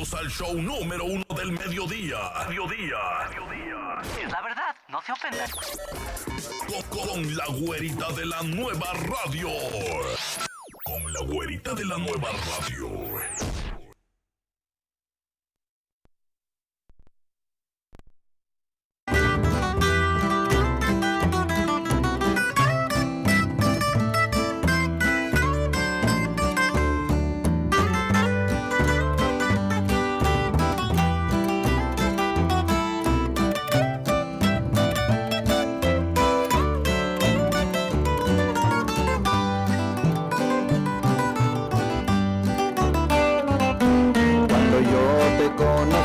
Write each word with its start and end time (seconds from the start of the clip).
Bienvenidos 0.00 0.14
al 0.14 0.30
show 0.30 0.54
número 0.54 1.04
uno 1.04 1.24
del 1.36 1.52
mediodía. 1.52 2.16
Mediodía. 2.48 2.96
Es 4.22 4.32
la 4.32 4.40
verdad, 4.40 4.74
no 4.88 5.02
se 5.02 5.12
ofendan. 5.12 5.50
Con, 6.88 6.98
con 6.98 7.36
la 7.36 7.46
güerita 7.48 8.10
de 8.12 8.24
la 8.24 8.42
nueva 8.42 8.94
radio. 8.94 9.48
Con 10.84 11.12
la 11.12 11.20
güerita 11.20 11.74
de 11.74 11.84
la 11.84 11.98
nueva 11.98 12.30
radio. 12.30 13.69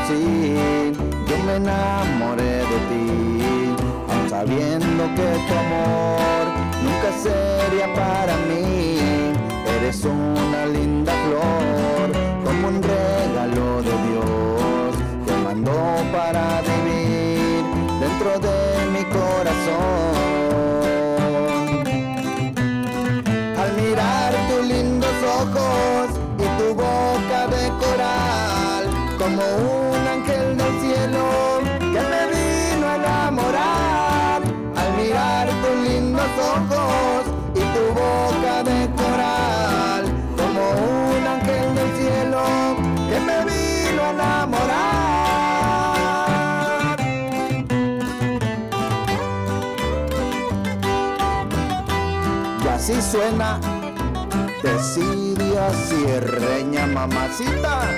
Conocí, 0.06 0.94
yo 1.28 1.38
me 1.44 1.56
enamoré 1.56 2.58
de 2.58 2.78
ti, 2.88 4.28
sabiendo 4.28 5.04
que 5.14 5.28
tu 5.46 5.54
amor 5.54 6.46
nunca 6.82 7.12
sería 7.22 7.92
para 7.94 8.36
mí. 8.48 8.98
Eres 9.78 10.04
una 10.04 10.66
linda 10.66 11.12
flor, 11.24 12.12
como 12.44 12.68
un 12.68 12.82
regalo 12.82 13.82
de 13.82 13.94
Dios, 14.08 14.96
que 15.26 15.32
mandó 15.44 15.96
para 16.12 16.62
vivir 16.62 17.64
dentro 18.00 18.38
de 18.40 18.90
mi 18.92 19.04
corazón. 19.04 20.15
Suena 53.16 53.58
Decidia 54.62 55.70
Sierreña, 55.72 56.86
mamacita. 56.86 57.88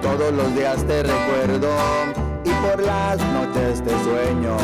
Todos 0.00 0.32
los 0.32 0.54
días 0.56 0.82
te 0.86 1.02
recuerdo 1.02 2.13
las 2.84 3.18
noches 3.32 3.82
te 3.82 3.90
sueño. 4.04 4.56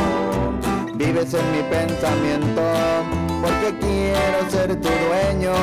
Vives 0.94 1.34
en 1.34 1.52
mi 1.52 1.62
pensamiento 1.70 2.62
porque 3.42 3.78
quiero 3.78 4.50
ser 4.50 4.68
tu 4.80 4.88
dueño. 4.88 5.54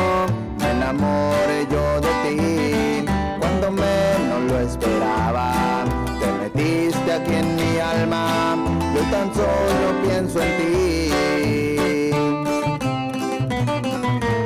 Me 0.59 0.71
enamoré 0.71 1.67
yo 1.71 2.01
de 2.01 2.11
ti 2.23 3.05
cuando 3.39 3.71
menos 3.71 4.41
lo 4.49 4.59
esperaba. 4.59 5.85
Te 6.19 6.27
metiste 6.41 7.13
aquí 7.13 7.35
en 7.35 7.55
mi 7.55 7.79
alma, 7.79 8.55
yo 8.93 9.01
tan 9.11 9.33
solo 9.33 9.87
pienso 10.03 10.41
en 10.41 10.51
ti. 10.57 11.11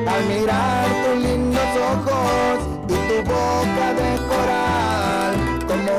Al 0.07 0.21
mirar 0.27 0.87
tus 1.03 1.17
lindos 1.23 1.71
ojos 1.93 2.57
y 2.87 2.97
tu 3.07 3.17
boca 3.29 3.87
de 3.99 4.09
coral, 4.27 5.33
como 5.67 5.91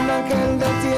un 0.00 0.10
ángel 0.10 0.58
del 0.58 0.74
cielo 0.82 0.97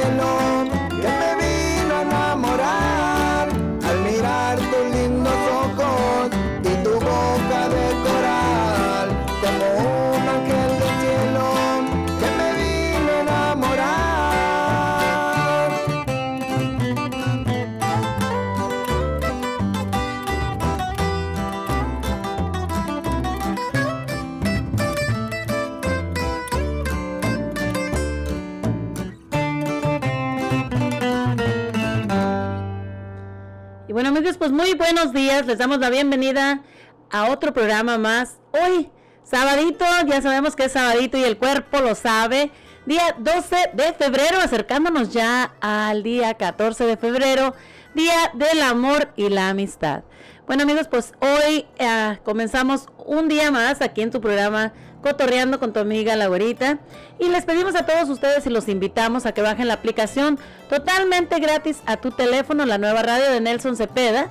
pues 34.40 34.52
muy 34.52 34.72
buenos 34.72 35.12
días, 35.12 35.44
les 35.44 35.58
damos 35.58 35.80
la 35.80 35.90
bienvenida 35.90 36.62
a 37.10 37.30
otro 37.30 37.52
programa 37.52 37.98
más. 37.98 38.38
Hoy, 38.52 38.88
sabadito, 39.22 39.84
ya 40.06 40.22
sabemos 40.22 40.56
que 40.56 40.64
es 40.64 40.72
sabadito 40.72 41.18
y 41.18 41.24
el 41.24 41.36
cuerpo 41.36 41.80
lo 41.80 41.94
sabe. 41.94 42.50
Día 42.86 43.14
12 43.18 43.72
de 43.74 43.92
febrero, 43.92 44.38
acercándonos 44.40 45.12
ya 45.12 45.54
al 45.60 46.02
día 46.02 46.32
14 46.32 46.86
de 46.86 46.96
febrero, 46.96 47.54
Día 47.94 48.32
del 48.32 48.62
Amor 48.62 49.12
y 49.14 49.28
la 49.28 49.50
Amistad. 49.50 50.04
Bueno 50.46 50.62
amigos, 50.62 50.88
pues 50.88 51.12
hoy 51.20 51.66
eh, 51.78 52.18
comenzamos 52.24 52.86
un 52.96 53.28
día 53.28 53.50
más 53.50 53.82
aquí 53.82 54.00
en 54.00 54.10
tu 54.10 54.22
programa 54.22 54.72
Cotorreando 55.02 55.58
con 55.58 55.72
tu 55.72 55.80
amiga 55.80 56.16
la 56.16 56.26
güerita. 56.26 56.78
Y 57.18 57.28
les 57.28 57.44
pedimos 57.44 57.74
a 57.74 57.86
todos 57.86 58.08
ustedes 58.08 58.46
y 58.46 58.50
los 58.50 58.68
invitamos 58.68 59.26
a 59.26 59.32
que 59.32 59.42
bajen 59.42 59.68
la 59.68 59.74
aplicación 59.74 60.38
totalmente 60.68 61.38
gratis 61.38 61.78
a 61.86 61.96
tu 61.96 62.10
teléfono, 62.10 62.66
la 62.66 62.78
nueva 62.78 63.02
radio 63.02 63.30
de 63.30 63.40
Nelson 63.40 63.76
Cepeda. 63.76 64.30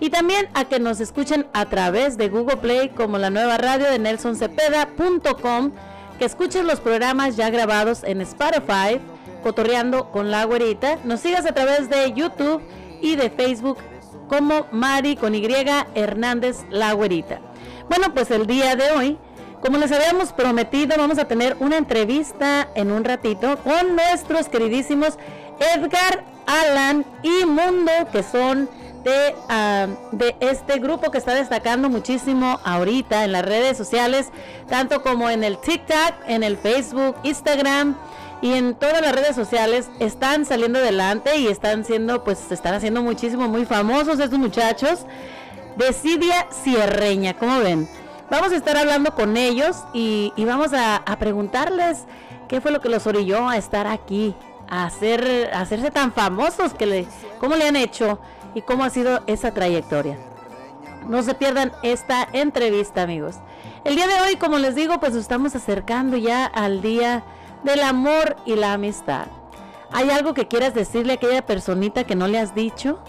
Y 0.00 0.10
también 0.10 0.48
a 0.54 0.64
que 0.64 0.80
nos 0.80 1.00
escuchen 1.00 1.46
a 1.52 1.66
través 1.66 2.16
de 2.16 2.28
Google 2.28 2.56
Play 2.56 2.88
como 2.90 3.18
la 3.18 3.30
nueva 3.30 3.58
radio 3.58 3.90
de 3.90 3.98
nelsoncepeda.com. 3.98 5.72
Que 6.18 6.24
escuchen 6.24 6.66
los 6.66 6.80
programas 6.80 7.36
ya 7.36 7.50
grabados 7.50 8.02
en 8.04 8.20
Spotify, 8.20 9.00
Cotorreando 9.42 10.10
con 10.10 10.30
la 10.30 10.44
güerita. 10.44 10.98
Nos 11.04 11.20
sigas 11.20 11.46
a 11.46 11.52
través 11.52 11.88
de 11.88 12.12
YouTube 12.12 12.62
y 13.00 13.16
de 13.16 13.30
Facebook 13.30 13.78
como 14.28 14.66
Mari 14.70 15.16
con 15.16 15.34
Y 15.34 15.46
Hernández 15.94 16.58
la 16.70 16.92
güerita. 16.92 17.40
Bueno, 17.88 18.14
pues 18.14 18.30
el 18.30 18.46
día 18.46 18.76
de 18.76 18.90
hoy 18.92 19.18
como 19.60 19.78
les 19.78 19.92
habíamos 19.92 20.32
prometido, 20.32 20.96
vamos 20.96 21.18
a 21.18 21.26
tener 21.26 21.56
una 21.60 21.76
entrevista 21.76 22.68
en 22.74 22.90
un 22.90 23.04
ratito 23.04 23.58
con 23.58 23.94
nuestros 23.94 24.48
queridísimos 24.48 25.18
Edgar, 25.74 26.24
Alan 26.46 27.04
y 27.22 27.44
Mundo, 27.44 27.92
que 28.10 28.22
son 28.22 28.68
de, 29.04 29.34
ah, 29.48 29.86
de 30.12 30.34
este 30.40 30.78
grupo 30.78 31.10
que 31.10 31.18
está 31.18 31.34
destacando 31.34 31.90
muchísimo 31.90 32.58
ahorita 32.64 33.24
en 33.24 33.32
las 33.32 33.44
redes 33.44 33.76
sociales, 33.76 34.30
tanto 34.68 35.02
como 35.02 35.28
en 35.28 35.44
el 35.44 35.58
TikTok, 35.58 36.14
en 36.26 36.42
el 36.42 36.56
Facebook, 36.56 37.16
Instagram 37.22 37.96
y 38.42 38.54
en 38.54 38.74
todas 38.74 39.02
las 39.02 39.14
redes 39.14 39.36
sociales 39.36 39.90
están 40.00 40.46
saliendo 40.46 40.78
adelante 40.78 41.36
y 41.36 41.48
están 41.48 41.84
siendo, 41.84 42.24
pues, 42.24 42.50
están 42.50 42.74
haciendo 42.74 43.02
muchísimo, 43.02 43.48
muy 43.48 43.66
famosos 43.66 44.18
estos 44.18 44.38
muchachos. 44.38 45.00
Decidia 45.76 46.46
Sierreña, 46.64 47.34
¿cómo 47.34 47.60
ven? 47.60 47.88
Vamos 48.30 48.52
a 48.52 48.56
estar 48.56 48.76
hablando 48.76 49.12
con 49.16 49.36
ellos 49.36 49.84
y, 49.92 50.32
vamos 50.38 50.70
a, 50.72 51.02
preguntarles 51.18 52.04
qué 52.48 52.60
fue 52.60 52.70
lo 52.70 52.80
que 52.80 52.88
los 52.88 53.04
orilló 53.08 53.48
a 53.48 53.56
estar 53.56 53.88
aquí, 53.88 54.36
a, 54.68 54.86
hacer, 54.86 55.50
hacerse 55.52 55.90
tan 55.90 56.12
famosos, 56.12 56.72
que 56.72 56.86
le, 56.86 57.06
cómo 57.40 57.56
le 57.56 57.66
han 57.66 57.74
hecho 57.74 58.20
y 58.54 58.62
cómo 58.62 58.84
ha 58.84 58.90
sido 58.90 59.20
esa 59.26 59.52
trayectoria. 59.52 60.16
No 61.08 61.24
se 61.24 61.34
pierdan 61.34 61.72
esta 61.82 62.28
entrevista, 62.32 63.02
amigos. 63.02 63.36
El 63.82 63.96
día 63.96 64.06
de 64.06 64.20
hoy, 64.20 64.36
como 64.36 64.58
les 64.58 64.76
digo, 64.76 65.00
pues 65.00 65.16
estamos 65.16 65.56
acercando 65.56 66.16
ya 66.16 66.46
al 66.46 66.82
día 66.82 67.24
del 67.64 67.82
amor 67.82 68.36
y 68.46 68.54
la 68.54 68.74
amistad. 68.74 69.26
¿Hay 69.90 70.08
algo 70.10 70.34
que 70.34 70.46
quieras 70.46 70.72
decirle 70.72 71.14
a 71.14 71.16
aquella 71.16 71.44
personita 71.44 72.04
que 72.04 72.14
no 72.14 72.28
le 72.28 72.38
has 72.38 72.54
dicho? 72.54 73.00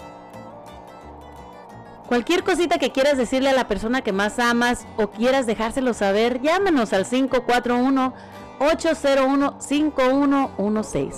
Cualquier 2.12 2.44
cosita 2.44 2.76
que 2.76 2.92
quieras 2.92 3.16
decirle 3.16 3.48
a 3.48 3.54
la 3.54 3.68
persona 3.68 4.02
que 4.02 4.12
más 4.12 4.38
amas 4.38 4.86
o 4.98 5.06
quieras 5.06 5.46
dejárselo 5.46 5.94
saber, 5.94 6.42
llámanos 6.42 6.92
al 6.92 7.06
541 7.06 8.12
801 8.58 9.56
5116. 9.58 11.14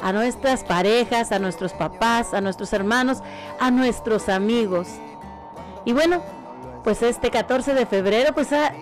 a 0.00 0.12
nuestras 0.12 0.62
parejas, 0.62 1.32
a 1.32 1.40
nuestros 1.40 1.72
papás, 1.72 2.32
a 2.32 2.40
nuestros 2.40 2.72
hermanos, 2.72 3.24
a 3.58 3.72
nuestros 3.72 4.28
amigos. 4.28 4.86
Y 5.84 5.92
bueno, 5.92 6.22
pues 6.84 7.02
este 7.02 7.32
14 7.32 7.74
de 7.74 7.86
febrero, 7.86 8.32
pues 8.34 8.52
ah, 8.52 8.72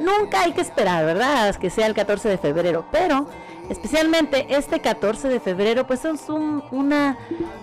nunca 0.00 0.42
hay 0.42 0.54
que 0.54 0.60
esperar, 0.60 1.06
¿verdad? 1.06 1.54
Que 1.54 1.70
sea 1.70 1.86
el 1.86 1.94
14 1.94 2.30
de 2.30 2.38
febrero, 2.38 2.84
pero 2.90 3.28
especialmente 3.68 4.46
este 4.56 4.80
14 4.80 5.28
de 5.28 5.40
febrero, 5.40 5.86
pues 5.86 6.04
es 6.04 6.28
una, 6.28 7.16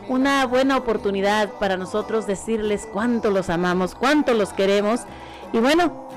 una 0.07 0.45
buena 0.45 0.77
oportunidad 0.77 1.49
para 1.53 1.77
nosotros 1.77 2.27
decirles 2.27 2.87
cuánto 2.91 3.31
los 3.31 3.49
amamos, 3.49 3.95
cuánto 3.95 4.33
los 4.33 4.53
queremos. 4.53 5.01
Y 5.53 5.59
bueno, 5.59 6.07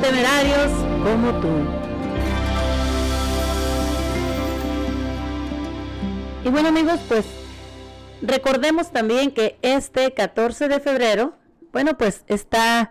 Temerarios 0.01 0.71
como 1.03 1.41
tú. 1.41 1.49
Y 6.45 6.49
bueno 6.49 6.69
amigos, 6.69 7.01
pues 7.09 7.25
recordemos 8.21 8.91
también 8.91 9.33
que 9.33 9.59
este 9.63 10.13
14 10.13 10.69
de 10.69 10.81
febrero, 10.81 11.35
bueno, 11.73 11.97
pues 11.97 12.25
está, 12.27 12.91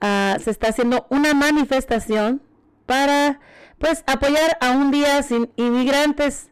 uh, 0.00 0.40
se 0.40 0.50
está 0.50 0.68
haciendo 0.68 1.06
una 1.10 1.34
manifestación 1.34 2.42
para 2.86 3.40
pues 3.78 4.02
apoyar 4.06 4.56
a 4.60 4.70
un 4.70 4.90
día 4.90 5.22
sin 5.22 5.50
inmigrantes. 5.56 6.50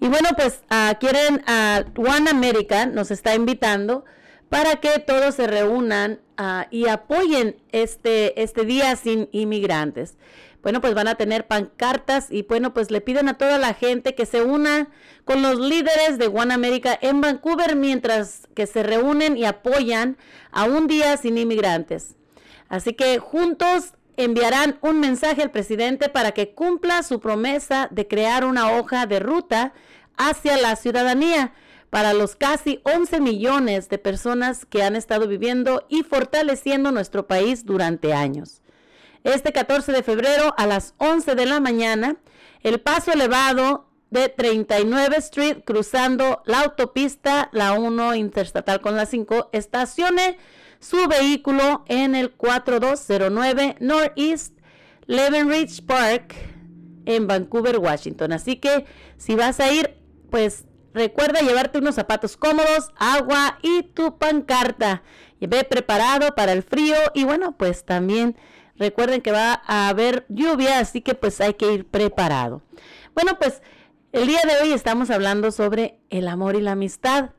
Y 0.00 0.08
bueno, 0.08 0.30
pues 0.36 0.62
uh, 0.70 0.98
quieren 0.98 1.42
a 1.46 1.84
uh, 1.96 2.00
One 2.00 2.30
America 2.30 2.86
nos 2.86 3.10
está 3.10 3.34
invitando 3.34 4.04
para 4.52 4.76
que 4.76 4.98
todos 4.98 5.36
se 5.36 5.46
reúnan 5.46 6.20
uh, 6.38 6.68
y 6.70 6.86
apoyen 6.86 7.56
este, 7.72 8.42
este 8.42 8.66
día 8.66 8.96
sin 8.96 9.30
inmigrantes. 9.32 10.18
Bueno, 10.62 10.82
pues 10.82 10.92
van 10.92 11.08
a 11.08 11.14
tener 11.14 11.46
pancartas 11.46 12.26
y 12.30 12.42
bueno, 12.42 12.74
pues 12.74 12.90
le 12.90 13.00
piden 13.00 13.30
a 13.30 13.38
toda 13.38 13.56
la 13.56 13.72
gente 13.72 14.14
que 14.14 14.26
se 14.26 14.42
una 14.42 14.90
con 15.24 15.40
los 15.40 15.58
líderes 15.58 16.18
de 16.18 16.26
One 16.26 16.52
America 16.52 16.98
en 17.00 17.22
Vancouver 17.22 17.76
mientras 17.76 18.46
que 18.54 18.66
se 18.66 18.82
reúnen 18.82 19.38
y 19.38 19.46
apoyan 19.46 20.18
a 20.50 20.64
un 20.64 20.86
día 20.86 21.16
sin 21.16 21.38
inmigrantes. 21.38 22.16
Así 22.68 22.92
que 22.92 23.18
juntos 23.20 23.94
enviarán 24.18 24.76
un 24.82 25.00
mensaje 25.00 25.40
al 25.40 25.50
presidente 25.50 26.10
para 26.10 26.32
que 26.32 26.50
cumpla 26.50 27.02
su 27.02 27.20
promesa 27.20 27.88
de 27.90 28.06
crear 28.06 28.44
una 28.44 28.72
hoja 28.72 29.06
de 29.06 29.18
ruta 29.18 29.72
hacia 30.18 30.58
la 30.58 30.76
ciudadanía 30.76 31.54
para 31.92 32.14
los 32.14 32.36
casi 32.36 32.80
11 32.84 33.20
millones 33.20 33.90
de 33.90 33.98
personas 33.98 34.64
que 34.64 34.82
han 34.82 34.96
estado 34.96 35.28
viviendo 35.28 35.84
y 35.90 36.04
fortaleciendo 36.04 36.90
nuestro 36.90 37.26
país 37.26 37.66
durante 37.66 38.14
años. 38.14 38.62
Este 39.24 39.52
14 39.52 39.92
de 39.92 40.02
febrero 40.02 40.54
a 40.56 40.66
las 40.66 40.94
11 40.96 41.34
de 41.34 41.44
la 41.44 41.60
mañana, 41.60 42.16
el 42.62 42.80
paso 42.80 43.12
elevado 43.12 43.90
de 44.08 44.30
39 44.30 45.16
Street 45.18 45.58
cruzando 45.66 46.42
la 46.46 46.60
autopista, 46.60 47.50
la 47.52 47.74
1 47.74 48.14
interestatal 48.14 48.80
con 48.80 48.96
la 48.96 49.04
5, 49.04 49.50
estacione 49.52 50.38
su 50.80 51.06
vehículo 51.08 51.84
en 51.88 52.14
el 52.14 52.30
4209 52.30 53.76
Northeast 53.80 54.56
Leavenridge 55.04 55.84
Park 55.84 56.36
en 57.04 57.26
Vancouver, 57.26 57.76
Washington. 57.76 58.32
Así 58.32 58.56
que 58.56 58.86
si 59.18 59.34
vas 59.34 59.60
a 59.60 59.70
ir, 59.70 59.94
pues 60.30 60.64
recuerda 60.94 61.40
llevarte 61.40 61.78
unos 61.78 61.94
zapatos 61.94 62.36
cómodos, 62.36 62.90
agua 62.96 63.58
y 63.62 63.82
tu 63.82 64.18
pancarta. 64.18 65.02
Ve 65.40 65.64
preparado 65.64 66.34
para 66.34 66.52
el 66.52 66.62
frío 66.62 66.94
y 67.14 67.24
bueno, 67.24 67.56
pues 67.56 67.84
también 67.84 68.36
recuerden 68.76 69.22
que 69.22 69.32
va 69.32 69.62
a 69.66 69.88
haber 69.88 70.24
lluvia, 70.28 70.78
así 70.78 71.00
que 71.00 71.14
pues 71.14 71.40
hay 71.40 71.54
que 71.54 71.72
ir 71.72 71.86
preparado. 71.86 72.62
Bueno, 73.14 73.38
pues 73.38 73.60
el 74.12 74.26
día 74.26 74.40
de 74.44 74.62
hoy 74.62 74.72
estamos 74.72 75.10
hablando 75.10 75.50
sobre 75.50 75.98
el 76.10 76.28
amor 76.28 76.54
y 76.54 76.60
la 76.60 76.72
amistad. 76.72 77.30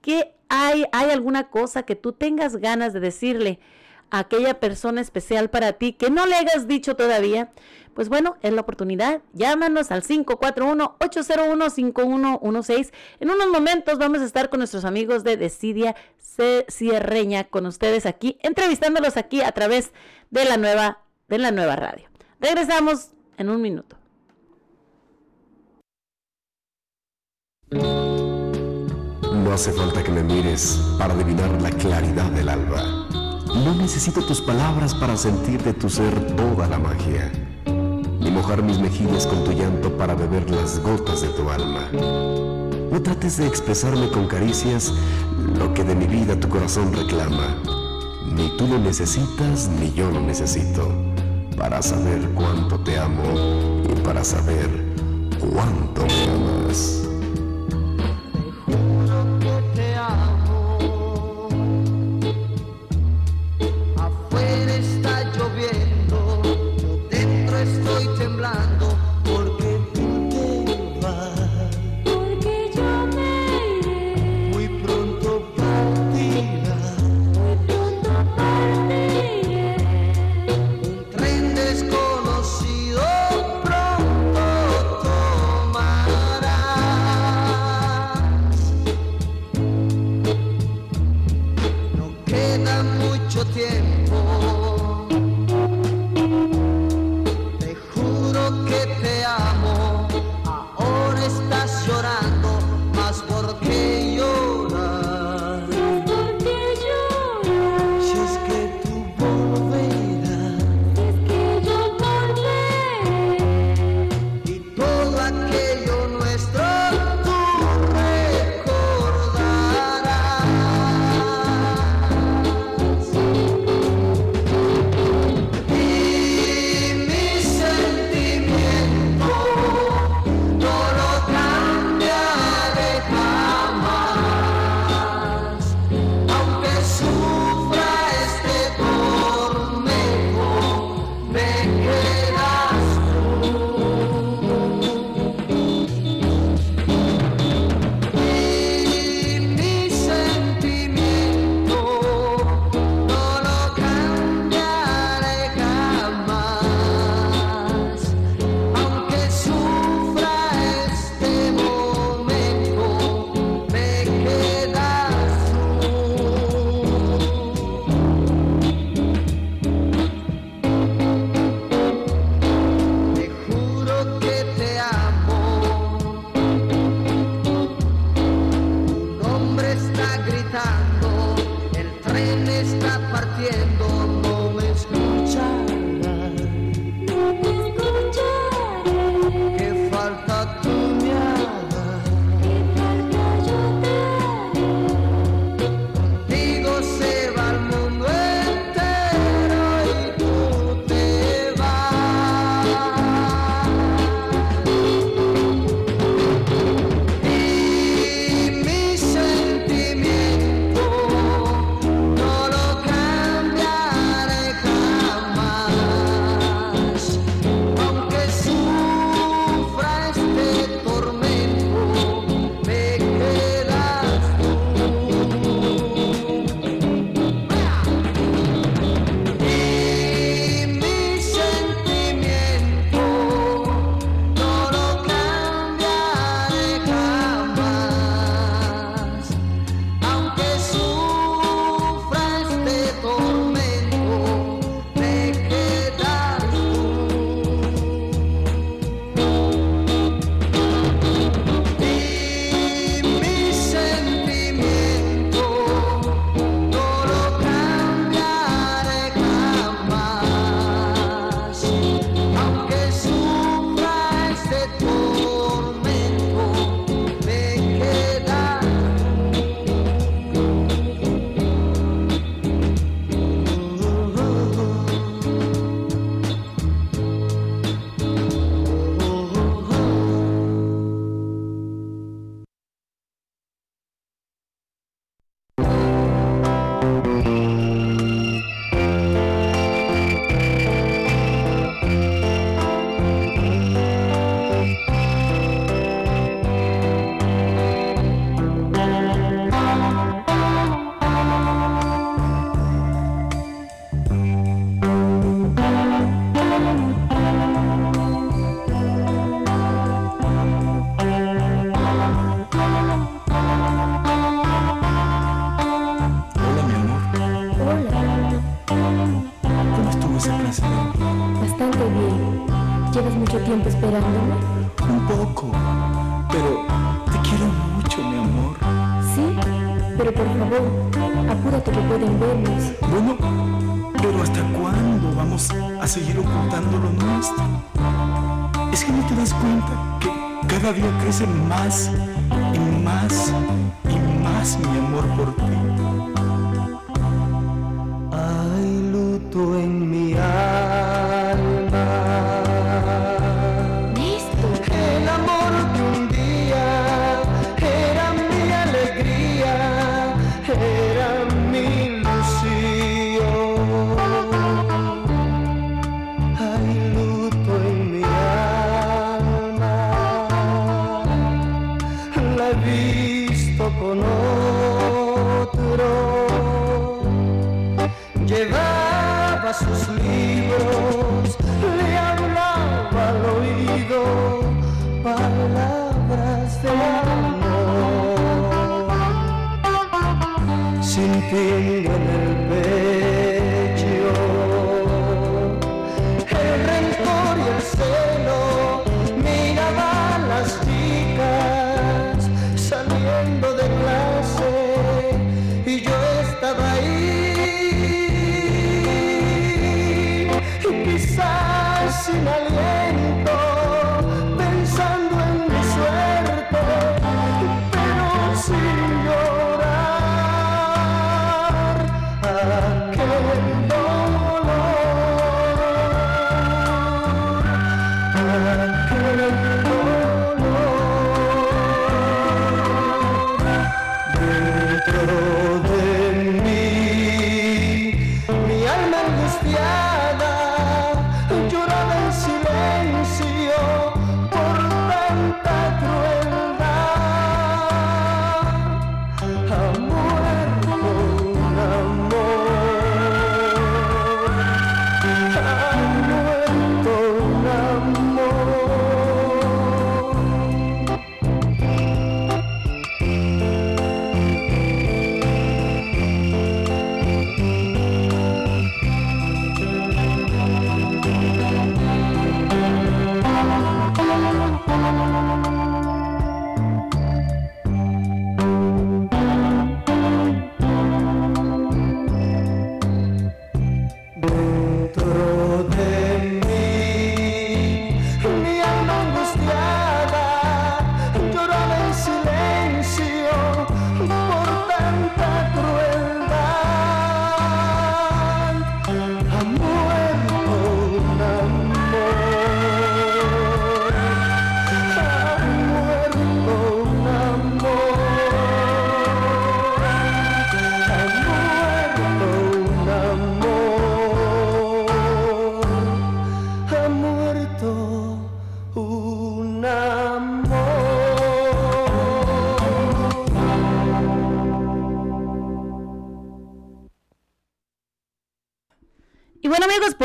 ¿Qué 0.00 0.34
hay, 0.48 0.86
hay 0.92 1.10
alguna 1.10 1.50
cosa 1.50 1.84
que 1.84 1.94
tú 1.94 2.12
tengas 2.12 2.56
ganas 2.56 2.92
de 2.92 3.00
decirle 3.00 3.60
aquella 4.18 4.60
persona 4.60 5.00
especial 5.00 5.50
para 5.50 5.72
ti 5.74 5.94
que 5.94 6.10
no 6.10 6.26
le 6.26 6.36
hayas 6.36 6.68
dicho 6.68 6.96
todavía? 6.96 7.52
Pues 7.94 8.08
bueno, 8.08 8.36
es 8.42 8.52
la 8.52 8.62
oportunidad. 8.62 9.20
Llámanos 9.32 9.90
al 9.90 10.02
541-801-5116. 10.02 12.92
En 13.20 13.30
unos 13.30 13.48
momentos 13.48 13.98
vamos 13.98 14.20
a 14.20 14.24
estar 14.24 14.48
con 14.48 14.60
nuestros 14.60 14.84
amigos 14.84 15.24
de 15.24 15.36
Decidia 15.36 15.96
Cierreña, 16.70 17.44
con 17.44 17.66
ustedes 17.66 18.06
aquí, 18.06 18.38
entrevistándolos 18.42 19.16
aquí 19.16 19.42
a 19.42 19.52
través 19.52 19.92
de 20.30 20.44
la 20.46 20.56
nueva, 20.56 21.02
de 21.28 21.38
la 21.38 21.50
nueva 21.50 21.76
radio. 21.76 22.08
Regresamos 22.40 23.10
en 23.36 23.50
un 23.50 23.60
minuto. 23.60 23.96
No 27.70 29.52
hace 29.52 29.72
falta 29.72 30.02
que 30.02 30.10
me 30.10 30.22
mires 30.22 30.80
para 30.98 31.12
adivinar 31.14 31.50
la 31.60 31.70
claridad 31.70 32.30
del 32.30 32.48
alba. 32.48 33.01
No 33.54 33.74
necesito 33.74 34.22
tus 34.22 34.40
palabras 34.40 34.94
para 34.94 35.16
sentir 35.16 35.62
de 35.62 35.74
tu 35.74 35.90
ser 35.90 36.34
toda 36.36 36.66
la 36.66 36.78
magia, 36.78 37.30
ni 38.18 38.30
mojar 38.30 38.62
mis 38.62 38.78
mejillas 38.78 39.26
con 39.26 39.44
tu 39.44 39.52
llanto 39.52 39.96
para 39.96 40.14
beber 40.14 40.50
las 40.50 40.82
gotas 40.82 41.20
de 41.20 41.28
tu 41.28 41.48
alma. 41.50 41.88
No 42.90 43.00
trates 43.02 43.36
de 43.36 43.46
expresarme 43.46 44.10
con 44.10 44.26
caricias 44.26 44.92
lo 45.58 45.72
que 45.74 45.84
de 45.84 45.94
mi 45.94 46.06
vida 46.06 46.40
tu 46.40 46.48
corazón 46.48 46.92
reclama. 46.92 47.56
Ni 48.34 48.56
tú 48.56 48.66
lo 48.66 48.78
necesitas, 48.78 49.68
ni 49.78 49.92
yo 49.92 50.10
lo 50.10 50.20
necesito, 50.20 50.88
para 51.56 51.82
saber 51.82 52.26
cuánto 52.34 52.80
te 52.80 52.98
amo 52.98 53.84
y 53.84 54.00
para 54.00 54.24
saber 54.24 54.68
cuánto 55.38 56.06
me 56.06 56.24
amas. 56.24 57.11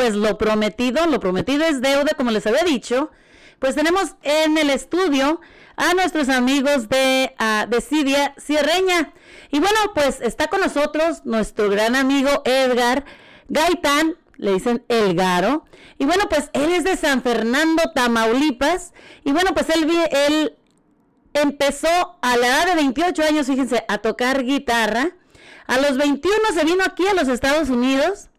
Pues 0.07 0.15
lo 0.15 0.37
prometido, 0.37 1.05
lo 1.05 1.19
prometido 1.19 1.65
es 1.65 1.81
deuda, 1.81 2.13
como 2.15 2.31
les 2.31 2.47
había 2.47 2.63
dicho. 2.63 3.11
Pues 3.59 3.75
tenemos 3.75 4.15
en 4.23 4.57
el 4.57 4.69
estudio 4.69 5.41
a 5.75 5.93
nuestros 5.95 6.29
amigos 6.29 6.87
de, 6.87 7.35
ah, 7.39 7.65
de 7.69 7.81
Cidia 7.81 8.33
Sierreña. 8.37 9.11
Y 9.51 9.59
bueno, 9.59 9.77
pues 9.93 10.21
está 10.21 10.47
con 10.47 10.61
nosotros 10.61 11.25
nuestro 11.25 11.69
gran 11.69 11.97
amigo 11.97 12.29
Edgar 12.45 13.03
Gaitán, 13.49 14.15
le 14.37 14.53
dicen 14.53 14.85
Elgaro. 14.87 15.65
Y 15.97 16.05
bueno, 16.05 16.29
pues 16.29 16.51
él 16.53 16.71
es 16.71 16.85
de 16.85 16.95
San 16.95 17.21
Fernando, 17.21 17.91
Tamaulipas. 17.93 18.93
Y 19.25 19.33
bueno, 19.33 19.53
pues 19.53 19.67
él, 19.71 19.91
él 20.11 20.57
empezó 21.33 22.17
a 22.21 22.37
la 22.37 22.47
edad 22.47 22.67
de 22.67 22.75
28 22.75 23.23
años, 23.23 23.47
fíjense, 23.47 23.83
a 23.89 23.97
tocar 23.97 24.45
guitarra. 24.45 25.17
A 25.65 25.77
los 25.79 25.97
21 25.97 26.37
se 26.53 26.63
vino 26.63 26.85
aquí 26.85 27.05
a 27.07 27.13
los 27.13 27.27
Estados 27.27 27.69
Unidos. 27.69 28.29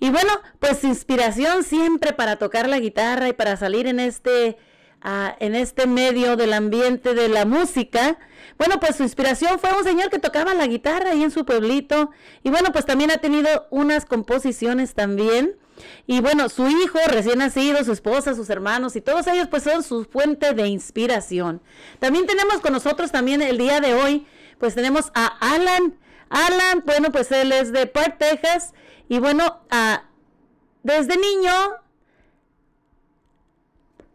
Y 0.00 0.10
bueno, 0.10 0.30
pues 0.60 0.84
inspiración 0.84 1.64
siempre 1.64 2.12
para 2.12 2.36
tocar 2.36 2.68
la 2.68 2.78
guitarra 2.78 3.28
y 3.28 3.32
para 3.32 3.56
salir 3.56 3.86
en 3.86 4.00
este, 4.00 4.56
ah, 5.02 5.36
en 5.40 5.54
este 5.54 5.86
medio 5.86 6.36
del 6.36 6.52
ambiente 6.52 7.14
de 7.14 7.28
la 7.28 7.44
música. 7.44 8.18
Bueno, 8.58 8.80
pues 8.80 8.96
su 8.96 9.02
inspiración 9.02 9.58
fue 9.58 9.70
un 9.76 9.84
señor 9.84 10.10
que 10.10 10.18
tocaba 10.18 10.54
la 10.54 10.66
guitarra 10.66 11.10
ahí 11.10 11.22
en 11.22 11.30
su 11.30 11.44
pueblito. 11.44 12.10
Y 12.42 12.50
bueno, 12.50 12.72
pues 12.72 12.86
también 12.86 13.10
ha 13.10 13.18
tenido 13.18 13.66
unas 13.70 14.04
composiciones 14.04 14.94
también. 14.94 15.56
Y 16.06 16.20
bueno, 16.20 16.48
su 16.48 16.68
hijo 16.68 16.98
recién 17.06 17.38
nacido, 17.38 17.82
su 17.84 17.92
esposa, 17.92 18.34
sus 18.34 18.50
hermanos 18.50 18.96
y 18.96 19.00
todos 19.00 19.26
ellos 19.28 19.48
pues 19.48 19.62
son 19.62 19.82
su 19.82 20.04
fuente 20.04 20.52
de 20.52 20.66
inspiración. 20.66 21.60
También 21.98 22.26
tenemos 22.26 22.60
con 22.60 22.72
nosotros 22.72 23.12
también 23.12 23.42
el 23.42 23.58
día 23.58 23.80
de 23.80 23.94
hoy, 23.94 24.26
pues 24.58 24.74
tenemos 24.74 25.10
a 25.14 25.26
Alan. 25.54 25.94
Alan, 26.30 26.82
bueno, 26.84 27.10
pues 27.12 27.30
él 27.32 27.52
es 27.52 27.72
de 27.72 27.86
Park, 27.86 28.16
Texas. 28.18 28.74
Y 29.08 29.18
bueno, 29.18 29.60
desde 30.82 31.16
niño 31.16 31.52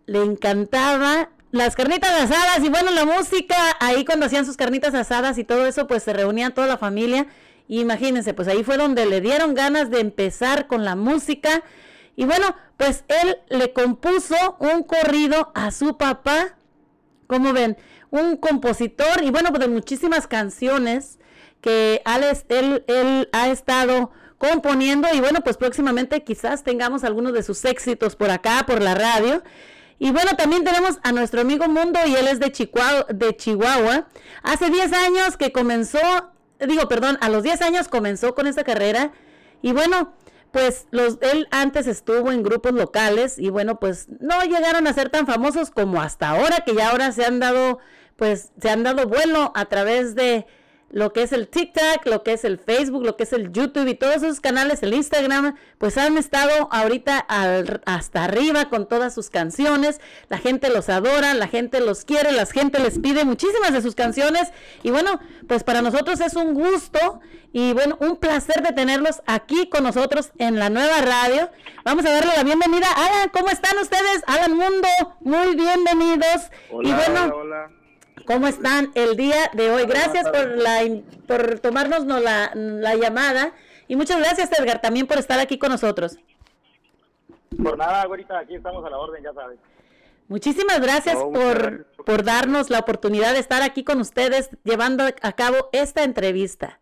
le 0.06 0.24
encantaba 0.24 1.30
las 1.52 1.76
carnitas 1.76 2.12
asadas 2.12 2.64
y 2.64 2.70
bueno, 2.70 2.92
la 2.92 3.06
música, 3.06 3.56
ahí 3.80 4.06
cuando 4.06 4.26
hacían 4.26 4.46
sus 4.46 4.58
carnitas 4.58 4.94
asadas 4.96 5.38
y 5.38 5.44
todo 5.44 5.68
eso, 5.68 5.88
pues 5.88 6.04
se 6.04 6.14
reunían 6.14 6.54
toda 6.54 6.68
la 6.68 6.78
familia. 6.78 7.28
Imagínense, 7.68 8.34
pues 8.34 8.48
ahí 8.48 8.64
fue 8.64 8.78
donde 8.78 9.06
le 9.06 9.22
dieron 9.22 9.54
ganas 9.54 9.90
de 9.90 10.00
empezar 10.00 10.68
con 10.68 10.84
la 10.84 10.96
música. 10.96 11.64
Y 12.16 12.26
bueno, 12.26 12.56
pues 12.78 13.04
él 13.08 13.38
le 13.50 13.72
compuso 13.72 14.36
un 14.60 14.84
corrido 14.84 15.52
a 15.56 15.72
su 15.72 15.98
papá, 15.98 16.56
como 17.28 17.54
ven, 17.54 17.78
un 18.12 18.38
compositor 18.38 19.24
y 19.24 19.32
bueno, 19.32 19.50
pues 19.50 19.62
de 19.62 19.68
muchísimas 19.68 20.28
canciones 20.28 21.20
que 21.64 22.02
Alex, 22.04 22.46
él, 22.50 22.84
él 22.88 23.30
ha 23.32 23.48
estado 23.48 24.12
componiendo 24.38 25.08
y 25.14 25.22
bueno, 25.22 25.40
pues 25.42 25.56
próximamente 25.56 26.22
quizás 26.26 26.64
tengamos 26.64 27.06
algunos 27.06 27.32
de 27.32 27.42
sus 27.42 27.64
éxitos 27.64 28.18
por 28.18 28.30
acá, 28.30 28.66
por 28.68 28.82
la 28.82 28.94
radio. 28.94 29.42
Y 29.98 30.12
bueno, 30.12 30.32
también 30.36 30.66
tenemos 30.66 31.00
a 31.04 31.14
nuestro 31.14 31.40
amigo 31.40 31.70
Mundo 31.70 32.00
y 32.06 32.16
él 32.16 32.28
es 32.28 32.42
de 32.42 32.52
Chihuahua. 32.52 33.06
De 33.10 33.38
Chihuahua. 33.38 34.08
Hace 34.44 34.70
10 34.70 34.92
años 34.92 35.38
que 35.38 35.54
comenzó, 35.54 36.00
digo, 36.60 36.90
perdón, 36.90 37.18
a 37.22 37.30
los 37.30 37.44
10 37.44 37.62
años 37.62 37.88
comenzó 37.88 38.36
con 38.36 38.46
esta 38.46 38.66
carrera. 38.66 39.14
Y 39.62 39.72
bueno, 39.72 40.14
pues 40.52 40.88
los, 40.92 41.20
él 41.22 41.48
antes 41.52 41.88
estuvo 41.88 42.30
en 42.30 42.44
grupos 42.44 42.74
locales 42.74 43.40
y 43.40 43.50
bueno, 43.50 43.80
pues 43.80 44.08
no 44.20 44.42
llegaron 44.42 44.86
a 44.88 44.94
ser 44.94 45.10
tan 45.10 45.26
famosos 45.26 45.72
como 45.72 46.02
hasta 46.02 46.32
ahora, 46.32 46.66
que 46.66 46.76
ya 46.76 46.90
ahora 46.90 47.14
se 47.14 47.24
han 47.24 47.40
dado, 47.40 47.80
pues 48.18 48.52
se 48.62 48.70
han 48.70 48.84
dado 48.84 49.08
vuelo 49.08 49.54
a 49.56 49.66
través 49.66 50.16
de 50.16 50.46
lo 50.94 51.12
que 51.12 51.24
es 51.24 51.34
el 51.34 51.48
TikTok, 51.48 52.06
lo 52.06 52.22
que 52.22 52.34
es 52.34 52.46
el 52.46 52.60
Facebook, 52.60 53.04
lo 53.04 53.18
que 53.18 53.24
es 53.24 53.34
el 53.34 53.52
YouTube 53.52 53.88
y 53.88 53.96
todos 53.96 54.18
esos 54.18 54.40
canales, 54.40 54.84
el 54.84 54.94
Instagram, 54.94 55.56
pues 55.80 55.98
han 55.98 56.20
estado 56.20 56.70
ahorita 56.72 57.18
hasta 57.86 58.24
arriba 58.24 58.70
con 58.70 58.88
todas 58.88 59.12
sus 59.12 59.32
canciones. 59.32 60.00
La 60.30 60.38
gente 60.38 60.70
los 60.70 60.90
adora, 60.90 61.34
la 61.34 61.48
gente 61.48 61.82
los 61.82 62.06
quiere, 62.06 62.32
la 62.32 62.46
gente 62.46 62.80
les 62.80 63.00
pide 63.00 63.26
muchísimas 63.26 63.74
de 63.74 63.82
sus 63.82 63.96
canciones. 63.96 64.52
Y 64.84 64.92
bueno, 64.92 65.20
pues 65.48 65.64
para 65.64 65.82
nosotros 65.82 66.22
es 66.22 66.36
un 66.36 66.54
gusto 66.54 67.22
y 67.52 67.74
bueno, 67.74 67.98
un 68.00 68.18
placer 68.18 68.62
de 68.62 68.72
tenerlos 68.72 69.24
aquí 69.26 69.68
con 69.70 69.86
nosotros 69.86 70.32
en 70.38 70.60
la 70.60 70.70
nueva 70.70 71.02
radio. 71.02 71.50
Vamos 71.84 72.06
a 72.06 72.12
darle 72.12 72.34
la 72.38 72.44
bienvenida. 72.44 72.86
Alan, 72.96 73.30
¿cómo 73.34 73.50
están 73.50 73.80
ustedes? 73.80 74.22
Alan 74.28 74.56
Mundo, 74.56 74.88
muy 75.22 75.56
bienvenidos. 75.56 76.52
Hola, 76.70 76.88
y 76.88 76.94
bueno, 76.94 77.24
hola, 77.24 77.36
hola. 77.36 77.83
¿Cómo 78.26 78.48
están 78.48 78.92
el 78.96 79.16
día 79.18 79.50
de 79.54 79.72
hoy? 79.72 79.86
Gracias 79.86 80.30
por, 80.30 80.58
la, 80.58 80.80
por 81.28 81.60
tomarnos 81.60 82.06
no, 82.06 82.20
la, 82.20 82.52
la 82.56 82.96
llamada 82.96 83.54
y 83.88 83.96
muchas 83.96 84.18
gracias 84.20 84.52
Edgar 84.58 84.80
también 84.82 85.08
por 85.08 85.18
estar 85.18 85.40
aquí 85.40 85.58
con 85.60 85.72
nosotros. 85.72 86.18
Por 87.62 87.78
nada, 87.78 88.06
güerita, 88.06 88.40
aquí 88.40 88.56
estamos 88.56 88.84
a 88.86 88.90
la 88.90 88.98
orden, 88.98 89.24
ya 89.24 89.34
sabes. 89.34 89.60
Muchísimas 90.28 90.80
gracias 90.80 91.16
No, 91.16 91.32
por, 91.32 91.58
gracias 91.62 91.86
por- 92.06 92.24
darnos 92.24 92.70
la 92.70 92.80
oportunidad 92.80 93.34
de 93.34 93.40
estar 93.40 93.62
aquí 93.62 93.84
con 93.84 94.00
ustedes 94.00 94.50
llevando 94.64 95.04
a 95.22 95.32
cabo 95.34 95.70
esta 95.74 96.04
entrevista. 96.04 96.80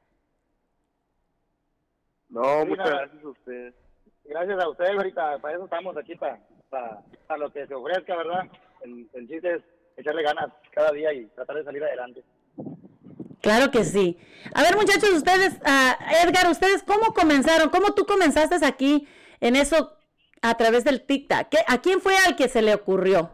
No, 2.30 2.66
muchas 2.66 2.90
gracias 2.90 3.24
a 3.24 3.28
ustedes. 3.30 3.74
Gracias 4.26 4.64
a 4.64 4.70
ustedes, 4.70 4.94
güerita, 4.94 5.38
para 5.40 5.56
eso 5.56 5.66
estamos 5.66 5.98
aquí, 5.98 6.16
para, 6.16 6.40
para, 6.70 7.02
para 7.28 7.38
lo 7.40 7.52
que 7.52 7.68
se 7.68 7.74
ofrezca, 7.74 8.16
¿verdad? 8.16 8.46
El, 8.82 9.10
el 9.14 9.28
chiste 9.28 9.56
es 9.56 9.62
echarle 10.02 10.24
ganas 10.24 10.52
cada 10.72 10.92
día 10.92 11.14
y 11.14 11.26
tratar 11.28 11.56
de 11.58 11.64
salir 11.64 11.84
adelante. 11.84 12.24
Claro 13.42 13.72
que 13.72 13.84
sí. 13.84 14.18
A 14.54 14.62
ver 14.62 14.76
muchachos, 14.76 15.10
ustedes, 15.12 15.60
ah, 15.66 15.98
Edgar, 16.24 16.50
ustedes 16.52 16.84
cómo 16.84 17.14
comenzaron, 17.14 17.70
cómo 17.70 17.94
tú 17.94 18.06
comenzaste 18.06 18.64
aquí 18.66 19.08
en 19.40 19.56
eso 19.56 19.94
a 20.44 20.56
través 20.58 20.84
del. 20.84 21.04
¿Qué- 21.06 21.26
¿A 21.68 21.82
quién 21.82 22.02
fue 22.02 22.16
al 22.28 22.36
que 22.36 22.50
se 22.50 22.62
le 22.62 22.74
ocurrió? 22.76 23.32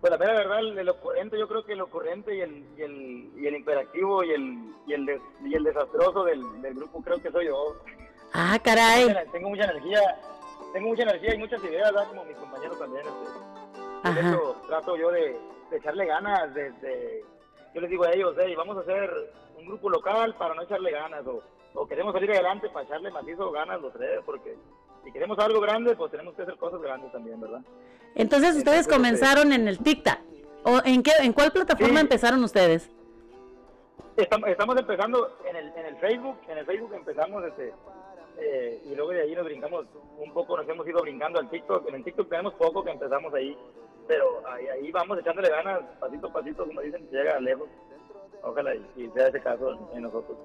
Pues 0.00 0.12
la 0.12 0.18
mera 0.18 0.32
verdad, 0.34 0.60
el, 0.60 0.78
el 0.78 0.88
ocurrente, 0.88 1.36
yo 1.38 1.48
creo 1.48 1.64
que 1.64 1.72
el 1.72 1.80
ocurrente 1.80 2.36
y 2.36 2.40
el, 2.40 2.64
y 2.76 2.82
el, 2.82 3.30
y 3.36 3.46
el 3.48 3.56
imperativo 3.56 4.22
y 4.22 4.30
el, 4.30 4.58
y 4.86 4.92
el, 4.92 5.06
des- 5.06 5.20
y 5.44 5.54
el 5.54 5.64
desastroso 5.64 6.22
del, 6.24 6.40
del 6.62 6.74
grupo 6.74 7.02
creo 7.02 7.20
que 7.20 7.30
soy 7.32 7.46
yo. 7.46 7.76
Ah, 8.32 8.58
caray. 8.62 9.08
Tengo 9.32 9.48
mucha 9.48 9.64
energía, 9.64 10.00
tengo 10.72 10.88
mucha 10.88 11.02
energía 11.02 11.34
y 11.34 11.38
muchas 11.38 11.62
ideas, 11.64 11.92
¿verdad? 11.92 12.08
como 12.08 12.24
mis 12.26 12.36
compañeros 12.36 12.78
también. 12.78 13.02
Este. 13.06 13.47
Por 14.02 14.10
Ajá. 14.12 14.30
eso 14.30 14.56
trato 14.66 14.96
yo 14.96 15.10
de, 15.10 15.36
de 15.70 15.76
echarle 15.76 16.06
ganas, 16.06 16.54
de, 16.54 16.70
de- 16.72 17.24
yo 17.74 17.80
les 17.80 17.90
digo 17.90 18.04
a 18.04 18.12
ellos, 18.12 18.34
hey, 18.38 18.54
vamos 18.56 18.76
a 18.76 18.80
hacer 18.80 19.10
un 19.58 19.66
grupo 19.66 19.90
local 19.90 20.34
para 20.36 20.54
no 20.54 20.62
echarle 20.62 20.90
ganas, 20.90 21.26
o, 21.26 21.42
o 21.74 21.86
queremos 21.86 22.12
salir 22.12 22.30
adelante 22.30 22.68
para 22.70 22.86
echarle 22.86 23.10
macizo 23.10 23.50
ganas 23.50 23.80
los 23.80 23.92
tres, 23.92 24.20
porque 24.24 24.56
si 25.04 25.12
queremos 25.12 25.38
algo 25.38 25.60
grande, 25.60 25.94
pues 25.96 26.10
tenemos 26.10 26.34
que 26.34 26.42
hacer 26.42 26.56
cosas 26.56 26.80
grandes 26.80 27.10
también, 27.12 27.40
¿verdad? 27.40 27.60
Entonces 28.14 28.56
ustedes 28.56 28.86
Entonces, 28.86 28.88
comenzaron 28.88 29.52
en 29.52 29.68
el 29.68 29.78
TikTok. 29.78 30.18
¿O 30.64 30.80
en 30.84 31.02
qué 31.02 31.12
en 31.20 31.32
cuál 31.32 31.52
plataforma 31.52 31.94
Sí. 31.94 32.00
empezaron 32.00 32.42
ustedes? 32.42 32.90
Estamos, 34.16 34.48
estamos 34.48 34.76
empezando 34.76 35.36
en 35.48 35.56
el, 35.56 35.68
en 35.76 35.86
el 35.86 35.96
Facebook, 35.98 36.36
en 36.48 36.58
el 36.58 36.66
Facebook 36.66 36.92
empezamos 36.94 37.44
este, 37.44 37.72
eh, 38.38 38.82
y 38.84 38.94
luego 38.96 39.12
de 39.12 39.22
ahí 39.22 39.34
nos 39.36 39.44
brincamos 39.44 39.86
un 40.18 40.32
poco, 40.32 40.56
nos 40.56 40.68
hemos 40.68 40.86
ido 40.88 41.00
brincando 41.02 41.38
al 41.38 41.48
TikTok. 41.48 41.88
En 41.88 41.94
el 41.94 42.04
TikTok 42.04 42.28
tenemos 42.28 42.54
poco 42.54 42.82
que 42.82 42.90
empezamos 42.90 43.32
ahí, 43.34 43.56
pero 44.08 44.42
ahí, 44.48 44.66
ahí 44.66 44.90
vamos 44.90 45.18
echándole 45.18 45.50
ganas, 45.50 45.80
pasito 46.00 46.26
a 46.28 46.32
pasito, 46.32 46.66
como 46.66 46.80
dicen, 46.80 47.06
se 47.10 47.16
llega 47.16 47.38
lejos. 47.38 47.68
Ojalá 48.42 48.74
y, 48.74 49.10
sea 49.14 49.28
ese 49.28 49.40
caso 49.40 49.78
en, 49.94 50.02
nosotros. 50.02 50.36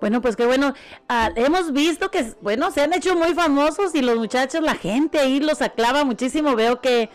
Bueno, 0.00 0.22
pues 0.22 0.36
qué 0.36 0.46
bueno. 0.46 0.74
Ah, 1.08 1.30
hemos 1.34 1.72
visto 1.72 2.10
que, 2.10 2.24
bueno, 2.40 2.70
se 2.70 2.82
han 2.82 2.92
hecho 2.92 3.16
muy 3.16 3.34
famosos 3.34 3.94
y 3.94 4.02
los 4.02 4.16
muchachos, 4.16 4.62
la 4.62 4.76
gente 4.76 5.18
ahí 5.18 5.40
los 5.40 5.60
aclama 5.60 6.04
muchísimo. 6.04 6.54
Veo 6.54 6.80
que 6.80 7.10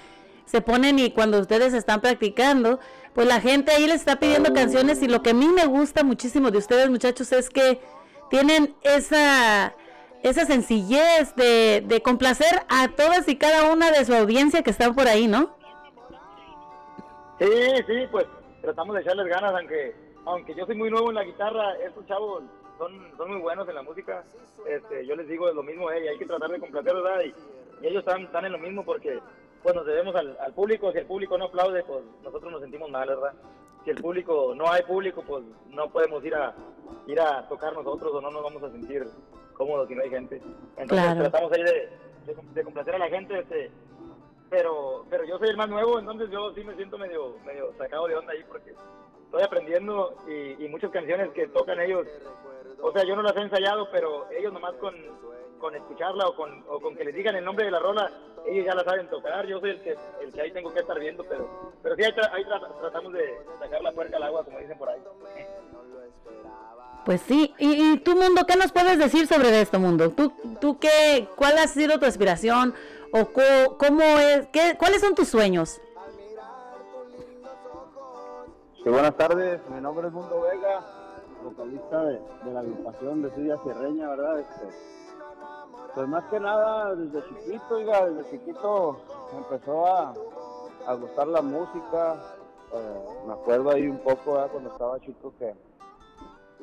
se 0.45 0.61
ponen 0.61 0.99
y 0.99 1.11
cuando 1.11 1.39
ustedes 1.39 1.73
están 1.73 2.01
practicando, 2.01 2.79
pues 3.13 3.25
la 3.27 3.39
gente 3.39 3.71
ahí 3.71 3.87
les 3.87 4.01
está 4.01 4.19
pidiendo 4.19 4.53
canciones 4.53 5.01
y 5.01 5.07
lo 5.07 5.23
que 5.23 5.29
a 5.29 5.33
mí 5.33 5.47
me 5.47 5.65
gusta 5.65 6.03
muchísimo 6.03 6.51
de 6.51 6.57
ustedes, 6.57 6.89
muchachos, 6.89 7.31
es 7.31 7.49
que 7.49 7.79
tienen 8.29 8.75
esa 8.81 9.73
esa 10.23 10.45
sencillez 10.45 11.35
de, 11.35 11.83
de 11.85 12.01
complacer 12.01 12.63
a 12.69 12.87
todas 12.87 13.27
y 13.27 13.37
cada 13.37 13.71
una 13.71 13.91
de 13.91 14.03
su 14.05 14.13
audiencia 14.13 14.63
que 14.63 14.71
están 14.71 14.95
por 14.95 15.07
ahí, 15.07 15.27
¿no? 15.27 15.55
Sí, 17.39 17.47
sí, 17.87 18.07
pues 18.11 18.25
tratamos 18.61 18.95
de 18.95 19.01
echarles 19.01 19.27
ganas, 19.27 19.53
aunque 19.53 19.95
aunque 20.25 20.55
yo 20.55 20.65
soy 20.65 20.75
muy 20.75 20.89
nuevo 20.89 21.09
en 21.09 21.15
la 21.15 21.23
guitarra, 21.23 21.75
estos 21.85 22.05
chavos 22.07 22.43
son, 22.77 23.11
son 23.17 23.31
muy 23.31 23.41
buenos 23.41 23.67
en 23.67 23.75
la 23.75 23.81
música. 23.81 24.23
Este, 24.67 25.05
yo 25.05 25.15
les 25.15 25.27
digo 25.27 25.51
lo 25.51 25.63
mismo, 25.63 25.91
eh, 25.91 26.09
hay 26.09 26.17
que 26.17 26.25
tratar 26.25 26.49
de 26.49 26.59
complacer, 26.59 26.93
¿verdad? 26.93 27.21
Y, 27.25 27.33
y 27.83 27.87
ellos 27.87 27.99
están, 27.99 28.21
están 28.23 28.45
en 28.45 28.53
lo 28.53 28.57
mismo 28.57 28.85
porque 28.85 29.19
pues 29.61 29.75
nos 29.75 29.85
debemos 29.85 30.15
al, 30.15 30.37
al 30.39 30.53
público. 30.53 30.91
Si 30.93 30.99
el 30.99 31.05
público 31.05 31.37
no 31.37 31.45
aplaude, 31.45 31.83
pues 31.83 32.03
nosotros 32.23 32.51
nos 32.51 32.61
sentimos 32.61 32.89
mal, 32.89 33.07
¿verdad? 33.07 33.33
Si 33.83 33.89
el 33.89 34.01
público, 34.01 34.53
no 34.55 34.71
hay 34.71 34.83
público, 34.83 35.23
pues 35.27 35.43
no 35.67 35.89
podemos 35.89 36.23
ir 36.23 36.35
a 36.35 36.55
ir 37.07 37.19
a 37.19 37.45
tocar 37.49 37.73
nosotros 37.73 38.13
o 38.13 38.21
no 38.21 38.31
nos 38.31 38.43
vamos 38.43 38.63
a 38.63 38.71
sentir 38.71 39.05
cómodos 39.53 39.87
si 39.87 39.95
no 39.95 40.01
hay 40.03 40.09
gente. 40.09 40.41
Entonces 40.77 40.87
Claro. 41.05 41.21
tratamos 41.21 41.51
ahí 41.53 41.63
de, 41.63 41.89
de, 42.25 42.35
de 42.53 42.63
complacer 42.63 42.95
a 42.95 42.99
la 42.99 43.09
gente, 43.09 43.39
este, 43.39 43.71
pero 44.49 45.05
pero 45.09 45.23
yo 45.25 45.37
soy 45.39 45.49
el 45.49 45.57
más 45.57 45.69
nuevo, 45.69 45.99
entonces 45.99 46.29
yo 46.29 46.53
sí 46.53 46.63
me 46.63 46.75
siento 46.75 46.97
medio 46.97 47.35
medio 47.45 47.73
sacado 47.77 48.07
de 48.07 48.15
onda 48.15 48.33
ahí 48.33 48.43
porque 48.47 48.71
estoy 49.25 49.41
aprendiendo 49.41 50.15
y, 50.27 50.63
y 50.63 50.67
muchas 50.69 50.91
canciones 50.91 51.31
que 51.31 51.47
tocan 51.47 51.79
ellos, 51.79 52.05
o 52.81 52.91
sea, 52.91 53.03
yo 53.03 53.15
no 53.15 53.23
las 53.23 53.35
he 53.35 53.41
ensayado, 53.41 53.89
pero 53.91 54.29
ellos 54.31 54.53
nomás 54.53 54.73
con, 54.75 54.93
con 55.59 55.73
escucharla 55.75 56.27
o 56.27 56.35
con, 56.35 56.63
o 56.67 56.79
con 56.79 56.95
que 56.95 57.03
les 57.05 57.15
digan 57.15 57.35
el 57.35 57.43
nombre 57.45 57.65
de 57.65 57.71
la 57.71 57.79
rola, 57.79 58.11
ellos 58.45 58.65
ya 58.65 58.75
la 58.75 58.83
saben 58.83 59.09
tocar, 59.09 59.47
yo 59.47 59.59
soy 59.59 59.71
el 59.71 59.81
que, 59.81 59.95
el 60.21 60.31
que 60.31 60.41
ahí 60.41 60.51
tengo 60.51 60.71
que 60.71 60.81
estar 60.81 60.99
viendo, 60.99 61.23
pero, 61.23 61.71
pero 61.81 61.95
sí 61.95 62.03
ahí, 62.03 62.11
tra- 62.11 62.31
ahí 62.31 62.43
tra- 62.43 62.79
tratamos 62.79 63.13
de 63.13 63.37
sacar 63.57 63.81
la 63.81 63.91
puerca 63.91 64.17
al 64.17 64.23
agua, 64.23 64.43
como 64.43 64.59
dicen 64.59 64.77
por 64.77 64.89
ahí. 64.89 65.01
Pues 67.05 67.21
sí, 67.21 67.53
y, 67.59 67.93
y 67.93 67.97
tu 67.99 68.15
mundo, 68.15 68.45
¿qué 68.47 68.55
nos 68.55 68.71
puedes 68.71 68.97
decir 68.97 69.27
sobre 69.27 69.59
esto, 69.61 69.77
mundo? 69.79 70.11
¿Tú, 70.11 70.31
tú 70.61 70.79
qué, 70.79 71.27
cuál 71.35 71.57
ha 71.57 71.67
sido 71.67 71.99
tu 71.99 72.05
aspiración 72.05 72.73
o 73.11 73.25
co- 73.25 73.77
cómo 73.77 74.01
es, 74.03 74.47
qué, 74.53 74.75
cuáles 74.79 75.01
son 75.01 75.13
tus 75.13 75.27
sueños? 75.27 75.81
Sí, 78.81 78.89
buenas 78.89 79.15
tardes, 79.17 79.59
mi 79.69 79.81
nombre 79.81 80.07
es 80.07 80.13
Mundo 80.13 80.41
Vega, 80.41 80.81
vocalista 81.43 82.03
de, 82.05 82.21
la 82.53 82.59
agrupación 82.61 83.21
de 83.21 83.35
Silla 83.35 83.57
Sierreña, 83.63 84.09
¿verdad? 84.09 84.39
Este, 84.39 84.67
pues 85.95 86.07
más 86.07 86.23
que 86.31 86.39
nada, 86.39 86.95
desde 86.95 87.21
chiquito, 87.27 87.75
oiga, 87.75 88.05
desde 88.09 88.31
chiquito 88.31 89.01
empezó 89.37 89.85
a, 89.87 90.13
gustar 90.95 91.27
la 91.27 91.41
música. 91.41 92.15
eh, 92.73 92.99
me 93.27 93.33
acuerdo 93.33 93.71
ahí 93.71 93.87
un 93.87 93.99
poco 93.99 94.37
cuando 94.51 94.71
estaba 94.71 94.99
chico 95.01 95.33
que 95.37 95.53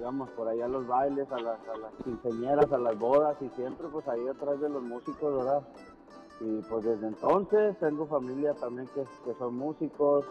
íbamos 0.00 0.30
por 0.30 0.48
ahí 0.48 0.60
a 0.62 0.68
los 0.68 0.86
bailes, 0.86 1.30
a 1.30 1.38
las, 1.38 1.58
a 1.68 1.76
las 1.76 1.92
quinceañeras, 2.02 2.72
a 2.72 2.78
las 2.78 2.98
bodas 2.98 3.36
y 3.42 3.48
siempre 3.54 3.86
pues 3.88 4.08
ahí 4.08 4.26
atrás 4.28 4.58
de 4.60 4.68
los 4.68 4.82
músicos, 4.82 5.36
¿verdad? 5.36 5.62
Y 6.40 6.62
pues 6.62 6.84
desde 6.84 7.06
entonces 7.06 7.78
tengo 7.78 8.06
familia 8.06 8.54
también 8.54 8.88
que, 8.94 9.02
que 9.24 9.38
son 9.38 9.56
músicos 9.56 10.24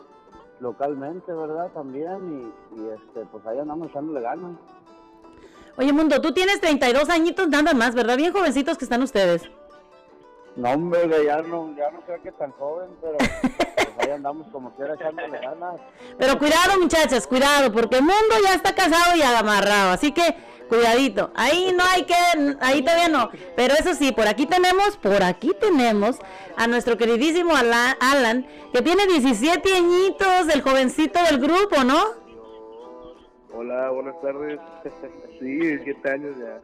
localmente, 0.60 1.32
¿verdad? 1.32 1.72
También 1.72 2.52
y, 2.76 2.82
y, 2.82 2.88
este 2.90 3.26
pues 3.32 3.46
ahí 3.46 3.60
andamos 3.60 3.90
echándole 3.90 4.22
ganas. 4.22 4.58
Oye, 5.78 5.94
mundo, 5.94 6.20
tú 6.20 6.34
tienes 6.34 6.60
32 6.60 7.10
añitos 7.10 7.48
nada 7.48 7.74
más, 7.74 7.94
¿verdad? 7.94 8.18
Bien 8.18 8.34
jovencitos 8.34 8.78
que 8.78 8.86
están 8.86 9.04
ustedes. 9.04 9.50
No, 10.60 10.72
hombre, 10.72 11.08
ya 11.26 11.42
no, 11.42 11.74
ya 11.78 11.90
no 11.92 12.02
creo 12.02 12.22
que 12.22 12.32
tan 12.34 12.52
joven, 12.52 12.90
pero 13.02 13.16
pues 13.18 13.88
ahí 14.00 14.12
andamos 14.12 14.48
como 14.52 14.76
quiera 14.76 14.96
echándole 14.96 15.40
ganas. 15.40 15.76
Pero 16.18 16.38
cuidado, 16.38 16.78
muchachas, 16.82 17.26
cuidado, 17.28 17.72
porque 17.72 17.96
el 17.98 18.02
mundo 18.02 18.36
ya 18.44 18.56
está 18.56 18.76
casado 18.76 19.16
y 19.16 19.22
amarrado, 19.22 19.92
así 19.92 20.12
que 20.12 20.36
cuidadito. 20.68 21.32
Ahí 21.36 21.74
no 21.78 21.84
hay 21.86 22.04
que, 22.04 22.14
ahí 22.60 22.82
todavía 22.82 23.08
no. 23.08 23.30
Pero 23.56 23.74
eso 23.76 23.94
sí, 23.94 24.12
por 24.12 24.28
aquí 24.28 24.46
tenemos, 24.48 24.98
por 24.98 25.24
aquí 25.24 25.54
tenemos 25.62 26.18
a 26.58 26.68
nuestro 26.68 26.98
queridísimo 26.98 27.56
Ala- 27.56 27.96
Alan, 28.02 28.46
que 28.74 28.82
tiene 28.82 29.08
17 29.08 29.74
añitos, 29.74 30.50
el 30.54 30.62
jovencito 30.62 31.24
del 31.24 31.40
grupo, 31.40 31.86
¿no? 31.86 32.04
Hola, 33.54 33.92
buenas 33.92 34.20
tardes. 34.22 34.60
sí, 35.40 35.80
siete 35.86 36.12
años 36.12 36.36
ya. 36.38 36.60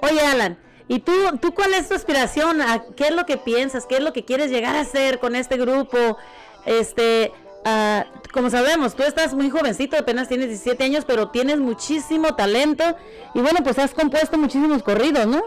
Oye, 0.00 0.20
Alan, 0.20 0.58
¿Y 0.86 1.00
tú, 1.00 1.12
tú 1.40 1.54
cuál 1.54 1.72
es 1.74 1.88
tu 1.88 1.94
aspiración? 1.94 2.60
¿A 2.60 2.84
¿Qué 2.94 3.04
es 3.04 3.14
lo 3.14 3.24
que 3.24 3.38
piensas? 3.38 3.86
¿Qué 3.86 3.96
es 3.96 4.02
lo 4.02 4.12
que 4.12 4.24
quieres 4.24 4.50
llegar 4.50 4.76
a 4.76 4.80
hacer 4.80 5.18
con 5.18 5.34
este 5.34 5.56
grupo? 5.56 6.18
Este, 6.66 7.32
ah, 7.64 8.04
como 8.32 8.50
sabemos, 8.50 8.94
tú 8.94 9.02
estás 9.02 9.34
muy 9.34 9.48
jovencito, 9.48 9.96
apenas 9.96 10.28
tienes 10.28 10.48
17 10.48 10.84
años, 10.84 11.04
pero 11.06 11.30
tienes 11.30 11.58
muchísimo 11.58 12.34
talento 12.36 12.84
y 13.32 13.40
bueno, 13.40 13.60
pues 13.62 13.78
has 13.78 13.94
compuesto 13.94 14.36
muchísimos 14.36 14.82
corridos, 14.82 15.26
¿no? 15.26 15.42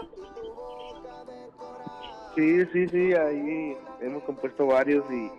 Sí, 2.34 2.64
sí, 2.72 2.88
sí, 2.88 3.14
ahí 3.14 3.76
hemos 4.00 4.22
compuesto 4.24 4.66
varios 4.66 5.04
y, 5.10 5.30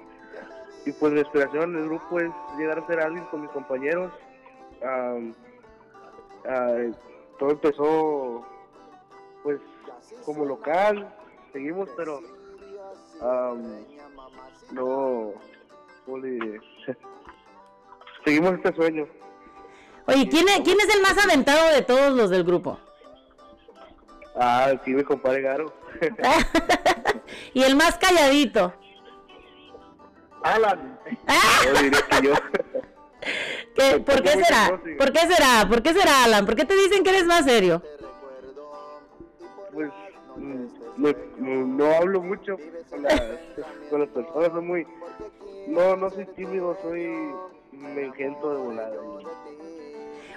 y 0.90 0.92
pues 0.94 1.14
la 1.14 1.22
inspiración 1.22 1.74
del 1.74 1.86
grupo 1.86 2.20
es 2.20 2.32
llegar 2.58 2.80
a 2.80 2.88
ser 2.88 3.02
alguien 3.02 3.26
con 3.26 3.42
mis 3.42 3.52
compañeros. 3.52 4.12
Ah, 4.84 5.18
todo 7.38 7.52
empezó 7.52 8.46
pues 9.58 10.24
como 10.26 10.46
local, 10.46 11.14
seguimos, 11.54 11.90
pero 11.98 12.22
no, 14.72 15.34
¿cómo 16.06 16.18
le 16.20 16.30
diré? 16.30 16.62
seguimos 18.24 18.54
este 18.54 18.76
sueño. 18.76 19.08
Oye, 20.08 20.28
¿quién 20.30 20.48
es, 20.50 20.62
¿quién 20.62 20.80
es 20.80 20.96
el 20.96 21.02
más 21.02 21.18
aventado 21.24 21.72
de 21.74 21.82
todos 21.82 22.14
los 22.14 22.30
del 22.30 22.44
grupo? 22.44 22.80
Ah, 24.36 24.72
sí, 24.86 24.92
mi 24.92 25.04
compadre 25.04 25.42
Garo. 25.42 25.74
y 27.54 27.64
el 27.64 27.76
más 27.76 27.98
calladito. 27.98 28.74
Alan. 30.44 30.98
Ah. 31.28 31.62
Yo 31.66 31.74
diría 31.82 32.02
que 32.10 32.28
yo. 32.28 32.34
¿Qué- 33.76 34.00
¿Por 34.00 34.22
qué 34.24 34.30
será? 34.30 34.80
¿Por 34.98 35.12
qué 35.12 35.20
será? 35.20 35.68
¿Por 35.68 35.82
qué 35.84 35.94
será, 35.94 36.24
Alan? 36.24 36.46
¿Por 36.46 36.56
qué 36.56 36.66
te 36.66 36.76
dicen 36.76 37.04
que 37.04 37.10
eres 37.10 37.26
más 37.26 37.46
serio? 37.46 37.84
No, 41.00 41.10
no- 41.38 41.66
no 41.68 41.86
hablo 41.96 42.22
mucho 42.22 42.58
con 42.90 43.04
las, 43.04 43.22
con 43.90 44.00
las 44.02 44.10
personas, 44.10 44.52
soy 44.52 44.62
muy, 44.62 44.88
no, 45.68 45.96
no 45.96 46.10
soy 46.10 46.26
tímido, 46.36 46.78
soy, 46.82 47.08
me 47.72 48.06
engento 48.06 48.52
de 48.54 48.58
volada. 48.62 48.96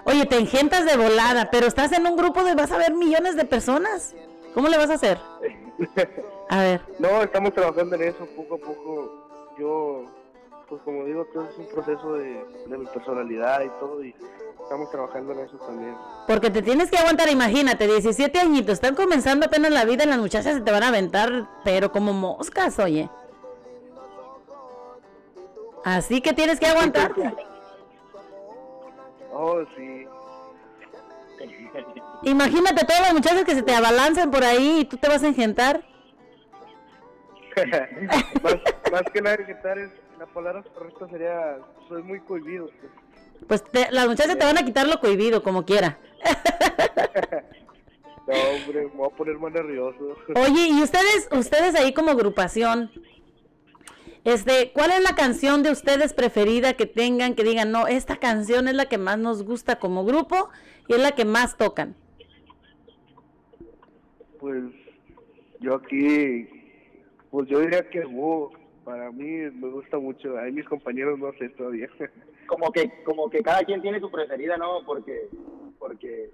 Oye, 0.04 0.26
te 0.26 0.36
engentas 0.38 0.84
de 0.84 0.96
volada, 0.96 1.50
pero 1.50 1.66
estás 1.66 1.92
en 1.92 2.06
un 2.06 2.16
grupo 2.16 2.42
de 2.42 2.54
vas 2.54 2.72
a 2.72 2.78
ver 2.78 2.92
millones 2.94 3.36
de 3.36 3.44
personas. 3.44 4.14
¿Cómo 4.54 4.68
le 4.68 4.76
vas 4.76 4.90
a 4.90 4.94
hacer? 4.94 5.18
A 6.50 6.58
ver. 6.60 6.80
No, 6.98 7.22
estamos 7.22 7.52
trabajando 7.54 7.94
en 7.96 8.02
eso 8.02 8.26
poco 8.36 8.56
a 8.56 8.58
poco. 8.58 9.28
Yo, 9.58 10.04
pues 10.68 10.82
como 10.82 11.04
digo, 11.04 11.24
todo 11.32 11.48
es 11.48 11.56
un 11.58 11.66
proceso 11.68 12.14
de, 12.14 12.44
de 12.66 12.78
mi 12.78 12.86
personalidad 12.86 13.62
y 13.62 13.68
todo, 13.80 14.02
y 14.04 14.14
estamos 14.72 14.90
trabajando 14.90 15.32
en 15.34 15.40
eso 15.40 15.58
también. 15.58 15.94
Porque 16.26 16.48
te 16.48 16.62
tienes 16.62 16.90
que 16.90 16.96
aguantar, 16.96 17.28
imagínate, 17.28 17.86
17 17.86 18.38
añitos, 18.40 18.74
están 18.74 18.94
comenzando 18.94 19.44
apenas 19.44 19.70
la 19.70 19.84
vida 19.84 20.04
y 20.04 20.06
las 20.06 20.18
muchachas 20.18 20.54
se 20.54 20.62
te 20.62 20.72
van 20.72 20.82
a 20.82 20.88
aventar, 20.88 21.46
pero 21.62 21.92
como 21.92 22.14
moscas, 22.14 22.78
oye. 22.78 23.10
Así 25.84 26.22
que 26.22 26.32
tienes 26.32 26.58
que 26.58 26.66
aguantarte. 26.66 27.34
Oh, 29.30 29.62
sí. 29.76 30.06
Imagínate 32.22 32.86
todas 32.86 33.02
las 33.02 33.12
muchachas 33.12 33.44
que 33.44 33.54
se 33.54 33.62
te 33.62 33.74
abalanzan 33.74 34.30
por 34.30 34.42
ahí 34.42 34.80
y 34.80 34.84
tú 34.86 34.96
te 34.96 35.08
vas 35.08 35.22
a 35.22 35.28
engentar. 35.28 35.84
más, 38.42 38.56
más 38.90 39.02
que 39.12 39.20
nada 39.20 39.36
tal 39.62 39.78
es, 39.80 39.90
la 40.18 40.24
palabra 40.24 40.62
correcta 40.74 41.08
sería, 41.08 41.58
soy 41.88 42.02
muy 42.02 42.20
cohibido. 42.20 42.70
Pues 42.80 43.01
te- 43.46 43.90
las 43.90 44.08
muchachas 44.08 44.38
te 44.38 44.44
van 44.44 44.58
a 44.58 44.64
quitar 44.64 44.86
lo 44.88 45.00
cohibido, 45.00 45.42
como 45.42 45.64
quiera. 45.64 45.98
No, 48.24 48.34
hombre, 48.34 48.82
me 48.82 48.90
voy 48.94 49.08
a 49.12 49.16
poner 49.16 49.36
más 49.36 49.52
nervioso. 49.52 50.16
Oye, 50.36 50.68
y 50.68 50.80
ustedes, 50.80 51.28
ustedes 51.32 51.74
ahí 51.74 51.92
como 51.92 52.12
agrupación, 52.12 52.88
este, 54.24 54.70
¿cuál 54.72 54.92
es 54.92 55.02
la 55.02 55.16
canción 55.16 55.64
de 55.64 55.72
ustedes 55.72 56.14
preferida 56.14 56.74
que 56.74 56.86
tengan 56.86 57.34
que 57.34 57.42
digan, 57.42 57.72
no, 57.72 57.88
esta 57.88 58.16
canción 58.18 58.68
es 58.68 58.74
la 58.74 58.86
que 58.86 58.96
más 58.96 59.18
nos 59.18 59.42
gusta 59.42 59.80
como 59.80 60.04
grupo 60.04 60.50
y 60.86 60.94
es 60.94 61.00
la 61.00 61.12
que 61.12 61.24
más 61.24 61.56
tocan? 61.56 61.96
Pues 64.38 64.62
yo 65.58 65.74
aquí, 65.74 66.48
pues 67.32 67.48
yo 67.48 67.58
diría 67.58 67.90
que 67.90 68.04
wow, 68.04 68.52
para 68.84 69.10
mí 69.10 69.26
me 69.26 69.68
gusta 69.70 69.98
mucho. 69.98 70.36
Ahí 70.38 70.52
mis 70.52 70.68
compañeros 70.68 71.18
no 71.18 71.32
sé 71.34 71.48
todavía. 71.50 71.88
como 72.46 72.70
que 72.72 73.02
como 73.04 73.30
que 73.30 73.42
cada 73.42 73.62
quien 73.64 73.82
tiene 73.82 74.00
su 74.00 74.10
preferida, 74.10 74.56
¿no? 74.56 74.84
Porque 74.84 75.28
porque 75.78 76.30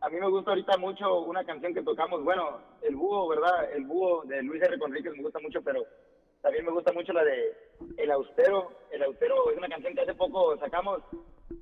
a 0.00 0.08
mí 0.08 0.20
me 0.20 0.28
gusta 0.28 0.50
ahorita 0.50 0.76
mucho 0.78 1.20
una 1.22 1.44
canción 1.44 1.74
que 1.74 1.82
tocamos, 1.82 2.22
bueno, 2.22 2.60
el 2.82 2.94
búho, 2.94 3.28
¿verdad? 3.28 3.72
El 3.72 3.84
búho 3.84 4.22
de 4.24 4.42
Luis 4.42 4.62
R. 4.62 4.78
Conríquez 4.78 5.12
me 5.16 5.22
gusta 5.22 5.40
mucho, 5.40 5.60
pero 5.62 5.84
también 6.40 6.64
me 6.64 6.72
gusta 6.72 6.92
mucho 6.92 7.12
la 7.12 7.24
de 7.24 7.56
El 7.96 8.10
Austero. 8.12 8.70
El 8.90 9.02
Austero 9.02 9.50
es 9.50 9.56
una 9.56 9.68
canción 9.68 9.94
que 9.94 10.02
hace 10.02 10.14
poco 10.14 10.56
sacamos 10.58 11.00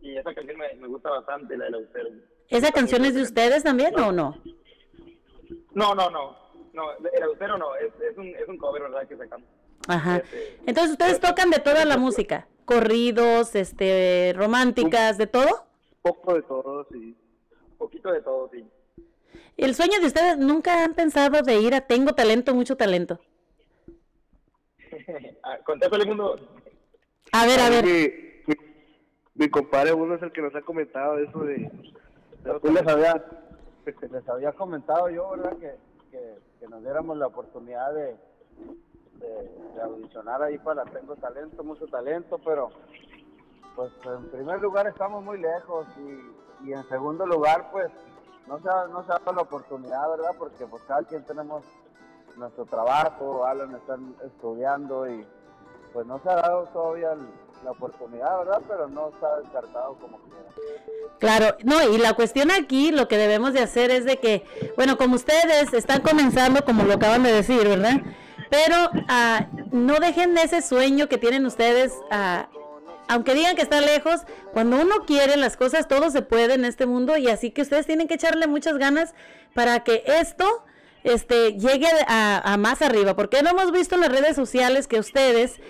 y 0.03 0.17
esa 0.17 0.35
canción 0.35 0.59
me, 0.59 0.75
me 0.75 0.89
gusta 0.89 1.11
bastante, 1.11 1.57
la 1.57 1.65
del 1.67 1.75
Austero. 1.77 2.11
¿Esa 2.49 2.71
canción 2.71 3.05
es 3.05 3.15
de 3.15 3.23
ustedes 3.23 3.65
también 3.65 3.99
o 3.99 4.13
no? 4.13 4.35
No, 5.73 5.95
no, 5.95 6.11
no, 6.11 6.37
no, 6.73 6.93
El 7.13 7.23
Austero 7.23 7.59
no, 7.59 7.75
es, 7.77 7.93
es, 8.01 8.17
un, 8.19 8.29
es 8.29 8.49
un 8.49 8.59
cover, 8.59 8.83
¿verdad? 8.83 9.07
Que 9.09 9.17
sacamos. 9.17 9.49
Ajá. 9.87 10.23
Entonces 10.67 10.93
ustedes 10.93 11.21
tocan 11.21 11.51
de 11.51 11.59
toda 11.59 11.85
la 11.85 11.97
música, 11.97 12.47
corridos, 12.65 13.55
este, 13.55 14.33
románticas, 14.37 15.19
de 15.19 15.27
todo. 15.27 15.67
Poco 16.03 16.35
de 16.35 16.43
todo, 16.43 16.87
sí. 16.91 17.17
Poquito 17.79 18.11
de 18.13 18.21
todo, 18.21 18.51
sí. 18.53 18.65
¿El 19.57 19.75
sueño 19.75 20.01
de 20.01 20.07
ustedes 20.07 20.39
nunca 20.39 20.85
han 20.85 20.95
pensado 20.95 21.43
de 21.43 21.61
ir 21.61 21.75
a 21.75 21.81
Tengo 21.81 22.15
Talento, 22.15 22.55
mucho 22.55 22.77
talento? 22.77 23.21
Ah, 25.43 25.59
Contéstale, 25.65 26.05
mundo. 26.05 26.37
A 27.31 27.47
ver, 27.47 27.61
a 27.61 27.71
ver. 27.71 27.85
Mi, 27.85 28.09
mi, 28.47 28.55
mi 29.35 29.49
compadre 29.49 29.93
uno 29.93 30.17
es 30.17 30.23
el 30.23 30.33
que 30.33 30.43
nos 30.43 30.53
ha 30.57 30.63
comentado 30.63 31.19
eso 31.19 31.39
de... 31.41 31.71
Sí 31.83 31.95
les 32.73 32.87
había, 32.87 33.25
les 33.85 34.29
había 34.29 34.53
comentado 34.53 35.11
yo, 35.11 35.31
¿verdad? 35.31 35.57
Que, 35.59 35.75
que, 36.11 36.39
que 36.61 36.69
nos 36.69 36.83
diéramos 36.83 37.17
la 37.17 37.27
oportunidad 37.27 37.93
de, 37.95 38.17
de, 39.19 39.83
audicionar 39.83 40.43
ahí 40.43 40.59
para 40.59 40.85
Tengo 40.85 41.15
Talento, 41.17 41.63
mucho 41.63 41.87
talento, 41.87 42.39
pero 42.45 42.71
pues 43.75 43.93
en 44.05 44.31
primer 44.31 44.61
lugar 44.61 44.87
estamos 44.87 45.23
muy 45.23 45.39
lejos 45.39 45.87
y, 45.99 46.69
y 46.69 46.73
en 46.73 46.89
segundo 46.89 47.27
lugar 47.27 47.71
pues 47.71 47.91
no 48.47 48.59
se, 48.59 48.65
no 48.91 49.03
se 49.03 49.09
dado 49.09 49.33
la 49.33 49.43
oportunidad, 49.43 50.09
¿verdad? 50.11 50.31
Porque 50.39 50.67
pues 50.67 50.83
cada 50.85 51.03
quien 51.03 51.25
tenemos 51.25 51.65
nuestro 52.37 52.65
trabajo, 52.67 53.45
Alan 53.45 53.75
están 53.75 54.15
estudiando 54.25 55.09
y 55.09 55.27
pues 55.93 56.07
no 56.07 56.21
se 56.21 56.31
ha 56.31 56.37
dado 56.37 56.65
todavía 56.67 57.17
la 57.65 57.71
oportunidad, 57.71 58.39
¿verdad? 58.39 58.63
Pero 58.69 58.89
no 58.89 59.09
está 59.09 59.41
descartado 59.41 59.95
como 59.95 60.19
quiera. 60.19 60.37
Claro, 61.19 61.57
no, 61.65 61.83
y 61.83 61.99
la 61.99 62.13
cuestión 62.13 62.51
aquí, 62.51 62.93
lo 62.93 63.09
que 63.09 63.17
debemos 63.17 63.53
de 63.53 63.61
hacer 63.61 63.91
es 63.91 64.05
de 64.05 64.19
que, 64.19 64.45
bueno, 64.77 64.99
como 64.99 65.17
ustedes 65.17 65.73
están 65.73 66.03
comenzando, 66.03 66.65
como 66.65 66.85
lo 66.85 66.95
acaban 66.95 67.23
de 67.23 67.33
decir, 67.33 67.67
¿verdad? 67.67 68.03
Pero 68.51 68.91
ah, 69.09 69.47
no 69.73 69.99
dejen 69.99 70.37
ese 70.39 70.63
sueño 70.63 71.09
que 71.09 71.19
tienen 71.19 71.47
ustedes, 71.47 71.93
ah, 72.11 72.49
aunque 73.09 73.35
digan 73.35 73.57
que 73.57 73.63
está 73.63 73.81
lejos, 73.81 74.23
cuando 74.53 74.81
uno 74.81 75.05
quiere 75.07 75.37
las 75.37 75.57
cosas, 75.57 75.89
todo 75.89 76.11
se 76.11 76.23
puede 76.23 76.55
en 76.55 76.65
este 76.65 76.87
mundo 76.87 77.17
y 77.17 77.29
así 77.29 77.51
que 77.51 77.63
ustedes 77.63 77.87
tienen 77.87 78.09
que 78.09 78.15
echarle 78.15 78.47
muchas 78.47 78.79
ganas 78.79 79.15
para 79.55 79.85
que 79.85 80.03
esto 80.07 80.65
este, 81.05 81.55
llegue 81.55 81.89
a, 82.09 82.53
a 82.53 82.57
más 82.57 82.83
arriba, 82.83 83.15
porque 83.15 83.43
no 83.43 83.51
hemos 83.51 83.73
visto 83.73 83.95
en 83.95 84.01
las 84.03 84.11
redes 84.11 84.37
sociales 84.37 84.89
que 84.89 84.99
ustedes 84.99 85.61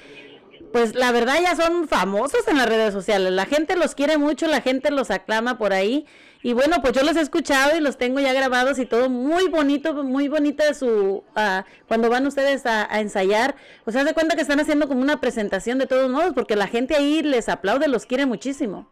pues 0.72 0.94
la 0.94 1.12
verdad 1.12 1.40
ya 1.40 1.56
son 1.56 1.88
famosos 1.88 2.46
en 2.48 2.58
las 2.58 2.68
redes 2.68 2.92
sociales. 2.92 3.32
La 3.32 3.46
gente 3.46 3.76
los 3.76 3.94
quiere 3.94 4.18
mucho, 4.18 4.46
la 4.46 4.60
gente 4.60 4.90
los 4.90 5.10
aclama 5.10 5.56
por 5.56 5.72
ahí. 5.72 6.06
Y 6.46 6.52
bueno, 6.52 6.76
pues 6.80 6.92
yo 6.92 7.02
los 7.02 7.16
he 7.16 7.22
escuchado 7.22 7.76
y 7.76 7.80
los 7.80 7.96
tengo 7.98 8.20
ya 8.20 8.32
grabados 8.32 8.78
y 8.78 8.86
todo 8.86 9.10
muy 9.10 9.48
bonito, 9.48 10.04
muy 10.04 10.28
bonita 10.28 10.72
su... 10.74 11.24
ah, 11.34 11.64
cuando 11.88 12.08
van 12.08 12.24
ustedes 12.24 12.64
a, 12.66 12.86
a 12.88 13.00
ensayar, 13.00 13.56
pues 13.82 13.96
haz 13.96 14.04
de 14.04 14.14
cuenta 14.14 14.36
que 14.36 14.42
están 14.42 14.60
haciendo 14.60 14.86
como 14.86 15.00
una 15.00 15.20
presentación 15.20 15.78
de 15.78 15.88
todos 15.88 16.08
modos, 16.08 16.34
porque 16.34 16.54
la 16.54 16.68
gente 16.68 16.94
ahí 16.94 17.20
les 17.24 17.48
aplaude, 17.48 17.88
los 17.88 18.06
quiere 18.06 18.26
muchísimo. 18.26 18.88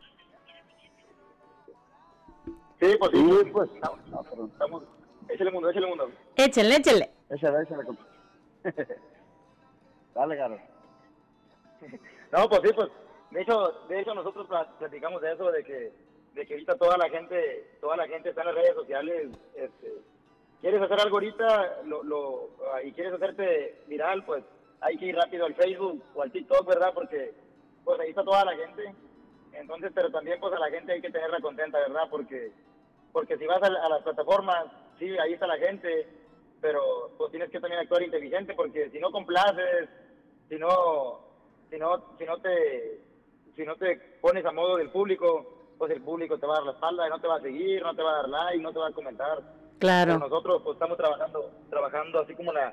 Sí, 2.81 2.97
pues 2.99 3.11
sí. 3.13 3.19
Sí, 3.45 3.51
pues, 3.53 3.71
Estamos, 3.73 4.83
échale 5.29 5.51
mundo, 5.53 5.71
échale 5.71 5.87
mundo. 5.87 6.11
Échenle, 6.35 6.75
échenle. 6.75 7.11
échale, 7.31 7.63
échale. 7.63 7.85
compa. 7.85 8.03
Dale, 10.17 10.35
Garo. 10.37 10.59
No, 12.33 12.49
pues 12.49 12.63
sí, 12.65 12.71
pues, 12.75 12.89
de 13.31 13.43
hecho, 13.43 13.73
de 13.89 14.01
hecho 14.01 14.13
nosotros 14.13 14.49
pla- 14.49 14.69
platicamos 14.81 15.23
de 15.23 15.33
eso, 15.35 15.53
de 15.53 15.63
que, 15.63 15.93
de 16.35 16.47
que 16.47 16.55
ahorita 16.55 16.77
toda 16.77 16.99
la 16.99 17.09
gente, 17.09 17.77
toda 17.81 17.97
la 17.97 18.09
gente 18.09 18.31
está 18.31 18.43
en 18.43 18.49
las 18.49 18.57
redes 18.57 18.75
sociales, 18.75 19.31
este, 19.55 19.93
quieres 20.61 20.83
hacer 20.83 21.01
algo 21.01 21.17
ahorita 21.17 21.83
lo, 21.85 22.03
lo, 22.03 22.51
ah, 22.73 22.83
y 22.83 22.93
quieres 22.93 23.13
hacerte 23.13 23.83
viral, 23.87 24.25
pues 24.25 24.45
hay 24.81 24.99
que 24.99 25.07
ir 25.07 25.17
rápido 25.17 25.47
al 25.47 25.55
Facebook 25.55 26.03
o 26.15 26.23
al 26.23 26.33
TikTok, 26.33 26.67
¿verdad? 26.67 26.93
Porque 26.93 27.33
pues 27.85 28.01
ahí 28.01 28.11
está 28.11 28.25
toda 28.25 28.45
la 28.45 28.57
gente. 28.57 28.95
Entonces, 29.53 29.93
pero 29.95 30.11
también 30.11 30.41
pues 30.41 30.53
a 30.53 30.59
la 30.59 30.71
gente 30.71 30.93
hay 30.93 31.01
que 31.01 31.11
tenerla 31.11 31.41
contenta, 31.41 31.79
¿verdad? 31.79 32.09
Porque 32.11 32.53
porque 33.13 33.39
si 33.39 33.47
vas 33.47 33.63
a, 33.63 33.67
a 33.67 33.89
las 33.89 34.03
plataformas, 34.03 34.67
sí, 34.99 35.09
ahí 35.19 35.35
está 35.35 35.47
la 35.47 35.59
gente, 35.59 36.09
pero 36.61 37.13
pues 37.17 37.31
tienes 37.31 37.49
que 37.51 37.61
también 37.61 37.81
actuar 37.81 38.03
inteligente 38.03 38.55
porque 38.55 38.91
si 38.91 38.99
no 38.99 39.13
complaces, 39.13 39.89
si 40.49 40.57
no, 40.57 41.21
si 41.71 41.79
no, 41.79 42.17
si 42.19 42.25
no 42.25 42.39
te, 42.39 43.01
si 43.55 43.63
no 43.65 43.77
te 43.77 43.97
pones 44.21 44.45
a 44.45 44.51
modo 44.51 44.77
del 44.77 44.91
público, 44.91 45.54
pues 45.79 45.91
el 45.93 46.01
público 46.03 46.39
te 46.39 46.47
va 46.47 46.55
a 46.55 46.57
dar 46.59 46.67
la 46.67 46.73
espalda 46.73 47.07
y 47.07 47.11
no 47.11 47.21
te 47.21 47.29
va 47.29 47.37
a 47.37 47.41
seguir, 47.41 47.83
no 47.83 47.95
te 47.95 48.03
va 48.03 48.11
a 48.11 48.17
dar 48.23 48.29
like, 48.29 48.63
no 48.63 48.73
te 48.73 48.79
va 48.79 48.89
a 48.89 48.93
comentar. 48.93 49.43
Claro. 49.79 50.13
Pero 50.15 50.29
nosotros 50.29 50.63
pues 50.63 50.75
estamos 50.77 50.97
trabajando, 50.97 51.51
trabajando 51.71 52.21
así 52.21 52.35
como 52.35 52.53
la, 52.53 52.73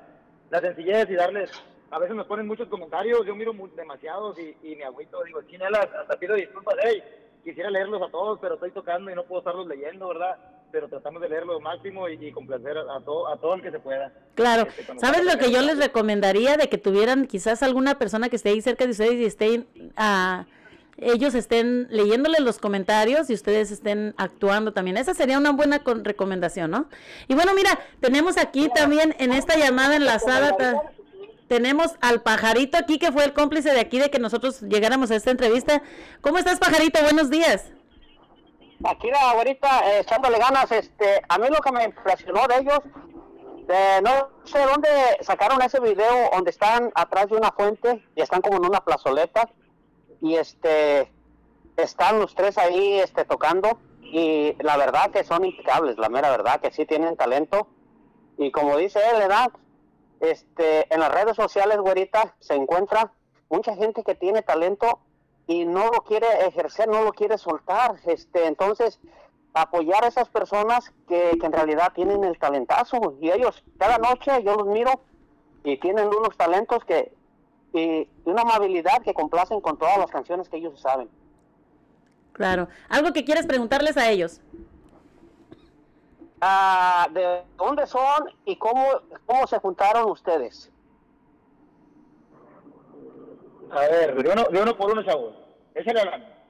la 0.50 0.60
sencillez 0.60 1.10
y 1.10 1.14
darles, 1.14 1.50
a 1.90 1.98
veces 1.98 2.16
nos 2.16 2.26
ponen 2.26 2.46
muchos 2.46 2.68
comentarios, 2.68 3.26
yo 3.26 3.34
miro 3.34 3.52
mu- 3.52 3.68
demasiados 3.68 4.38
y, 4.38 4.56
y 4.62 4.76
me 4.76 4.84
agüito, 4.84 5.22
digo, 5.24 5.42
chinelas, 5.42 5.88
hasta 6.00 6.16
pido 6.18 6.34
disculpas, 6.36 6.76
hey, 6.82 7.02
quisiera 7.44 7.70
leerlos 7.70 8.00
a 8.00 8.10
todos, 8.10 8.38
pero 8.40 8.54
estoy 8.54 8.70
tocando 8.70 9.10
y 9.10 9.14
no 9.14 9.24
puedo 9.24 9.40
estarlos 9.40 9.66
leyendo, 9.66 10.08
¿verdad? 10.08 10.38
Pero 10.70 10.88
tratamos 10.88 11.20
de 11.20 11.28
leer 11.28 11.44
lo 11.44 11.60
máximo 11.60 12.08
y, 12.08 12.14
y 12.24 12.32
complacer 12.32 12.78
a, 12.78 12.96
a 12.96 13.00
todo, 13.00 13.28
a 13.28 13.36
todo 13.36 13.54
el 13.56 13.62
que 13.62 13.70
se 13.72 13.78
pueda. 13.78 14.10
Claro, 14.34 14.62
Este, 14.78 14.98
¿sabes 14.98 15.24
lo 15.24 15.38
que 15.38 15.50
yo 15.50 15.60
les 15.60 15.78
recomendaría? 15.78 16.56
De 16.56 16.70
que 16.70 16.78
tuvieran 16.78 17.26
quizás 17.26 17.62
alguna 17.62 17.98
persona 17.98 18.30
que 18.30 18.36
esté 18.36 18.50
ahí 18.50 18.62
cerca 18.62 18.84
de 18.86 18.92
ustedes 18.92 19.14
y 19.14 19.24
estén, 19.26 19.66
ah, 19.96 20.46
ellos 20.98 21.34
estén 21.34 21.86
leyéndoles 21.90 22.40
los 22.40 22.58
comentarios 22.58 23.30
y 23.30 23.34
ustedes 23.34 23.70
estén 23.70 24.14
actuando 24.18 24.72
también. 24.72 24.96
Esa 24.96 25.14
sería 25.14 25.38
una 25.38 25.52
buena 25.52 25.80
con- 25.82 26.04
recomendación, 26.04 26.70
¿no? 26.70 26.86
Y 27.28 27.34
bueno, 27.34 27.52
mira, 27.54 27.78
tenemos 28.00 28.36
aquí 28.38 28.68
también 28.74 29.14
en 29.18 29.32
esta 29.32 29.56
llamada 29.56 29.96
enlazada, 29.96 30.56
tenemos 31.48 31.92
al 32.00 32.22
pajarito 32.22 32.78
aquí 32.78 32.98
que 32.98 33.12
fue 33.12 33.24
el 33.24 33.32
cómplice 33.34 33.72
de 33.72 33.80
aquí 33.80 33.98
de 33.98 34.10
que 34.10 34.18
nosotros 34.18 34.62
llegáramos 34.62 35.10
a 35.10 35.16
esta 35.16 35.30
entrevista. 35.30 35.82
¿Cómo 36.20 36.38
estás, 36.38 36.58
pajarito? 36.58 37.02
Buenos 37.02 37.30
días. 37.30 37.66
Aquí 38.84 39.08
la 39.10 39.30
ahorita 39.30 39.90
eh, 39.90 40.00
echándole 40.00 40.38
ganas, 40.38 40.72
este, 40.72 41.22
a 41.28 41.38
mí 41.38 41.46
lo 41.48 41.60
que 41.60 41.70
me 41.72 41.84
impresionó 41.84 42.46
de 42.48 42.56
ellos, 42.58 42.80
no 44.02 44.28
sé 44.44 44.58
dónde 44.58 44.88
sacaron 45.20 45.62
ese 45.62 45.78
video 45.80 46.30
donde 46.32 46.50
están 46.50 46.90
atrás 46.94 47.28
de 47.28 47.36
una 47.36 47.52
fuente 47.52 48.04
y 48.16 48.22
están 48.22 48.40
como 48.40 48.56
en 48.56 48.66
una 48.66 48.80
plazoleta 48.80 49.48
y 50.22 50.36
este 50.36 51.12
están 51.76 52.20
los 52.20 52.34
tres 52.34 52.56
ahí 52.56 53.00
este 53.00 53.24
tocando 53.24 53.78
y 54.00 54.54
la 54.62 54.76
verdad 54.76 55.10
que 55.10 55.24
son 55.24 55.44
impecables, 55.44 55.98
la 55.98 56.08
mera 56.08 56.30
verdad 56.30 56.60
que 56.60 56.70
sí 56.70 56.86
tienen 56.86 57.16
talento 57.16 57.66
y 58.38 58.50
como 58.50 58.76
dice 58.76 59.00
él, 59.12 59.18
¿verdad? 59.18 59.50
Este, 60.20 60.92
en 60.92 61.00
las 61.00 61.12
redes 61.12 61.36
sociales, 61.36 61.78
güerita, 61.78 62.34
se 62.38 62.54
encuentra 62.54 63.12
mucha 63.50 63.74
gente 63.74 64.02
que 64.04 64.14
tiene 64.14 64.42
talento 64.42 65.00
y 65.46 65.64
no 65.64 65.90
lo 65.90 66.02
quiere 66.02 66.46
ejercer, 66.46 66.88
no 66.88 67.02
lo 67.02 67.12
quiere 67.12 67.36
soltar. 67.38 67.96
Este, 68.06 68.46
entonces, 68.46 69.00
apoyar 69.52 70.04
a 70.04 70.08
esas 70.08 70.28
personas 70.28 70.92
que, 71.08 71.36
que 71.38 71.46
en 71.46 71.52
realidad 71.52 71.92
tienen 71.94 72.24
el 72.24 72.38
talentazo 72.38 73.16
y 73.20 73.30
ellos 73.30 73.62
cada 73.78 73.98
noche 73.98 74.42
yo 74.44 74.54
los 74.54 74.66
miro 74.66 75.00
y 75.64 75.78
tienen 75.78 76.08
unos 76.08 76.36
talentos 76.36 76.84
que 76.84 77.12
y 77.72 78.08
una 78.24 78.42
amabilidad 78.42 79.02
que 79.02 79.14
complacen 79.14 79.60
con 79.60 79.78
todas 79.78 79.98
las 79.98 80.10
canciones 80.10 80.48
que 80.48 80.58
ellos 80.58 80.80
saben. 80.80 81.08
Claro. 82.32 82.68
¿Algo 82.88 83.12
que 83.12 83.24
quieres 83.24 83.46
preguntarles 83.46 83.96
a 83.96 84.10
ellos? 84.10 84.40
Ah, 86.40 87.08
¿De 87.12 87.42
dónde 87.56 87.86
son 87.86 88.30
y 88.44 88.56
cómo, 88.56 88.84
cómo 89.26 89.46
se 89.46 89.58
juntaron 89.58 90.10
ustedes? 90.10 90.70
A 93.70 93.80
ver, 93.80 94.22
de 94.22 94.30
uno, 94.30 94.44
de 94.50 94.62
uno 94.62 94.76
por 94.76 94.90
uno, 94.90 95.02
chavos. 95.02 95.34
Échale 95.74 96.00
a 96.00 96.04
la... 96.04 96.42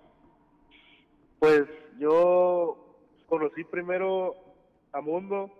Pues 1.38 1.64
yo 1.98 2.76
conocí 3.28 3.64
primero 3.64 4.35
a 4.92 5.00
Mundo 5.00 5.50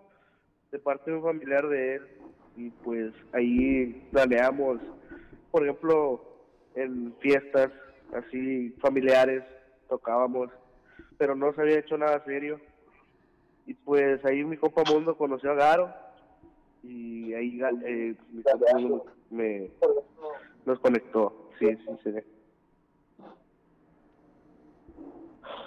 de 0.71 0.79
parte 0.79 1.11
de 1.11 1.19
un 1.19 1.23
familiar 1.23 1.69
de 1.69 1.97
él 1.97 2.09
y 2.57 2.71
pues 2.71 3.13
ahí 3.33 4.09
planeamos, 4.11 4.79
por 5.53 5.63
ejemplo, 5.63 6.25
en 6.75 7.15
fiestas 7.21 7.71
así 8.13 8.71
familiares 8.81 9.45
tocábamos, 9.89 10.49
pero 11.19 11.37
no 11.37 11.53
se 11.53 11.61
había 11.61 11.79
hecho 11.79 11.97
nada 11.97 12.25
serio. 12.25 12.59
Y 13.67 13.75
pues 13.75 14.25
ahí 14.25 14.43
mi 14.43 14.57
compa 14.57 14.83
Mundo 14.91 15.17
conoció 15.17 15.53
a 15.53 15.55
Garo 15.55 15.95
y 16.83 17.33
ahí 17.35 17.61
eh, 17.85 18.17
mi 18.33 18.43
compa 18.43 18.67
Mundo 18.75 19.07
me, 19.31 19.71
nos 20.65 20.81
conectó. 20.81 21.51
Sí, 21.59 21.67
sí, 21.77 21.99
sí. 22.03 22.11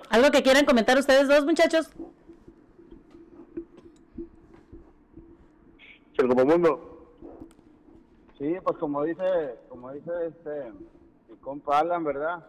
¿Algo 0.10 0.32
que 0.32 0.44
quieran 0.44 0.66
comentar 0.66 0.98
ustedes 0.98 1.28
dos, 1.28 1.46
muchachos? 1.46 1.92
El 6.18 6.28
Mundo. 6.28 6.95
Sí, 8.38 8.56
pues 8.64 8.78
como 8.78 9.04
dice, 9.04 9.56
como 9.70 9.92
dice 9.92 10.12
este, 10.28 10.72
mi 11.30 11.38
compa 11.38 11.80
Alan, 11.80 12.04
¿verdad? 12.04 12.44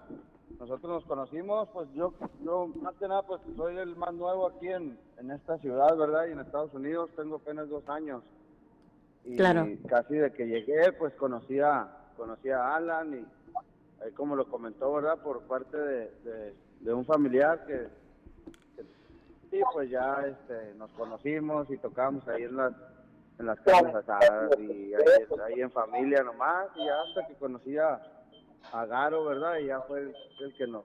Nosotros 0.59 0.91
nos 0.91 1.05
conocimos, 1.05 1.68
pues 1.72 1.89
yo, 1.95 2.12
yo 2.43 2.66
más 2.80 2.95
que 2.97 3.07
nada, 3.07 3.22
pues 3.22 3.41
soy 3.57 3.76
el 3.76 3.95
más 3.97 4.12
nuevo 4.14 4.49
aquí 4.49 4.68
en, 4.68 4.99
en 5.18 5.30
esta 5.30 5.59
ciudad, 5.59 5.97
¿verdad? 5.97 6.26
Y 6.26 6.32
en 6.32 6.41
Estados 6.41 6.72
Unidos 6.74 7.11
tengo 7.14 7.37
apenas 7.37 7.68
dos 7.68 7.89
años. 7.89 8.22
Y 9.24 9.37
Claro. 9.37 9.66
casi 9.89 10.14
de 10.14 10.32
que 10.32 10.47
llegué, 10.47 10.93
pues 10.93 11.12
conocí 11.14 11.61
a, 11.61 11.89
conocí 12.16 12.49
a 12.51 12.74
Alan 12.74 13.14
y 13.14 14.03
ahí 14.05 14.12
como 14.12 14.34
lo 14.34 14.47
comentó, 14.49 14.93
¿verdad? 14.95 15.18
Por 15.22 15.43
parte 15.43 15.76
de, 15.76 16.11
de, 16.24 16.55
de 16.80 16.95
un 16.95 17.05
familiar 17.05 17.64
que, 17.66 17.89
que 18.76 18.82
sí, 19.51 19.61
pues 19.72 19.91
ya 19.91 20.24
este, 20.26 20.74
nos 20.74 20.91
conocimos 20.93 21.70
y 21.70 21.76
tocamos 21.76 22.26
ahí 22.28 22.45
en 22.45 22.57
las 22.57 22.72
en 23.39 23.47
las 23.47 23.61
carnes 23.61 23.95
asadas 23.95 24.51
y 24.59 24.95
ahí, 24.95 25.26
ahí 25.47 25.61
en 25.61 25.70
familia 25.70 26.22
nomás 26.22 26.68
y 26.76 26.84
ya 26.87 27.01
hasta 27.03 27.26
que 27.26 27.34
conocí 27.34 27.76
a, 27.78 28.01
a 28.72 28.87
Garo, 28.87 29.24
¿verdad? 29.24 29.59
Y 29.59 29.66
ya 29.66 29.80
fue 29.82 30.01
el, 30.01 30.16
el 30.41 30.55
que 30.57 30.66
nos, 30.66 30.84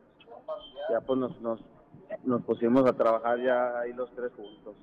ya 0.90 1.02
pues 1.02 1.20
nos, 1.20 1.40
nos, 1.42 1.60
nos 2.24 2.42
pusimos 2.44 2.86
a 2.86 2.94
trabajar 2.94 3.40
ya 3.40 3.80
ahí 3.80 3.94
los 3.94 4.14
tres 4.16 4.32
juntos. 4.36 4.76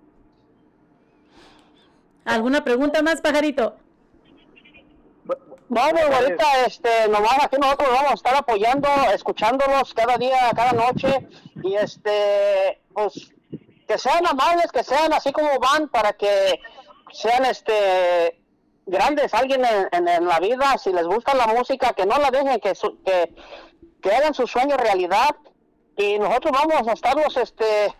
¿Alguna 2.24 2.62
pregunta 2.62 3.02
más, 3.02 3.20
pajarito? 3.20 3.76
No, 5.70 5.80
ahorita, 5.82 6.66
este, 6.66 7.08
nomás 7.08 7.44
aquí 7.44 7.56
nosotros 7.60 7.90
vamos 7.92 8.10
a 8.10 8.14
estar 8.14 8.34
apoyando, 8.34 8.88
escuchándolos 9.12 9.92
cada 9.92 10.16
día, 10.16 10.50
cada 10.56 10.72
noche, 10.72 11.28
y 11.62 11.74
este, 11.74 12.80
pues, 12.94 13.32
que 13.86 13.98
sean 13.98 14.26
amables, 14.26 14.72
que 14.72 14.82
sean 14.82 15.12
así 15.12 15.30
como 15.30 15.58
van, 15.58 15.88
para 15.88 16.14
que 16.14 16.58
sean, 17.12 17.44
este, 17.44 18.40
grandes, 18.86 19.34
alguien 19.34 19.64
en, 19.64 19.88
en- 19.92 20.09
en 20.09 20.26
la 20.26 20.38
vida, 20.40 20.76
si 20.78 20.92
les 20.92 21.06
gusta 21.06 21.34
la 21.34 21.46
música, 21.48 21.92
que 21.92 22.06
no 22.06 22.18
la 22.18 22.30
dejen, 22.30 22.61
que, 22.61 22.74
su- 22.74 23.02
que, 23.02 23.34
que 24.02 24.12
hagan 24.14 24.34
sus 24.34 24.50
sueños 24.50 24.78
realidad, 24.78 25.36
y 25.96 26.18
nosotros 26.18 26.52
vamos 26.52 26.86
a 26.88 26.92
estarlos, 26.92 27.36
este, 27.36 27.94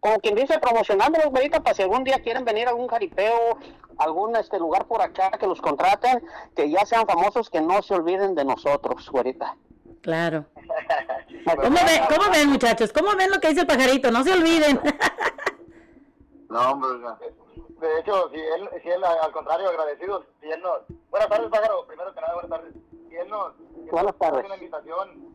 como 0.00 0.18
quien 0.20 0.34
dice, 0.34 0.58
promocionándolos, 0.58 1.26
ahorita, 1.26 1.60
para 1.60 1.74
si 1.74 1.82
algún 1.82 2.04
día 2.04 2.18
quieren 2.22 2.44
venir 2.44 2.66
a 2.66 2.70
algún 2.70 2.88
jaripeo, 2.88 3.58
algún 3.98 4.34
este 4.36 4.58
lugar 4.58 4.86
por 4.86 5.00
acá 5.02 5.30
que 5.38 5.46
los 5.46 5.60
contraten, 5.60 6.22
que 6.56 6.68
ya 6.70 6.84
sean 6.86 7.06
famosos, 7.06 7.48
que 7.50 7.60
no 7.60 7.82
se 7.82 7.94
olviden 7.94 8.34
de 8.34 8.44
nosotros, 8.44 9.08
güerita. 9.10 9.56
Claro. 10.02 10.46
¿Cómo 11.44 11.78
ven, 11.86 12.02
¿Cómo 12.08 12.30
ven, 12.32 12.48
muchachos? 12.50 12.92
¿Cómo 12.92 13.14
ven 13.16 13.30
lo 13.30 13.38
que 13.40 13.48
dice 13.48 13.60
el 13.60 13.66
pajarito? 13.66 14.10
No 14.10 14.24
se 14.24 14.32
olviden. 14.32 14.80
No, 16.52 16.72
hombre. 16.72 16.90
De 17.80 17.98
hecho, 17.98 18.28
si 18.28 18.36
él, 18.38 18.68
si 18.82 18.90
él 18.90 19.02
al 19.02 19.32
contrario, 19.32 19.70
agradecido, 19.70 20.26
si 20.38 20.50
él 20.50 20.60
nos... 20.60 20.82
Buenas 21.08 21.28
tardes, 21.30 21.48
pájaro, 21.48 21.86
primero 21.86 22.14
que 22.14 22.20
nada, 22.20 22.34
buenas 22.34 22.50
tardes. 22.50 22.74
Si 23.08 23.16
él 23.16 23.28
nos, 23.30 23.54
si 23.56 23.90
Buenas 23.90 24.04
nos 24.12 24.18
tardes. 24.18 24.40
hace 24.40 24.48
la 24.50 24.56
invitación, 24.56 25.34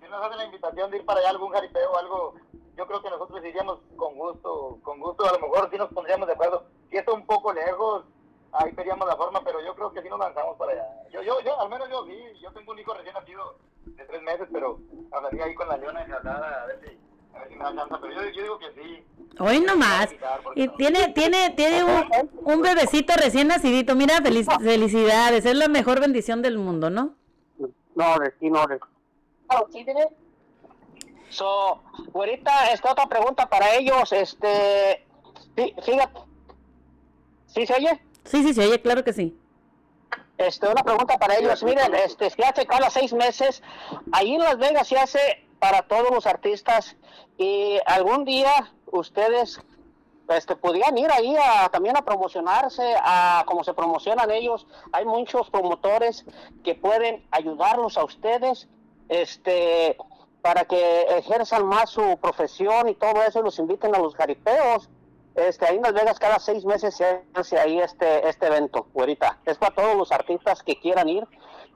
si 0.00 0.08
nos 0.08 0.24
hace 0.24 0.36
la 0.36 0.44
invitación 0.46 0.90
de 0.90 0.96
ir 0.96 1.04
para 1.04 1.20
allá 1.20 1.30
algún 1.30 1.52
jaripeo 1.52 1.92
o 1.92 1.98
algo, 1.98 2.34
yo 2.76 2.86
creo 2.86 3.02
que 3.02 3.10
nosotros 3.10 3.44
iríamos 3.44 3.80
con 3.96 4.16
gusto, 4.16 4.78
con 4.82 4.98
gusto, 5.00 5.28
a 5.28 5.32
lo 5.32 5.38
mejor 5.38 5.68
sí 5.70 5.76
nos 5.76 5.92
pondríamos 5.92 6.26
de 6.26 6.32
acuerdo. 6.32 6.64
Si 6.90 6.96
está 6.96 7.12
un 7.12 7.26
poco 7.26 7.52
lejos, 7.52 8.04
ahí 8.52 8.72
veríamos 8.72 9.06
la 9.06 9.16
forma, 9.16 9.42
pero 9.44 9.60
yo 9.60 9.74
creo 9.74 9.92
que 9.92 10.00
sí 10.00 10.08
nos 10.08 10.18
lanzamos 10.18 10.56
para 10.56 10.72
allá. 10.72 10.86
Yo, 11.10 11.20
yo, 11.20 11.40
yo, 11.42 11.60
al 11.60 11.68
menos 11.68 11.90
yo 11.90 12.06
sí, 12.06 12.18
yo 12.40 12.50
tengo 12.52 12.72
un 12.72 12.78
hijo 12.78 12.94
recién 12.94 13.12
nacido 13.14 13.56
de 13.84 14.02
tres 14.02 14.22
meses, 14.22 14.48
pero 14.50 14.78
hablaría 15.12 15.44
ahí 15.44 15.54
con 15.54 15.68
la 15.68 15.76
leona 15.76 16.02
enjaulada 16.04 16.62
a 16.62 16.66
ver 16.66 16.80
si, 16.80 16.98
a 17.34 17.38
ver 17.40 17.48
si 17.48 17.54
me 17.56 17.64
da 17.64 17.74
chance, 17.74 17.94
pero 18.00 18.12
yo, 18.14 18.22
yo 18.30 18.42
digo 18.42 18.58
que 18.58 18.72
sí. 18.74 19.04
Hoy 19.40 19.60
nomás. 19.60 20.08
Y 20.56 20.68
tiene, 20.68 21.08
tiene, 21.12 21.50
tiene 21.50 21.84
un, 21.84 22.04
un 22.44 22.62
bebecito 22.62 23.12
recién 23.16 23.48
nacidito. 23.48 23.94
Mira, 23.94 24.16
feliz, 24.20 24.46
felicidades. 24.60 25.44
Es 25.44 25.54
la 25.54 25.68
mejor 25.68 26.00
bendición 26.00 26.42
del 26.42 26.58
mundo, 26.58 26.90
¿no? 26.90 27.14
No, 27.94 28.18
de 28.18 28.32
sí, 28.40 28.50
no, 28.50 28.66
de 28.66 28.78
So, 31.30 31.82
güerita, 32.12 32.70
esta 32.72 32.92
otra 32.92 33.06
pregunta 33.06 33.48
para 33.48 33.74
ellos, 33.74 34.12
este, 34.12 35.04
fí- 35.54 35.74
fíjate, 35.82 36.20
¿sí 37.46 37.66
se 37.66 37.74
oye? 37.74 38.00
Sí, 38.24 38.42
sí, 38.42 38.54
sí, 38.54 38.60
oye, 38.60 38.80
claro 38.80 39.04
que 39.04 39.12
sí. 39.12 39.36
Este, 40.38 40.68
una 40.68 40.82
pregunta 40.82 41.18
para 41.18 41.36
ellos. 41.36 41.62
Miren, 41.64 41.94
este, 41.94 42.30
se 42.30 42.42
hace 42.44 42.66
cada 42.66 42.88
seis 42.90 43.12
meses. 43.12 43.62
Ahí 44.12 44.34
en 44.34 44.40
Las 44.40 44.58
Vegas 44.58 44.86
se 44.88 44.98
hace 44.98 45.44
para 45.58 45.82
todos 45.82 46.10
los 46.10 46.26
artistas. 46.26 46.96
Y 47.36 47.78
algún 47.86 48.24
día 48.24 48.72
ustedes 48.86 49.60
este, 50.28 50.56
podían 50.56 50.96
ir 50.98 51.10
ahí 51.10 51.36
a, 51.36 51.68
también 51.70 51.96
a 51.96 52.02
promocionarse, 52.02 52.94
a 53.02 53.44
como 53.46 53.64
se 53.64 53.74
promocionan 53.74 54.30
ellos. 54.30 54.66
Hay 54.92 55.04
muchos 55.04 55.50
promotores 55.50 56.24
que 56.64 56.74
pueden 56.74 57.26
ayudarlos 57.30 57.96
a 57.96 58.04
ustedes, 58.04 58.68
este, 59.08 59.96
para 60.42 60.64
que 60.64 61.02
ejerzan 61.18 61.66
más 61.66 61.90
su 61.90 62.18
profesión 62.20 62.88
y 62.88 62.94
todo 62.94 63.22
eso, 63.22 63.42
los 63.42 63.58
inviten 63.58 63.94
a 63.94 63.98
los 63.98 64.14
jaripeos. 64.14 64.88
Este, 65.34 65.66
ahí 65.66 65.76
en 65.76 65.82
Las 65.82 65.92
Vegas 65.92 66.18
cada 66.18 66.40
seis 66.40 66.64
meses 66.64 66.96
se 66.96 67.22
hace 67.32 67.58
ahí 67.58 67.78
este, 67.78 68.28
este 68.28 68.46
evento, 68.46 68.88
güerita. 68.92 69.38
Es 69.46 69.56
para 69.56 69.74
todos 69.74 69.96
los 69.96 70.10
artistas 70.10 70.62
que 70.62 70.78
quieran 70.80 71.08
ir 71.08 71.24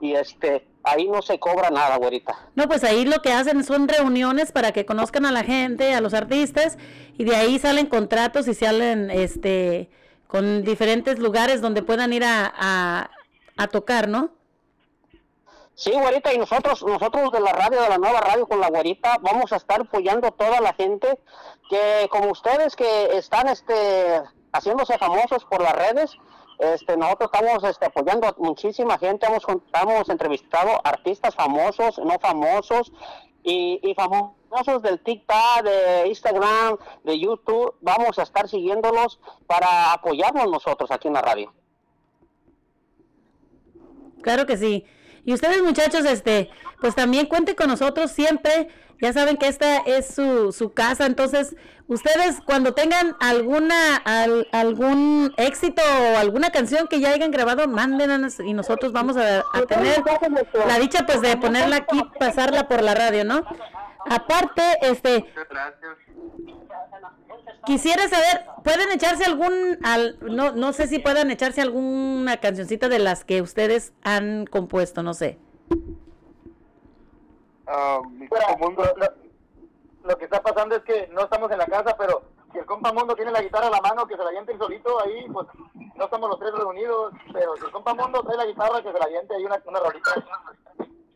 y 0.03 0.17
este, 0.17 0.67
ahí 0.83 1.07
no 1.07 1.23
se 1.23 1.39
cobra 1.39 1.71
nada, 1.71 1.97
güerita. 1.97 2.37
No, 2.57 2.67
pues 2.67 2.83
ahí 2.83 3.05
lo 3.05 3.23
que 3.23 3.33
hacen 3.33 3.63
son 3.63 3.87
reuniones 3.87 4.51
para 4.51 4.73
que 4.73 4.85
conozcan 4.85 5.25
a 5.27 5.31
la 5.31 5.45
gente, 5.45 5.95
a 5.95 6.01
los 6.01 6.13
artistas, 6.13 6.77
y 7.17 7.25
de 7.25 7.37
ahí 7.37 7.59
salen 7.61 7.87
contratos 7.87 8.49
y 8.49 8.55
salen 8.55 9.11
este 9.11 9.89
con 10.27 10.65
diferentes 10.65 11.19
lugares 11.19 11.61
donde 11.61 11.83
puedan 11.83 12.13
ir 12.13 12.25
a, 12.25 12.53
a, 12.57 13.11
a 13.57 13.67
tocar, 13.69 14.09
¿no? 14.09 14.31
Sí, 15.75 15.93
güerita, 15.93 16.33
y 16.33 16.39
nosotros, 16.39 16.83
nosotros 16.83 17.31
de 17.31 17.41
la 17.41 17.53
radio, 17.53 17.81
de 17.81 17.89
la 17.89 17.99
nueva 17.99 18.21
radio 18.21 18.47
con 18.49 18.59
la 18.59 18.71
güerita, 18.71 19.19
vamos 19.21 19.53
a 19.53 19.57
estar 19.57 19.83
apoyando 19.83 20.27
a 20.27 20.31
toda 20.33 20.61
la 20.61 20.73
gente 20.75 21.19
que, 21.69 22.09
como 22.11 22.31
ustedes 22.31 22.75
que 22.75 23.17
están 23.17 23.47
este, 23.49 24.23
haciéndose 24.53 24.99
famosos 24.99 25.45
por 25.45 25.63
las 25.63 25.75
redes, 25.75 26.17
este, 26.63 26.97
nosotros 26.97 27.31
estamos 27.33 27.65
este, 27.65 27.87
apoyando 27.87 28.27
a 28.27 28.35
muchísima 28.39 28.99
gente, 28.99 29.27
hemos, 29.27 29.45
hemos 29.49 30.09
entrevistado 30.09 30.81
artistas 30.85 31.35
famosos, 31.35 31.99
no 31.99 32.19
famosos, 32.19 32.93
y, 33.43 33.81
y 33.83 33.95
famosos 33.95 34.83
del 34.83 35.01
TikTok, 35.01 35.65
de 35.65 36.09
Instagram, 36.09 36.77
de 37.05 37.19
YouTube, 37.19 37.75
vamos 37.81 38.19
a 38.19 38.23
estar 38.23 38.49
siguiéndolos 38.49 39.19
para 39.47 39.93
apoyarnos 39.93 40.49
nosotros 40.51 40.91
aquí 40.91 41.09
en 41.09 41.15
la 41.15 41.23
radio. 41.23 41.53
Claro 44.23 44.47
que 44.47 44.57
sí. 44.57 44.87
Y 45.25 45.33
ustedes 45.35 45.63
muchachos, 45.63 46.05
este, 46.05 46.51
pues 46.81 46.95
también 46.95 47.27
cuenten 47.27 47.55
con 47.55 47.69
nosotros 47.69 48.11
siempre. 48.11 48.69
Ya 49.01 49.13
saben 49.13 49.37
que 49.37 49.49
esta 49.49 49.79
es 49.79 50.15
su, 50.15 50.53
su 50.53 50.73
casa, 50.73 51.07
entonces 51.07 51.57
ustedes 51.89 52.41
cuando 52.47 52.73
tengan 52.73 53.17
alguna 53.19 53.97
al- 53.97 54.47
algún 54.53 55.35
éxito 55.39 55.83
o 55.83 56.19
alguna 56.19 56.51
canción 56.51 56.87
que 56.87 57.01
ya 57.01 57.11
hayan 57.11 57.33
grabado, 57.33 57.67
mándenos 57.67 58.39
y 58.39 58.55
nosotros 58.55 58.93
vamos 58.93 59.17
a, 59.17 59.41
a 59.53 59.63
tener 59.67 60.01
la 60.69 60.79
dicha 60.79 61.05
pues 61.05 61.21
de 61.21 61.37
ponerla 61.37 61.77
aquí, 61.79 62.01
pasarla 62.21 62.69
por 62.69 62.81
la 62.83 62.95
radio, 62.95 63.25
¿no? 63.25 63.45
Aparte, 64.09 64.63
este, 64.83 65.25
quisiera 67.65 68.09
saber, 68.09 68.47
¿pueden 68.65 68.91
echarse 68.91 69.25
algún, 69.25 69.79
al, 69.83 70.19
no, 70.21 70.53
no 70.53 70.73
sé 70.73 70.87
si 70.87 70.99
puedan 70.99 71.31
echarse 71.31 71.61
alguna 71.61 72.39
cancioncita 72.39 72.89
de 72.89 72.99
las 72.99 73.25
que 73.25 73.43
ustedes 73.43 73.93
han 74.03 74.47
compuesto, 74.47 75.03
no 75.03 75.15
sé. 75.15 75.39
Ah, 77.67 78.01
Mundo, 78.59 78.85
lo, 78.97 80.09
lo 80.09 80.19
que 80.19 80.25
está 80.25 80.43
pasando 80.43 80.77
es 80.77 80.83
que 80.83 81.09
no 81.09 81.23
estamos 81.23 81.51
en 81.51 81.59
la 81.59 81.67
casa, 81.67 81.97
pero 81.97 82.23
si 82.53 82.59
el 82.59 82.67
compa 82.67 82.93
Mundo 82.93 83.15
tiene 83.15 83.31
la 83.31 83.43
guitarra 83.43 83.69
a 83.69 83.71
la 83.71 83.81
mano, 83.81 84.07
que 84.07 84.17
se 84.17 84.23
la 84.23 84.29
aviente 84.29 84.57
solito 84.59 85.01
ahí, 85.03 85.27
pues 85.33 85.47
no 85.97 86.05
estamos 86.05 86.29
los 86.29 86.39
tres 86.39 86.53
reunidos, 86.53 87.13
pero 87.33 87.57
si 87.57 87.65
el 87.65 87.71
compa 87.71 87.95
Mundo 87.95 88.23
trae 88.23 88.37
la 88.37 88.47
guitarra, 88.47 88.83
que 88.83 88.93
se 88.93 88.99
la 88.99 89.05
aviente 89.05 89.35
ahí 89.35 89.45
una, 89.45 89.63
una 89.65 89.81
rolita. 89.81 90.15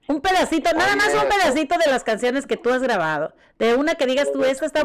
Un 0.08 0.20
pedacito, 0.20 0.72
nada 0.72 0.94
más 0.96 1.12
un 1.14 1.28
pedacito 1.28 1.76
de 1.78 1.90
las 1.90 2.04
canciones 2.04 2.46
que 2.46 2.56
tú 2.56 2.70
has 2.70 2.80
grabado. 2.82 3.32
De 3.58 3.74
una 3.74 3.94
que 3.96 4.06
digas 4.06 4.30
tú, 4.32 4.44
esta 4.44 4.66
está 4.66 4.84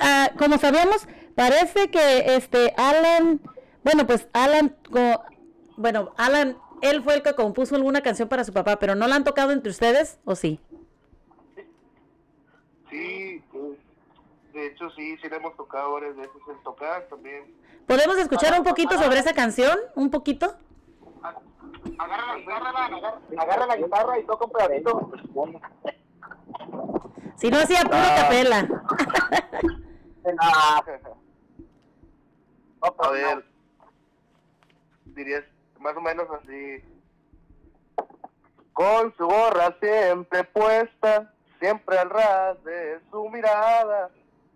Ah, 0.00 0.30
como 0.38 0.58
sabemos, 0.58 1.06
parece 1.36 1.90
que 1.90 2.34
este 2.34 2.74
Alan, 2.76 3.40
bueno, 3.84 4.06
pues 4.06 4.26
Alan, 4.32 4.74
co- 4.90 5.22
bueno, 5.76 6.12
Alan, 6.16 6.56
él 6.82 7.02
fue 7.02 7.14
el 7.14 7.22
que 7.22 7.34
compuso 7.34 7.76
alguna 7.76 8.00
canción 8.02 8.28
para 8.28 8.42
su 8.44 8.52
papá, 8.52 8.78
pero 8.78 8.94
¿no 8.94 9.06
la 9.06 9.14
han 9.16 9.24
tocado 9.24 9.52
entre 9.52 9.70
ustedes 9.70 10.18
o 10.24 10.34
sí? 10.34 10.58
Sí, 12.90 13.42
pues, 13.52 13.78
de 14.52 14.66
hecho 14.66 14.90
sí, 14.96 15.16
sí 15.22 15.28
le 15.28 15.36
hemos 15.36 15.56
tocado 15.56 15.92
varias 15.92 16.16
veces 16.16 16.42
en 16.50 16.62
tocar 16.64 17.06
también. 17.08 17.44
¿Podemos 17.86 18.16
escuchar 18.18 18.58
un 18.58 18.64
poquito 18.64 18.98
sobre 18.98 19.20
esa 19.20 19.32
canción? 19.32 19.78
¿Un 19.94 20.10
poquito? 20.10 20.56
Agarra 21.98 22.26
la 22.26 22.38
guitarra, 22.38 22.68
agarra, 22.70 23.20
agarra 23.38 23.66
la 23.66 23.76
guitarra 23.76 24.18
y 24.18 24.24
toca 24.24 24.44
un 24.44 24.52
pedacito. 24.52 25.12
Si 27.36 27.50
no 27.50 27.58
hacía 27.58 27.82
pura 27.84 28.14
capela. 28.16 28.68
A 32.98 33.10
ver, 33.10 33.44
dirías 35.06 35.44
más 35.78 35.96
o 35.96 36.00
menos 36.00 36.26
así. 36.30 36.82
Con 38.72 39.14
su 39.16 39.26
gorra 39.26 39.76
siempre 39.80 40.44
puesta, 40.44 41.32
siempre 41.58 41.98
al 41.98 42.10
ras 42.10 42.62
de 42.64 43.00
su 43.10 43.28
mirada, 43.28 44.10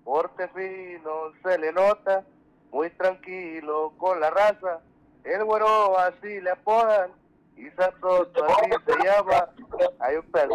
porte 0.05 0.49
fino 0.49 1.33
se 1.43 1.59
le 1.59 1.73
nota, 1.73 2.25
muy 2.71 2.91
tranquilo 2.91 3.93
con 3.99 4.21
la 4.21 4.31
raza, 4.31 4.81
el 5.25 5.45
güero 5.45 5.99
así 5.99 6.41
le 6.41 6.51
apodan, 6.51 7.11
y 7.57 7.69
Satoto 7.71 8.45
así 8.45 8.71
se 8.87 9.05
llama, 9.07 9.49
hay 10.01 10.17
un 10.17 10.31
pedo. 10.31 10.55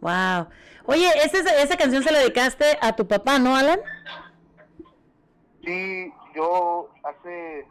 Wow. 0.00 0.48
Oye, 0.86 1.08
esa, 1.24 1.38
esa 1.62 1.76
canción 1.76 2.02
se 2.02 2.12
la 2.12 2.18
dedicaste 2.20 2.78
a 2.80 2.94
tu 2.94 3.06
papá, 3.08 3.38
¿no, 3.38 3.56
Alan? 3.56 3.80
Sí, 5.64 6.12
yo 6.34 6.90
hace 7.02 7.66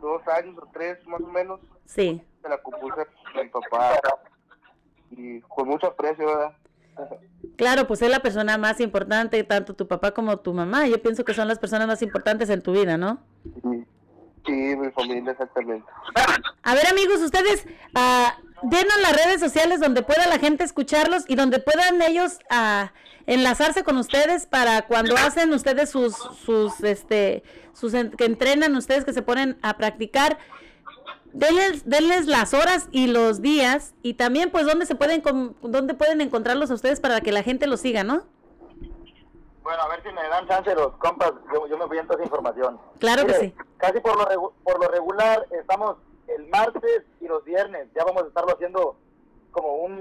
dos 0.00 0.26
años 0.26 0.56
o 0.60 0.68
tres 0.72 0.98
más 1.06 1.20
o 1.20 1.26
menos 1.28 1.60
Sí. 1.84 2.20
se 2.42 2.48
la 2.48 2.58
compuse 2.58 3.00
a 3.02 3.42
mi 3.42 3.48
papá 3.48 4.00
y 5.10 5.40
con 5.42 5.68
mucho 5.68 5.86
aprecio, 5.88 6.26
¿verdad? 6.26 6.52
Claro, 7.56 7.86
pues 7.86 8.02
es 8.02 8.10
la 8.10 8.20
persona 8.20 8.58
más 8.58 8.80
importante, 8.80 9.44
tanto 9.44 9.74
tu 9.74 9.86
papá 9.86 10.12
como 10.12 10.38
tu 10.38 10.52
mamá. 10.52 10.86
Yo 10.88 11.00
pienso 11.00 11.24
que 11.24 11.32
son 11.34 11.48
las 11.48 11.58
personas 11.58 11.86
más 11.86 12.02
importantes 12.02 12.50
en 12.50 12.60
tu 12.62 12.72
vida, 12.72 12.96
¿no? 12.96 13.18
Sí, 13.62 13.86
mi 14.50 14.90
familia 14.90 15.32
exactamente. 15.32 15.86
A 16.62 16.74
ver, 16.74 16.86
amigos, 16.86 17.20
ustedes 17.20 17.66
ah, 17.94 18.36
denos 18.62 19.00
las 19.00 19.12
redes 19.24 19.40
sociales 19.40 19.80
donde 19.80 20.02
pueda 20.02 20.26
la 20.26 20.38
gente 20.38 20.64
escucharlos 20.64 21.24
y 21.28 21.36
donde 21.36 21.58
puedan 21.58 22.02
ellos 22.02 22.38
ah, 22.50 22.92
enlazarse 23.26 23.84
con 23.84 23.96
ustedes 23.96 24.46
para 24.46 24.82
cuando 24.82 25.16
hacen 25.16 25.52
ustedes 25.52 25.90
sus, 25.90 26.16
sus, 26.44 26.80
este, 26.82 27.42
sus, 27.72 27.92
que 27.92 28.24
entrenan 28.24 28.74
ustedes, 28.76 29.04
que 29.04 29.12
se 29.12 29.22
ponen 29.22 29.58
a 29.62 29.76
practicar. 29.76 30.38
Denles, 31.32 31.88
denles 31.88 32.26
las 32.26 32.52
horas 32.52 32.88
y 32.92 33.06
los 33.06 33.40
días 33.40 33.94
y 34.02 34.14
también 34.14 34.50
pues 34.50 34.66
dónde 34.66 34.84
se 34.84 34.94
pueden 34.94 35.22
dónde 35.62 35.94
pueden 35.94 36.20
encontrarlos 36.20 36.70
a 36.70 36.74
ustedes 36.74 37.00
para 37.00 37.22
que 37.22 37.32
la 37.32 37.42
gente 37.42 37.66
los 37.66 37.80
siga, 37.80 38.04
¿no? 38.04 38.26
Bueno, 39.62 39.82
a 39.82 39.88
ver 39.88 40.02
si 40.02 40.08
me 40.12 40.28
dan 40.28 40.46
chance 40.48 40.74
los 40.74 40.92
compas, 40.96 41.32
yo, 41.52 41.66
yo 41.66 41.78
me 41.78 41.86
voy 41.86 41.98
a 41.98 42.02
esa 42.02 42.22
información. 42.22 42.80
Claro 42.98 43.24
que 43.26 43.34
sí. 43.34 43.54
Casi 43.78 44.00
por 44.00 44.16
lo, 44.16 44.52
por 44.64 44.80
lo 44.80 44.88
regular 44.88 45.46
estamos 45.50 45.96
el 46.28 46.48
martes 46.48 47.02
y 47.20 47.26
los 47.28 47.44
viernes. 47.44 47.88
Ya 47.94 48.04
vamos 48.04 48.24
a 48.24 48.26
estarlo 48.26 48.52
haciendo 48.54 48.96
como 49.52 49.76
un, 49.76 50.00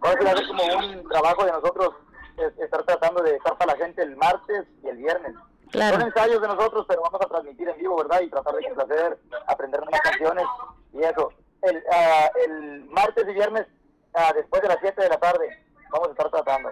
vamos 0.00 0.16
a 0.26 0.30
hacer 0.30 0.46
como 0.46 0.62
un 0.78 1.08
trabajo 1.08 1.44
de 1.44 1.52
nosotros, 1.52 1.90
es- 2.36 2.58
estar 2.58 2.82
tratando 2.84 3.22
de 3.22 3.36
estar 3.36 3.56
para 3.58 3.72
la 3.74 3.78
gente 3.84 4.02
el 4.02 4.16
martes 4.16 4.64
y 4.82 4.88
el 4.88 4.96
viernes. 4.96 5.34
Claro. 5.70 5.98
Son 5.98 6.06
ensayos 6.06 6.40
de 6.40 6.48
nosotros, 6.48 6.84
pero 6.88 7.02
vamos 7.02 7.20
a 7.20 7.26
transmitir 7.28 7.68
en 7.68 7.76
vivo, 7.78 7.96
¿verdad? 7.96 8.20
Y 8.20 8.30
tratar 8.30 8.54
de 8.54 8.64
complacer, 8.64 9.18
aprender 9.46 9.80
nuevas 9.80 10.00
canciones 10.02 10.44
y 10.92 11.02
eso. 11.02 11.32
El, 11.62 11.82
ah, 11.92 12.30
el 12.46 12.84
martes 12.90 13.26
y 13.28 13.32
viernes, 13.32 13.66
ah, 14.14 14.32
después 14.34 14.62
de 14.62 14.68
las 14.68 14.78
7 14.80 15.02
de 15.02 15.08
la 15.08 15.18
tarde, 15.18 15.48
vamos 15.90 16.08
a 16.08 16.10
estar 16.12 16.30
tratando. 16.30 16.70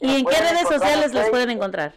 ¿Y 0.00 0.20
en 0.20 0.26
qué 0.26 0.36
redes 0.36 0.68
sociales 0.68 1.12
los 1.12 1.28
pueden 1.30 1.50
encontrar? 1.50 1.94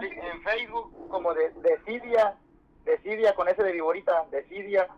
Sí, 0.00 0.06
en 0.06 0.42
Facebook 0.42 1.08
como 1.08 1.32
de 1.34 1.50
Decidia, 1.62 2.36
Decidia 2.84 3.34
con 3.34 3.48
S 3.48 3.62
de 3.62 3.72
Viborita, 3.72 4.24
Decidia, 4.30 4.88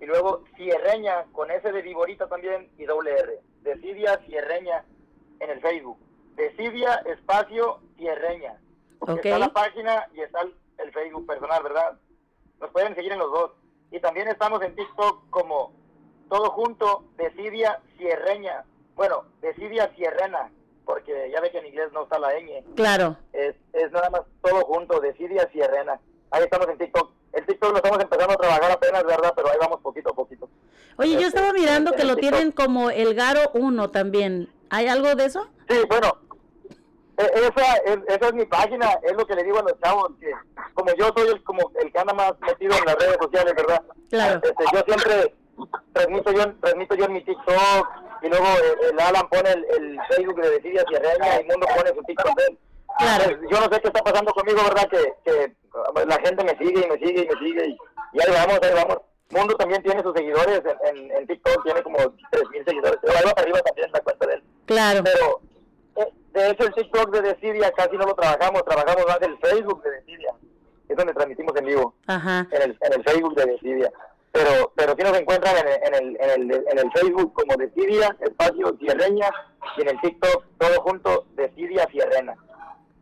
y 0.00 0.06
luego 0.06 0.44
Cierreña 0.56 1.24
con 1.32 1.50
S 1.50 1.70
de 1.70 1.82
Viborita 1.82 2.28
también 2.28 2.70
y 2.78 2.84
doble 2.84 3.18
R. 3.18 3.40
Decidia 3.62 4.18
Cierreña 4.26 4.84
en 5.40 5.50
el 5.50 5.60
Facebook. 5.60 5.98
Decidia 6.36 6.96
espacio 7.06 7.80
Cierreña. 7.96 8.58
Ok. 9.00 9.24
Está 9.24 9.38
la 9.38 9.52
página 9.52 10.06
y 10.14 10.20
está 10.20 10.42
el, 10.42 10.92
Facebook 10.92 11.26
personal, 11.26 11.62
¿verdad? 11.62 11.98
Nos 12.60 12.70
pueden 12.70 12.94
seguir 12.94 13.12
en 13.12 13.18
los 13.18 13.30
dos. 13.30 13.52
Y 13.90 14.00
también 14.00 14.28
estamos 14.28 14.62
en 14.62 14.74
TikTok 14.74 15.30
como 15.30 15.72
todo 16.28 16.50
junto, 16.50 17.04
Decidia 17.16 17.80
Cierreña. 17.96 18.64
Bueno, 18.94 19.24
Decidia 19.40 19.88
Cierrena, 19.94 20.50
porque 20.86 21.30
ya 21.34 21.40
ve 21.42 21.50
que 21.50 21.58
en 21.58 21.66
inglés 21.66 21.88
no 21.92 22.04
está 22.04 22.18
la 22.18 22.30
ñ 22.38 22.62
Claro. 22.76 23.16
es, 23.34 23.54
es 23.74 23.92
nada 23.92 24.08
más 24.08 24.22
todo 24.42 24.64
junto, 24.64 25.00
Decidia 25.00 25.46
Sierrena. 25.52 26.00
Ahí 26.30 26.44
estamos 26.44 26.68
en 26.68 26.78
TikTok. 26.78 27.10
El 27.32 27.44
TikTok 27.44 27.70
lo 27.72 27.76
estamos 27.76 28.00
empezando 28.00 28.32
a 28.32 28.36
trabajar 28.36 28.70
apenas, 28.70 29.04
¿verdad? 29.04 29.32
Pero 29.36 29.48
ahí 29.50 29.56
vamos 29.60 29.80
poquito 29.82 30.10
a 30.10 30.14
poquito. 30.14 30.48
Oye, 30.96 31.12
yo 31.20 31.26
estaba 31.26 31.52
mirando 31.52 31.92
que 31.92 32.04
lo 32.04 32.16
tienen 32.16 32.52
como 32.52 32.90
el 32.90 33.14
Garo 33.14 33.50
1 33.52 33.90
también. 33.90 34.48
¿Hay 34.70 34.86
algo 34.86 35.14
de 35.14 35.26
eso? 35.26 35.46
Sí, 35.68 35.76
bueno, 35.88 36.16
E- 37.18 37.30
Esa 37.34 37.76
es, 37.84 37.98
esa 38.08 38.26
es 38.28 38.34
mi 38.34 38.44
página, 38.46 38.90
es 39.02 39.12
lo 39.16 39.26
que 39.26 39.34
le 39.34 39.42
digo 39.44 39.58
a 39.58 39.62
los 39.62 39.78
chavos, 39.80 40.12
que 40.20 40.30
como 40.74 40.92
yo 40.94 41.10
soy 41.16 41.28
el, 41.28 41.42
como 41.44 41.70
el 41.82 41.90
que 41.92 41.98
anda 41.98 42.12
más 42.14 42.32
metido 42.40 42.74
en 42.76 42.84
las 42.84 42.94
redes 42.96 43.16
sociales, 43.20 43.54
¿verdad? 43.56 43.82
Claro. 44.10 44.40
Este, 44.42 44.64
yo 44.72 44.80
siempre 44.86 45.34
transmito 45.92 46.32
yo, 46.32 46.54
transmito 46.60 46.94
yo 46.94 47.04
en 47.06 47.12
mi 47.12 47.24
TikTok 47.24 47.88
y 48.22 48.28
luego 48.28 48.46
el, 48.82 48.92
el 48.92 49.00
Alan 49.00 49.28
pone 49.28 49.50
el, 49.50 49.64
el 49.76 49.98
Facebook 50.10 50.40
de 50.40 50.50
Decidia 50.50 50.84
Sierreña 50.88 51.36
y 51.36 51.40
el 51.40 51.46
mundo 51.46 51.66
pone 51.76 51.90
su 51.90 52.02
TikTok. 52.02 52.36
de 52.36 52.44
él. 52.44 52.58
Pues, 52.98 53.38
yo 53.50 53.60
no 53.60 53.64
sé 53.74 53.80
qué 53.82 53.88
está 53.88 54.02
pasando 54.02 54.32
conmigo, 54.32 54.58
¿verdad? 54.62 54.88
Que, 54.88 55.14
que 55.24 55.52
la 56.06 56.18
gente 56.20 56.44
me 56.44 56.56
sigue 56.56 56.86
y 56.86 56.88
me 56.90 56.98
sigue 56.98 57.22
y 57.24 57.28
me 57.28 57.38
sigue 57.46 57.66
y, 57.66 57.76
y 58.14 58.20
ahí 58.22 58.32
vamos, 58.32 58.58
ahí 58.62 58.74
vamos. 58.74 58.98
Mundo 59.30 59.54
también 59.56 59.82
tiene 59.82 60.02
sus 60.02 60.14
seguidores 60.14 60.62
en, 60.64 60.96
en, 60.96 61.10
en 61.12 61.26
TikTok, 61.26 61.64
tiene 61.64 61.82
como 61.82 61.98
3.000 61.98 62.64
seguidores. 62.64 62.98
Pero 63.02 63.12
ahí 63.18 63.24
va 63.26 63.30
para 63.32 63.42
arriba 63.42 63.60
también 63.60 63.90
la 63.92 64.00
cuenta 64.00 64.26
de 64.26 64.34
él. 64.34 64.42
Claro. 64.66 65.04
Pero 65.04 65.40
eh, 65.96 66.12
de 66.32 66.50
hecho 66.50 66.64
el 66.64 66.74
TikTok 66.74 67.10
de 67.10 67.22
Decidia 67.22 67.72
casi 67.72 67.96
no 67.96 68.06
lo 68.06 68.14
trabajamos, 68.14 68.64
trabajamos 68.64 69.04
más 69.06 69.18
el 69.22 69.36
Facebook 69.38 69.82
de 69.82 69.90
Decidia. 69.90 70.32
Es 70.88 70.96
donde 70.96 71.12
transmitimos 71.12 71.54
en 71.56 71.64
vivo, 71.66 71.94
Ajá. 72.06 72.46
en 72.52 72.62
el, 72.62 72.78
en 72.80 72.92
el 72.92 73.02
Facebook 73.04 73.34
de 73.34 73.46
Decidia. 73.46 73.92
Pero, 74.36 74.70
pero 74.76 74.94
sí 74.94 75.02
nos 75.02 75.18
encuentran 75.18 75.56
en 75.56 75.66
el, 75.66 75.82
en 75.82 75.94
el, 75.94 76.16
en 76.20 76.50
el, 76.50 76.64
en 76.70 76.78
el 76.78 76.92
Facebook 76.92 77.32
como 77.32 77.56
Decidia, 77.56 78.14
espacio 78.20 78.76
Sierreña, 78.78 79.30
y 79.78 79.80
en 79.80 79.88
el 79.88 80.00
TikTok 80.02 80.44
todo 80.58 80.82
junto, 80.82 81.26
Decidia 81.36 81.88
Sierrena. 81.90 82.34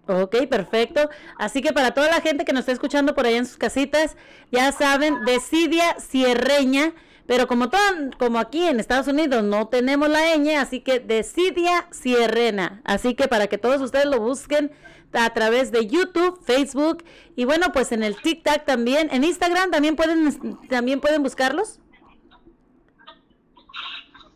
Ok, 0.06 0.46
perfecto. 0.48 1.10
Así 1.36 1.60
que 1.60 1.72
para 1.72 1.92
toda 1.92 2.06
la 2.08 2.20
gente 2.20 2.44
que 2.44 2.52
nos 2.52 2.60
está 2.60 2.72
escuchando 2.72 3.16
por 3.16 3.26
allá 3.26 3.38
en 3.38 3.46
sus 3.46 3.56
casitas, 3.56 4.16
ya 4.52 4.70
saben, 4.70 5.24
Decidia 5.24 5.98
Sierreña, 5.98 6.92
pero 7.26 7.46
como 7.46 7.70
todo, 7.70 7.80
como 8.18 8.38
aquí 8.38 8.66
en 8.66 8.80
Estados 8.80 9.08
Unidos 9.08 9.42
no 9.42 9.68
tenemos 9.68 10.08
la 10.08 10.36
ñ, 10.36 10.56
así 10.58 10.80
que 10.80 11.00
Decidia 11.00 11.88
Sierrena. 11.90 12.82
Así 12.84 13.14
que 13.14 13.28
para 13.28 13.46
que 13.46 13.58
todos 13.58 13.80
ustedes 13.80 14.06
lo 14.06 14.20
busquen 14.20 14.72
a 15.12 15.32
través 15.32 15.70
de 15.70 15.86
YouTube, 15.86 16.42
Facebook 16.44 17.04
y 17.36 17.44
bueno, 17.44 17.72
pues 17.72 17.92
en 17.92 18.02
el 18.02 18.20
TikTok 18.20 18.64
también, 18.64 19.08
en 19.12 19.24
Instagram 19.24 19.70
también 19.70 19.96
pueden 19.96 20.58
también 20.68 21.00
pueden 21.00 21.22
buscarlos. 21.22 21.80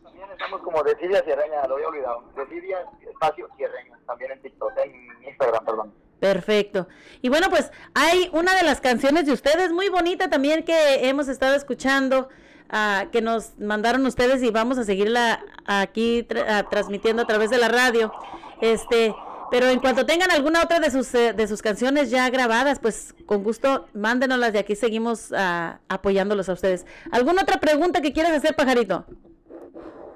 También 0.02 0.30
estamos 0.30 0.62
como 0.62 0.82
Decidia 0.82 1.22
Sierreña, 1.24 1.66
lo 1.66 1.74
había 1.74 1.88
olvidado. 1.88 2.24
Decidia, 2.36 2.78
espacio 3.10 3.48
Sierreña, 3.56 3.98
también 4.06 4.32
en 4.32 4.42
TikTok, 4.42 4.72
en 4.84 5.28
Instagram, 5.28 5.64
perdón. 5.64 5.94
Perfecto. 6.20 6.88
Y 7.22 7.28
bueno, 7.28 7.48
pues 7.48 7.70
hay 7.94 8.28
una 8.32 8.56
de 8.56 8.64
las 8.64 8.80
canciones 8.80 9.26
de 9.26 9.32
ustedes 9.32 9.72
muy 9.72 9.88
bonita 9.88 10.28
también 10.28 10.64
que 10.64 11.08
hemos 11.08 11.28
estado 11.28 11.54
escuchando, 11.54 12.28
ah, 12.70 13.06
que 13.12 13.20
nos 13.22 13.58
mandaron 13.58 14.04
ustedes 14.06 14.42
y 14.42 14.50
vamos 14.50 14.78
a 14.78 14.84
seguirla 14.84 15.40
aquí 15.66 16.22
tra- 16.28 16.68
transmitiendo 16.68 17.22
a 17.22 17.26
través 17.26 17.50
de 17.50 17.58
la 17.58 17.68
radio. 17.68 18.12
Este, 18.60 19.14
pero 19.50 19.66
en 19.68 19.80
cuanto 19.80 20.04
tengan 20.04 20.30
alguna 20.30 20.62
otra 20.62 20.78
de 20.80 20.90
sus 20.90 21.14
eh, 21.14 21.32
de 21.32 21.46
sus 21.48 21.62
canciones 21.62 22.10
ya 22.10 22.28
grabadas, 22.30 22.78
pues 22.80 23.14
con 23.26 23.42
gusto 23.42 23.86
mándenoslas 23.94 24.54
y 24.54 24.58
aquí 24.58 24.76
seguimos 24.76 25.32
ah, 25.36 25.78
apoyándolos 25.88 26.48
a 26.48 26.52
ustedes. 26.52 26.84
¿Alguna 27.12 27.42
otra 27.42 27.58
pregunta 27.58 28.00
que 28.02 28.12
quieras 28.12 28.32
hacer, 28.32 28.54
pajarito? 28.56 29.04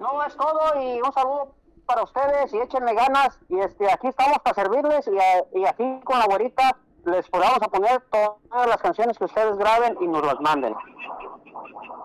No, 0.00 0.22
es 0.24 0.36
todo 0.36 0.60
y 0.82 1.00
un 1.00 1.12
saludo 1.12 1.54
para 1.86 2.02
ustedes 2.02 2.52
y 2.52 2.58
échenle 2.58 2.94
ganas 2.94 3.38
y 3.48 3.58
este 3.60 3.90
aquí 3.90 4.08
estamos 4.08 4.38
para 4.44 4.54
servirles 4.54 5.06
y, 5.08 5.16
a- 5.18 5.58
y 5.60 5.64
aquí 5.66 5.84
con 6.04 6.18
la 6.18 6.26
güerita 6.26 6.76
les 7.04 7.28
podamos 7.28 7.58
poner 7.70 8.00
todas 8.10 8.66
las 8.68 8.76
canciones 8.78 9.16
que 9.18 9.24
ustedes 9.24 9.56
graben 9.56 9.96
y 10.00 10.06
nos 10.08 10.24
las 10.24 10.40
manden. 10.40 10.74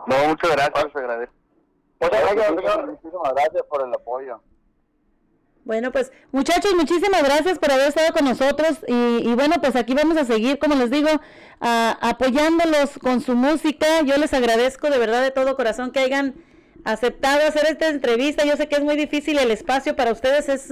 No, 0.08 0.28
muchas 0.30 0.52
gracias, 0.52 0.88
se 0.94 1.00
agradece. 1.00 1.32
Muchas 2.00 2.22
gracias, 2.22 2.48
señor. 2.48 2.88
Muchísimas 2.88 3.34
gracias 3.34 3.64
por 3.70 3.82
el 3.88 3.94
apoyo. 3.94 4.42
Bueno, 5.66 5.92
pues 5.92 6.14
muchachos, 6.32 6.74
muchísimas 6.76 7.24
gracias 7.24 7.60
por 7.60 7.72
haber 7.72 7.90
estado 7.90 8.14
con 8.14 8.24
nosotros 8.24 8.78
y, 8.88 8.94
y 9.30 9.36
bueno, 9.36 9.56
pues 9.60 9.76
aquí 9.76 9.94
vamos 9.94 10.16
a 10.16 10.24
seguir, 10.24 10.60
como 10.60 10.76
les 10.76 10.90
digo, 10.90 11.10
a- 11.60 11.98
apoyándolos 12.02 12.98
con 13.00 13.20
su 13.20 13.36
música. 13.36 13.86
Yo 14.06 14.16
les 14.18 14.34
agradezco 14.34 14.90
de 14.90 14.98
verdad 14.98 15.22
de 15.22 15.32
todo 15.32 15.58
corazón 15.58 15.92
que 15.92 16.00
hayan 16.00 16.36
aceptado 16.86 17.46
hacer 17.46 17.66
esta 17.66 17.90
entrevista. 17.90 18.46
Yo 18.46 18.56
sé 18.56 18.70
que 18.70 18.76
es 18.78 18.84
muy 18.84 18.96
difícil 18.96 19.38
el 19.40 19.52
espacio 19.52 19.94
para 19.96 20.14
ustedes, 20.14 20.48
es 20.48 20.70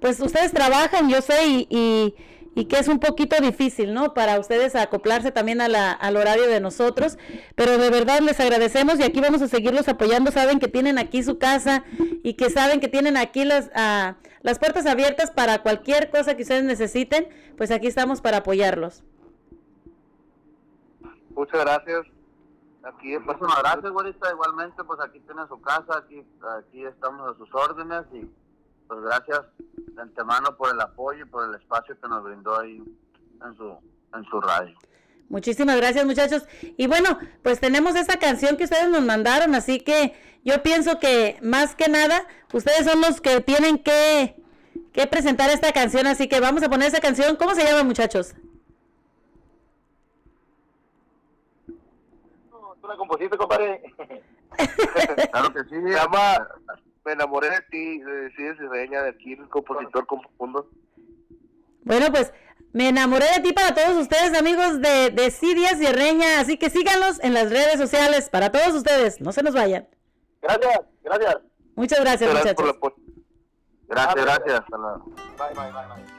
pues 0.00 0.18
ustedes 0.20 0.52
trabajan, 0.52 1.08
yo 1.08 1.22
sé, 1.22 1.46
y, 1.46 1.66
y, 1.70 2.14
y 2.56 2.64
que 2.64 2.78
es 2.78 2.88
un 2.88 2.98
poquito 2.98 3.36
difícil, 3.38 3.92
¿no? 3.92 4.14
Para 4.14 4.40
ustedes 4.40 4.74
acoplarse 4.74 5.30
también 5.30 5.60
a 5.60 5.68
la, 5.68 5.92
al 5.92 6.16
horario 6.16 6.48
de 6.48 6.58
nosotros, 6.58 7.18
pero 7.54 7.76
de 7.76 7.90
verdad 7.90 8.20
les 8.20 8.40
agradecemos 8.40 8.98
y 8.98 9.02
aquí 9.02 9.20
vamos 9.20 9.42
a 9.42 9.46
seguirlos 9.46 9.88
apoyando. 9.88 10.30
Saben 10.30 10.58
que 10.58 10.66
tienen 10.66 10.96
aquí 10.96 11.22
su 11.22 11.38
casa 11.38 11.84
y 12.22 12.32
que 12.32 12.48
saben 12.48 12.80
que 12.80 12.88
tienen 12.88 13.18
aquí 13.18 13.44
las, 13.44 13.70
ah, 13.74 14.16
las 14.40 14.58
puertas 14.58 14.86
abiertas 14.86 15.30
para 15.30 15.62
cualquier 15.62 16.08
cosa 16.08 16.34
que 16.34 16.44
ustedes 16.44 16.64
necesiten, 16.64 17.28
pues 17.58 17.70
aquí 17.70 17.88
estamos 17.88 18.22
para 18.22 18.38
apoyarlos. 18.38 19.04
Muchas 21.34 21.60
gracias. 21.60 22.06
Aquí, 22.84 23.18
muchísimas 23.18 23.58
gracias, 23.58 23.92
güerita. 23.92 24.32
Igualmente, 24.32 24.82
pues 24.82 24.98
aquí 25.00 25.20
tiene 25.20 25.46
su 25.48 25.60
casa, 25.60 25.98
aquí, 25.98 26.24
aquí 26.58 26.86
estamos 26.86 27.34
a 27.34 27.36
sus 27.36 27.54
órdenes 27.54 28.06
y 28.14 28.26
pues 28.86 29.00
gracias 29.00 29.40
de 29.76 30.02
antemano 30.02 30.56
por 30.56 30.70
el 30.70 30.80
apoyo 30.80 31.24
y 31.24 31.28
por 31.28 31.48
el 31.48 31.54
espacio 31.54 31.98
que 32.00 32.08
nos 32.08 32.22
brindó 32.22 32.58
ahí 32.58 32.82
en 33.44 33.56
su, 33.56 33.78
en 34.14 34.24
su 34.24 34.40
radio. 34.40 34.76
Muchísimas 35.28 35.76
gracias 35.76 36.06
muchachos. 36.06 36.46
Y 36.76 36.86
bueno, 36.86 37.18
pues 37.42 37.60
tenemos 37.60 37.96
esta 37.96 38.18
canción 38.18 38.56
que 38.56 38.64
ustedes 38.64 38.88
nos 38.88 39.02
mandaron, 39.02 39.54
así 39.54 39.80
que 39.80 40.14
yo 40.44 40.62
pienso 40.62 41.00
que 41.00 41.38
más 41.42 41.74
que 41.74 41.88
nada, 41.88 42.26
ustedes 42.52 42.86
son 42.86 43.00
los 43.00 43.20
que 43.20 43.40
tienen 43.40 43.78
que, 43.78 44.36
que 44.92 45.06
presentar 45.06 45.50
esta 45.50 45.72
canción, 45.72 46.06
así 46.06 46.28
que 46.28 46.40
vamos 46.40 46.62
a 46.62 46.68
poner 46.68 46.88
esa 46.88 47.00
canción. 47.00 47.36
¿Cómo 47.36 47.54
se 47.54 47.64
llama 47.64 47.82
muchachos? 47.82 48.34
¿Tú 52.80 52.86
la 52.86 52.96
compusiste, 52.96 53.36
compadre? 53.36 53.82
Claro 55.32 55.52
que 55.52 55.64
sí. 55.64 55.82
Se 55.82 55.90
llama 55.90 56.48
Me 57.06 57.12
enamoré 57.12 57.50
de 57.50 57.60
ti, 57.70 57.98
de 58.00 58.30
Cides 58.32 58.56
y 58.60 58.66
Reña, 58.66 59.00
de 59.02 59.10
aquí 59.10 59.34
el 59.34 59.48
compositor 59.48 60.06
confundo. 60.06 60.68
Bueno, 61.84 62.06
pues 62.10 62.32
me 62.72 62.88
enamoré 62.88 63.26
de 63.36 63.40
ti 63.42 63.52
para 63.52 63.74
todos 63.76 63.96
ustedes, 63.96 64.36
amigos 64.36 64.80
de, 64.80 65.10
de 65.10 65.30
Siria 65.30 65.76
Sierreña, 65.76 66.40
así 66.40 66.58
que 66.58 66.68
síganos 66.68 67.22
en 67.22 67.32
las 67.32 67.50
redes 67.50 67.78
sociales 67.78 68.28
para 68.28 68.50
todos 68.50 68.74
ustedes, 68.74 69.20
no 69.20 69.30
se 69.30 69.44
nos 69.44 69.54
vayan. 69.54 69.86
Gracias, 70.42 70.80
gracias. 71.04 71.36
Muchas 71.76 72.00
gracias, 72.00 72.30
Gracias 72.30 72.54
por 72.54 72.64
muchachos. 72.64 72.64
el 72.64 72.76
apoyo. 72.76 72.96
Gracias, 73.88 74.24
gracias. 74.24 74.60
Hasta 74.60 74.76
luego. 74.76 75.04
Bye, 75.04 75.54
bye, 75.54 75.72
bye, 75.72 76.02
bye. 76.02 76.15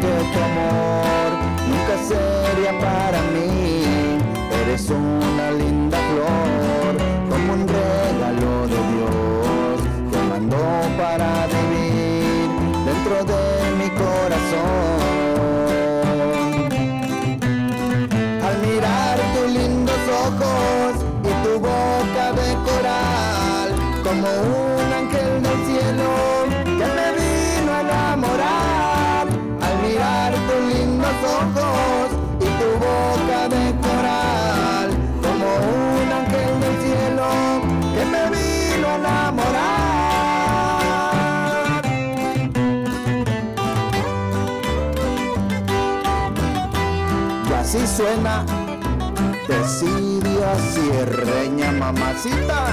Que 0.00 0.14
tu 0.32 0.38
amor 0.50 1.30
nunca 1.68 1.94
sería 2.06 2.72
para 2.78 3.20
mí. 3.34 3.84
Eres 4.62 4.90
una 4.90 5.50
linda 5.50 5.98
flor, 6.08 6.94
como 7.30 7.52
un 7.54 7.66
regalo 7.66 8.50
de 8.72 8.80
Dios, 8.92 9.76
que 10.12 10.20
mandó 10.28 10.66
para 10.98 11.46
vivir 11.46 12.48
dentro 12.84 13.16
de 13.32 13.42
mi 13.78 13.88
corazón. 14.02 14.98
Al 18.46 18.56
mirar 18.66 19.16
tus 19.34 19.48
lindos 19.52 20.02
ojos 20.26 20.92
y 21.24 21.32
tu 21.44 21.52
boca 21.60 22.24
de 22.38 22.48
coral, 22.68 23.68
como 24.04 24.28
un 24.28 24.67
suena 47.98 48.44
de 49.48 49.64
siria 49.66 50.54
sierreña 50.72 51.72
mamacita. 51.72 52.66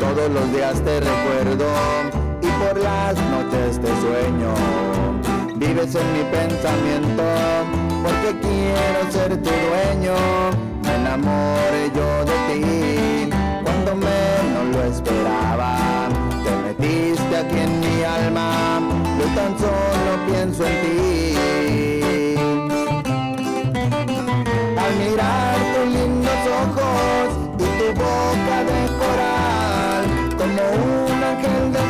Todos 0.00 0.28
los 0.28 0.52
días 0.52 0.82
te 0.82 0.98
recuerdo 0.98 1.97
las 3.48 3.78
noches 3.78 3.80
te 3.80 3.88
sueño. 4.00 4.54
Vives 5.56 5.94
en 5.94 6.12
mi 6.12 6.22
pensamiento 6.30 7.22
porque 8.02 8.38
quiero 8.40 9.10
ser 9.10 9.36
tu 9.42 9.50
dueño. 9.50 10.16
Me 10.82 10.94
enamoré 10.94 11.90
yo 11.94 12.24
de 12.24 12.36
ti 12.48 13.30
cuando 13.62 13.94
menos 13.94 14.76
lo 14.76 14.82
esperaba. 14.84 16.08
Te 16.44 16.50
metiste 16.66 17.36
aquí 17.36 17.58
en 17.58 17.80
mi 17.80 18.02
alma, 18.04 18.80
yo 19.18 19.26
tan 19.34 19.58
solo 19.58 20.26
pienso 20.26 20.64
en 20.66 20.74
ti. 20.82 21.34
Al 24.76 24.92
mirar 24.96 25.56
tus 25.74 25.86
lindos 25.94 26.42
ojos 26.62 27.28
y 27.58 27.66
tu 27.78 27.88
boca 27.98 28.56
de 28.68 28.80
coral, 29.00 30.04
como 30.38 30.62
un 30.84 31.22
ángel 31.22 31.72
del 31.72 31.87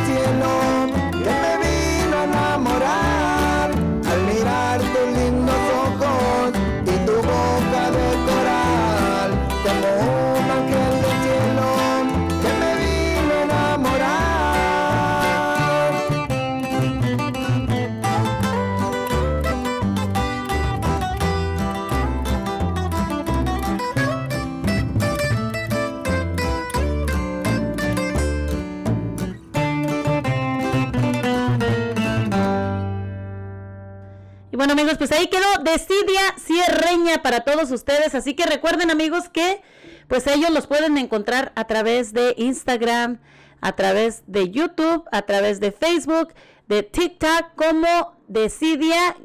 bueno 34.59 34.73
amigos, 34.73 34.97
pues 34.97 35.13
ahí 35.13 35.27
quedó 35.27 35.45
Decidia 35.63 36.35
Cierreña 36.37 37.23
para 37.23 37.45
todos 37.45 37.71
ustedes. 37.71 38.13
Así 38.13 38.33
que 38.33 38.45
recuerden 38.45 38.91
amigos 38.91 39.29
que 39.29 39.61
pues 40.09 40.27
ellos 40.27 40.49
los 40.51 40.67
pueden 40.67 40.97
encontrar 40.97 41.53
a 41.55 41.65
través 41.65 42.11
de 42.11 42.35
Instagram, 42.37 43.21
a 43.61 43.71
través 43.77 44.23
de 44.27 44.49
YouTube, 44.49 45.05
a 45.13 45.21
través 45.21 45.61
de 45.61 45.71
Facebook, 45.71 46.33
de 46.67 46.83
TikTok 46.83 47.55
como 47.55 48.17
Decidia 48.27 49.15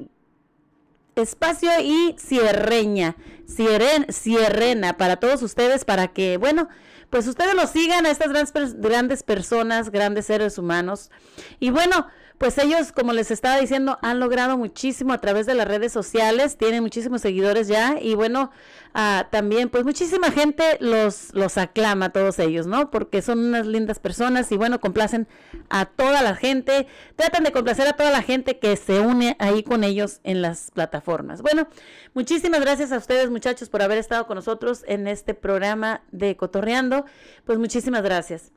espacio 1.17 1.73
y 1.81 2.15
cierreña, 2.17 3.17
cierren, 3.49 4.07
cierrena 4.13 4.97
para 4.97 5.17
todos 5.17 5.43
ustedes, 5.43 5.85
para 5.85 6.13
que, 6.13 6.37
bueno, 6.37 6.69
pues 7.11 7.27
ustedes 7.27 7.57
los 7.57 7.71
sigan 7.71 8.07
a 8.07 8.11
estas 8.13 8.29
grandes, 8.29 8.55
pers- 8.55 8.77
grandes 8.81 9.25
personas, 9.25 9.91
grandes 9.91 10.27
seres 10.27 10.59
humanos. 10.59 11.11
Y 11.59 11.71
bueno, 11.71 12.07
pues 12.39 12.59
ellos, 12.59 12.91
como 12.91 13.13
les 13.13 13.31
estaba 13.31 13.59
diciendo, 13.59 13.99
han 14.03 14.19
logrado 14.19 14.59
muchísimo 14.59 15.13
a 15.13 15.21
través 15.21 15.47
de 15.47 15.55
las 15.55 15.69
redes 15.69 15.93
sociales, 15.93 16.57
tienen 16.57 16.83
muchísimos 16.83 17.21
seguidores 17.21 17.69
ya 17.69 17.97
y 18.01 18.17
bueno, 18.17 18.51
ah, 18.93 19.29
también 19.31 19.69
pues 19.69 19.85
muchísima 19.85 20.33
gente 20.33 20.77
los, 20.81 21.33
los 21.33 21.57
aclama 21.59 22.07
a 22.07 22.11
todos 22.11 22.39
ellos, 22.41 22.67
¿no? 22.67 22.91
Porque 22.91 23.23
son 23.23 23.39
unas 23.39 23.67
lindas 23.67 24.01
personas 24.01 24.51
y 24.51 24.57
bueno, 24.57 24.81
complacen 24.81 25.29
a 25.71 25.87
toda 25.87 26.23
la 26.23 26.35
gente, 26.35 26.89
tratan 27.15 27.45
de 27.45 27.53
complacer 27.53 27.87
a 27.87 27.93
toda 27.93 28.11
la 28.11 28.23
gente 28.23 28.59
que 28.59 28.77
se 28.77 29.01
une 29.01 29.37
ahí 29.39 29.63
con 29.63 29.85
ellos 29.85 30.21
en 30.25 30.43
las 30.43 30.73
plataformas. 30.73 31.41
Bueno, 31.41 31.69
muchísimas 32.15 32.61
gracias 32.61 32.91
a 32.91 32.99
ustedes 32.99 33.31
muchachos 33.31 33.69
por 33.69 33.81
haber 33.81 33.99
estado 33.99 34.27
con 34.27 34.35
nosotros 34.35 34.83
en 34.89 35.07
este 35.07 35.35
programa 35.35 36.03
de 36.11 36.37
Cotorreando, 36.37 37.05
pues 37.45 37.59
muchísimas 37.59 38.03
gracias. 38.03 38.51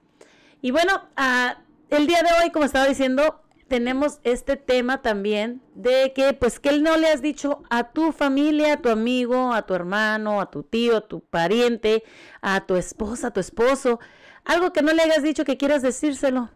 Y 0.62 0.72
bueno, 0.72 1.04
ah, 1.16 1.60
el 1.90 2.08
día 2.08 2.22
de 2.24 2.30
hoy, 2.44 2.52
como 2.52 2.66
estaba 2.66 2.88
diciendo, 2.88 3.44
tenemos 3.68 4.20
este 4.24 4.58
tema 4.58 5.02
también 5.02 5.62
de 5.76 6.14
que, 6.14 6.34
pues, 6.34 6.60
que 6.60 6.78
no 6.80 6.98
le 6.98 7.10
has 7.10 7.22
dicho 7.22 7.64
a 7.70 7.92
tu 7.92 8.12
familia, 8.12 8.74
a 8.74 8.82
tu 8.82 8.90
amigo, 8.90 9.54
a 9.54 9.66
tu 9.66 9.74
hermano, 9.74 10.42
a 10.42 10.50
tu 10.50 10.64
tío, 10.64 10.98
a 10.98 11.08
tu 11.08 11.22
pariente, 11.22 12.04
a 12.42 12.66
tu 12.66 12.76
esposa, 12.76 13.28
a 13.28 13.32
tu 13.32 13.40
esposo, 13.40 14.00
algo 14.46 14.74
que 14.74 14.82
no 14.82 14.92
le 14.94 15.04
hayas 15.04 15.24
dicho 15.24 15.46
que 15.46 15.58
quieras 15.58 15.82
decírselo. 15.82 16.50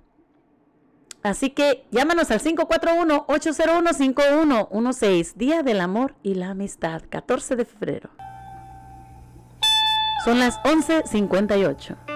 Así 1.24 1.52
que 1.52 1.86
llámanos 1.92 2.32
al 2.32 2.42
541-801-5116, 2.42 5.36
Día 5.36 5.62
del 5.62 5.82
Amor 5.82 6.16
y 6.24 6.34
la 6.36 6.50
Amistad, 6.50 7.04
14 7.10 7.56
de 7.56 7.66
febrero. 7.66 8.10
Son 10.26 10.40
las 10.40 10.58
11.58. 10.64 12.11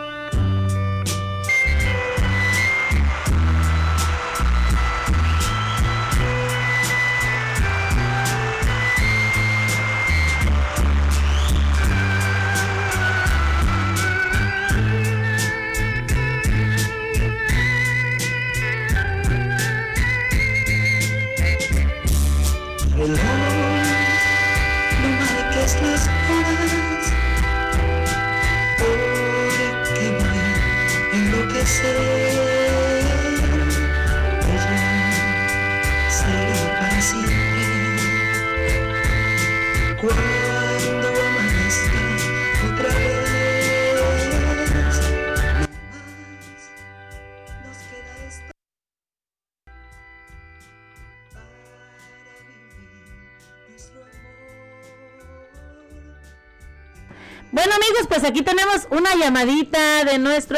amigos, 57.95 58.07
pues 58.07 58.23
aquí 58.23 58.41
tenemos 58.41 58.87
una 58.91 59.15
llamadita 59.15 60.03
de 60.03 60.17
nuestro 60.19 60.57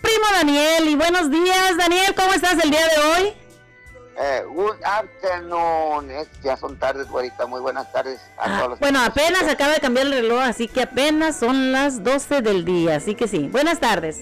primo 0.00 0.24
Daniel. 0.32 0.88
Y 0.88 0.96
buenos 0.96 1.30
días, 1.30 1.76
Daniel, 1.76 2.14
¿cómo 2.16 2.32
estás 2.32 2.62
el 2.62 2.70
día 2.70 2.80
de 2.80 2.98
hoy? 3.02 3.32
Eh, 4.22 4.42
good 4.48 4.76
afternoon. 4.84 6.10
Es- 6.10 6.28
ya 6.42 6.56
son 6.56 6.78
tardes, 6.78 7.08
güerita. 7.08 7.46
Muy 7.46 7.60
buenas 7.60 7.90
tardes 7.92 8.20
a 8.38 8.44
Ah, 8.44 8.56
todos 8.58 8.70
los 8.70 8.80
bueno, 8.80 9.00
apenas 9.02 9.42
acaba 9.48 9.72
de 9.74 9.80
cambiar 9.80 10.06
el 10.06 10.12
reloj, 10.12 10.40
así 10.42 10.68
que 10.68 10.82
apenas 10.82 11.36
son 11.38 11.72
las 11.72 12.02
12 12.04 12.40
del 12.42 12.64
día, 12.64 12.96
así 12.96 13.14
que 13.14 13.28
sí. 13.28 13.48
Buenas 13.48 13.78
tardes. 13.80 14.18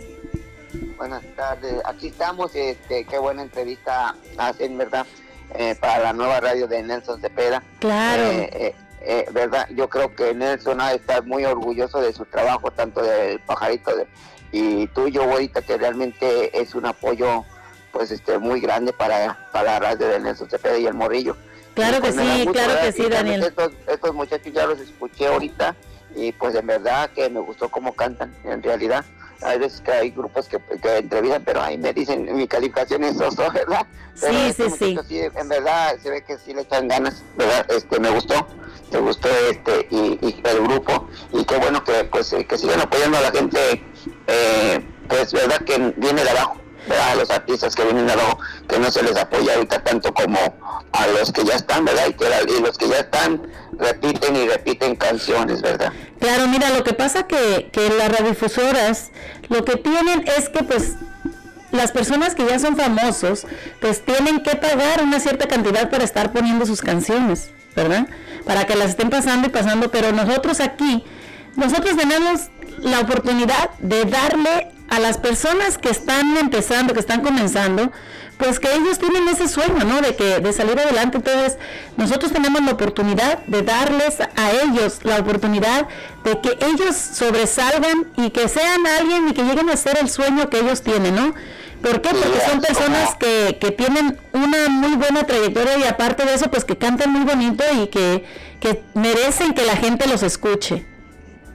Buenas 0.97 1.23
tardes. 1.37 1.75
Aquí 1.85 2.09
estamos. 2.09 2.55
Este, 2.55 3.05
qué 3.05 3.19
buena 3.19 3.43
entrevista 3.43 4.15
hacen, 4.37 4.77
¿verdad? 4.79 5.07
Eh, 5.55 5.75
para 5.81 5.99
la 6.01 6.13
nueva 6.13 6.41
radio 6.41 6.67
de 6.69 6.83
Nelson 6.83 7.21
Cepeda. 7.21 7.63
Claro. 7.81 8.23
Eh, 8.23 8.75
eh, 9.01 9.27
¿Verdad? 9.33 9.69
Yo 9.75 9.89
creo 9.89 10.15
que 10.15 10.35
Nelson 10.35 10.81
ha 10.81 10.91
de 10.91 10.97
estar 10.97 11.25
muy 11.25 11.45
orgulloso 11.45 12.01
de 12.01 12.13
su 12.13 12.25
trabajo, 12.25 12.71
tanto 12.71 13.03
del 13.03 13.41
pajarito 13.41 13.95
de, 13.95 14.07
y 14.53 14.87
tuyo, 14.89 15.25
güerita, 15.25 15.63
que 15.63 15.77
realmente 15.77 16.59
es 16.59 16.75
un 16.75 16.87
apoyo 16.87 17.45
pues 17.93 18.11
este 18.11 18.39
muy 18.39 18.61
grande 18.61 18.93
para, 18.93 19.49
para 19.53 19.73
la 19.73 19.79
radio 19.81 20.09
de 20.09 20.21
Nelson 20.21 20.51
Cepeda 20.51 20.79
y 20.79 20.87
el 20.87 20.95
Morrillo. 20.95 21.37
Claro 21.75 22.01
pues, 22.01 22.15
que 22.15 22.21
me 22.21 22.27
da 22.27 22.37
sí, 22.37 22.47
claro 22.47 22.69
¿verdad? 22.75 22.83
que 22.83 22.93
sí, 22.93 23.09
Daniel. 23.09 23.43
Estos, 23.45 23.73
estos 23.87 24.15
muchachos 24.15 24.53
ya 24.53 24.67
los 24.67 24.81
escuché 24.81 25.29
ahorita 25.29 25.77
y 26.15 26.33
pues 26.33 26.55
en 26.55 26.67
verdad 26.67 27.11
que 27.11 27.29
me 27.31 27.41
gustó 27.41 27.69
cómo 27.69 27.95
cantan, 27.95 28.35
en 28.45 28.63
realidad. 28.63 29.05
Hay 29.43 29.59
veces 29.59 29.81
que 29.81 29.93
hay 29.93 30.11
grupos 30.11 30.49
que, 30.49 30.59
que 30.83 30.97
entrevistan, 30.99 31.43
pero 31.45 31.63
ahí 31.63 31.79
me 31.79 31.93
dicen 31.93 32.35
mi 32.37 32.47
calificación 32.49 33.05
es 33.05 33.21
oso, 33.21 33.51
¿verdad? 33.53 33.87
Pero 34.21 34.33
Sí, 34.33 34.53
sí, 34.53 34.97
sí. 35.09 35.21
en 35.35 35.49
verdad 35.49 35.97
se 36.03 36.11
ve 36.11 36.25
que 36.25 36.37
sí 36.39 36.53
le 36.53 36.63
echan 36.63 36.89
ganas, 36.89 37.23
¿verdad? 37.37 37.67
Este, 37.71 38.01
me 38.01 38.11
gustó, 38.11 38.47
me 38.93 38.99
gustó 38.99 39.29
este 39.51 39.87
y, 39.91 40.19
y 40.21 40.41
el 40.45 40.63
grupo 40.67 41.09
y 41.33 41.45
qué 41.45 41.57
bueno 41.59 41.85
que 41.85 42.05
pues 42.05 42.33
eh, 42.33 42.45
que 42.45 42.59
sigan 42.59 42.81
apoyando 42.81 43.19
a 43.19 43.21
la 43.21 43.31
gente, 43.31 43.59
eh, 44.27 44.85
pues 45.09 45.33
verdad 45.33 45.59
que 45.65 45.79
viene 45.97 46.25
de 46.25 46.31
abajo. 46.31 46.57
¿verdad? 46.89 47.11
A 47.11 47.15
los 47.17 47.31
artistas 47.31 47.75
que 47.75 47.85
vienen 47.85 48.07
de 48.07 48.15
abajo, 48.15 48.39
que 48.67 48.79
no 48.79 48.91
se 48.91 49.03
les 49.03 49.15
apoya 49.17 49.55
ahorita 49.55 49.85
tanto 49.85 50.15
como 50.15 50.39
a 50.93 51.07
los 51.09 51.31
que 51.33 51.45
ya 51.45 51.57
están, 51.57 51.85
¿verdad? 51.85 52.07
Y, 52.09 52.15
que 52.15 52.25
y 52.25 52.61
los 52.63 52.79
que 52.79 52.89
ya 52.89 53.01
están 53.01 53.43
repiten 53.79 54.35
y 54.37 54.49
repiten 54.49 54.97
canciones, 54.97 55.61
¿verdad? 55.61 55.93
Claro, 56.21 56.49
mira, 56.49 56.71
lo 56.71 56.83
que 56.85 56.95
pasa 56.95 57.27
que, 57.27 57.69
que 57.73 57.91
las 57.91 58.11
radiodifusoras 58.11 59.11
lo 59.49 59.65
que 59.65 59.77
tienen 59.77 60.25
es 60.37 60.49
que 60.49 60.65
pues 60.65 60.97
las 61.71 61.93
personas 61.93 62.35
que 62.35 62.47
ya 62.47 62.59
son 62.59 62.77
famosos 62.77 63.47
pues 63.81 64.05
tienen 64.05 64.41
que 64.43 64.57
pagar 64.57 65.03
una 65.03 65.21
cierta 65.21 65.47
cantidad 65.47 65.91
para 65.91 66.05
estar 66.05 66.33
poniendo 66.33 66.67
sus 66.67 66.81
canciones, 66.81 67.51
¿verdad? 67.77 68.09
Para 68.45 68.67
que 68.67 68.75
las 68.75 68.91
estén 68.91 69.11
pasando 69.11 69.49
y 69.49 69.51
pasando, 69.51 69.91
pero 69.91 70.13
nosotros 70.13 70.61
aquí, 70.61 71.05
nosotros 71.57 71.97
tenemos 71.97 72.49
la 72.79 73.01
oportunidad 73.01 73.71
de 73.79 74.05
darle 74.05 74.69
a 74.89 74.99
las 74.99 75.19
personas 75.19 75.79
que 75.79 75.91
están 75.91 76.37
empezando, 76.37 76.95
que 76.95 77.01
están 77.01 77.21
comenzando, 77.21 77.93
pues 78.39 78.61
que 78.61 78.73
ellos 78.73 78.99
tienen 78.99 79.29
ese 79.29 79.49
sueño, 79.49 79.85
¿no? 79.85 80.01
De 80.01 80.15
que 80.15 80.41
de 80.41 80.53
salir 80.53 80.79
adelante. 80.79 81.19
Entonces, 81.19 81.59
nosotros 81.97 82.33
tenemos 82.33 82.63
la 82.63 82.73
oportunidad 82.73 83.39
de 83.47 83.63
darles 83.63 84.21
a 84.21 84.51
ellos 84.63 85.01
la 85.03 85.19
oportunidad 85.19 85.89
de 86.25 86.41
que 86.41 86.57
ellos 86.65 86.97
sobresalgan 86.97 88.07
y 88.17 88.31
que 88.31 88.49
sean 88.49 88.87
alguien 88.87 89.29
y 89.29 89.35
que 89.35 89.43
lleguen 89.43 89.69
a 89.71 89.77
ser 89.77 89.99
el 89.99 90.09
sueño 90.09 90.49
que 90.49 90.61
ellos 90.61 90.83
tienen, 90.83 91.15
¿no? 91.15 91.35
¿Por 91.83 92.01
qué? 92.01 92.11
Porque 92.11 92.41
son 92.49 92.61
personas 92.61 93.15
que, 93.17 93.59
que 93.61 93.71
tienen 93.71 94.19
una 94.33 94.69
muy 94.69 94.97
buena 94.97 95.25
trayectoria 95.25 95.79
y 95.79 95.85
aparte 95.85 96.25
de 96.25 96.35
eso, 96.35 96.51
pues 96.51 96.65
que 96.65 96.77
cantan 96.77 97.13
muy 97.13 97.25
bonito 97.25 97.63
y 97.81 97.87
que, 97.89 98.25
que 98.61 98.83
merecen 98.95 99.55
que 99.55 99.65
la 99.65 99.77
gente 99.77 100.09
los 100.09 100.23
escuche. 100.23 100.85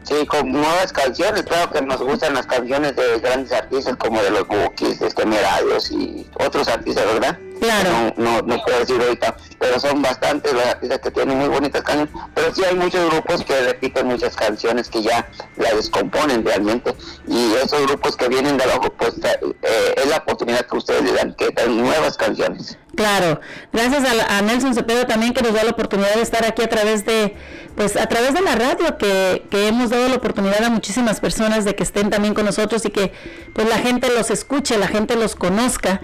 Sí, 0.03 0.25
con 0.25 0.51
nuevas 0.51 0.91
canciones, 0.91 1.43
claro 1.43 1.71
que 1.71 1.81
nos 1.81 2.01
gustan 2.01 2.33
las 2.33 2.45
canciones 2.45 2.93
de 2.95 3.19
grandes 3.19 3.53
artistas 3.53 3.95
como 3.95 4.21
de 4.21 4.31
los 4.31 4.45
Bookies, 4.47 4.99
de 4.99 5.09
Temerarios 5.09 5.91
y 5.91 6.29
otros 6.45 6.67
artistas, 6.67 7.05
¿verdad? 7.05 7.37
Claro. 7.59 8.13
No, 8.17 8.23
no, 8.23 8.41
no 8.41 8.63
puedo 8.63 8.79
decir 8.79 8.99
ahorita, 9.01 9.35
pero 9.59 9.79
son 9.79 10.01
bastantes 10.01 10.53
los 10.53 10.65
artistas 10.65 10.99
que 10.99 11.11
tienen 11.11 11.37
muy 11.37 11.47
bonitas 11.47 11.81
canciones, 11.81 12.13
pero 12.33 12.53
sí 12.53 12.63
hay 12.63 12.75
muchos 12.75 13.09
grupos 13.09 13.43
que 13.43 13.61
repiten 13.61 14.07
muchas 14.07 14.35
canciones 14.35 14.89
que 14.89 15.01
ya 15.01 15.29
la 15.57 15.73
descomponen 15.73 16.43
realmente, 16.45 16.93
y 17.27 17.53
esos 17.53 17.85
grupos 17.87 18.17
que 18.17 18.27
vienen 18.27 18.57
de 18.57 18.63
abajo, 18.63 18.93
pues 18.97 19.13
eh, 19.23 19.93
es 19.97 20.07
la 20.07 20.17
oportunidad 20.17 20.65
que 20.65 20.77
ustedes 20.77 21.03
le 21.03 21.13
dan, 21.13 21.33
que 21.35 21.49
dan 21.49 21.77
nuevas 21.77 22.17
canciones. 22.17 22.77
Claro, 22.95 23.41
gracias 23.71 24.03
a, 24.05 24.37
a, 24.37 24.41
Nelson 24.43 24.75
Cepeda 24.75 25.07
también 25.07 25.33
que 25.33 25.41
nos 25.41 25.53
da 25.53 25.63
la 25.63 25.71
oportunidad 25.71 26.13
de 26.13 26.21
estar 26.21 26.45
aquí 26.45 26.61
a 26.61 26.69
través 26.69 27.05
de, 27.05 27.35
pues 27.75 27.95
a 27.95 28.05
través 28.07 28.35
de 28.35 28.41
la 28.41 28.55
radio, 28.55 28.97
que, 28.99 29.45
que 29.49 29.67
hemos 29.67 29.89
dado 29.89 30.09
la 30.09 30.15
oportunidad 30.15 30.63
a 30.63 30.69
muchísimas 30.69 31.19
personas 31.19 31.65
de 31.65 31.75
que 31.75 31.81
estén 31.81 32.11
también 32.11 32.35
con 32.35 32.45
nosotros 32.45 32.85
y 32.85 32.91
que 32.91 33.11
pues 33.53 33.67
la 33.67 33.79
gente 33.79 34.09
los 34.15 34.29
escuche, 34.29 34.77
la 34.77 34.87
gente 34.87 35.15
los 35.15 35.35
conozca. 35.35 36.01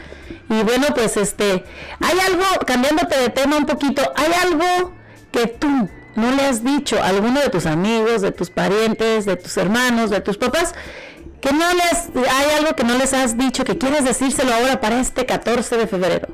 Y 0.50 0.64
bueno, 0.64 0.88
pues 0.96 1.16
este, 1.18 1.64
hay 2.02 2.20
algo, 2.20 2.44
cambiándote 2.66 3.18
de 3.18 3.30
tema 3.30 3.58
un 3.58 3.66
poquito, 3.66 4.02
hay 4.16 4.32
algo 4.34 4.94
que 5.32 5.48
tú 5.48 5.68
no 6.16 6.32
le 6.32 6.44
has 6.44 6.64
dicho 6.64 7.02
a 7.02 7.08
alguno 7.08 7.40
de 7.40 7.50
tus 7.50 7.66
amigos, 7.66 8.22
de 8.22 8.32
tus 8.32 8.50
parientes, 8.50 9.26
de 9.26 9.36
tus 9.36 9.56
hermanos, 9.58 10.10
de 10.10 10.22
tus 10.22 10.38
papás, 10.38 10.74
que 11.40 11.54
no 11.54 11.66
les, 11.74 12.26
hay 12.28 12.58
algo 12.58 12.76
que 12.76 12.84
no 12.84 12.98
les 12.98 13.14
has 13.14 13.38
dicho 13.38 13.64
que 13.64 13.78
quieres 13.78 14.04
decírselo 14.04 14.54
ahora 14.54 14.82
para 14.82 15.00
este 15.00 15.26
14 15.26 15.78
de 15.78 15.88
febrero. 15.88 16.28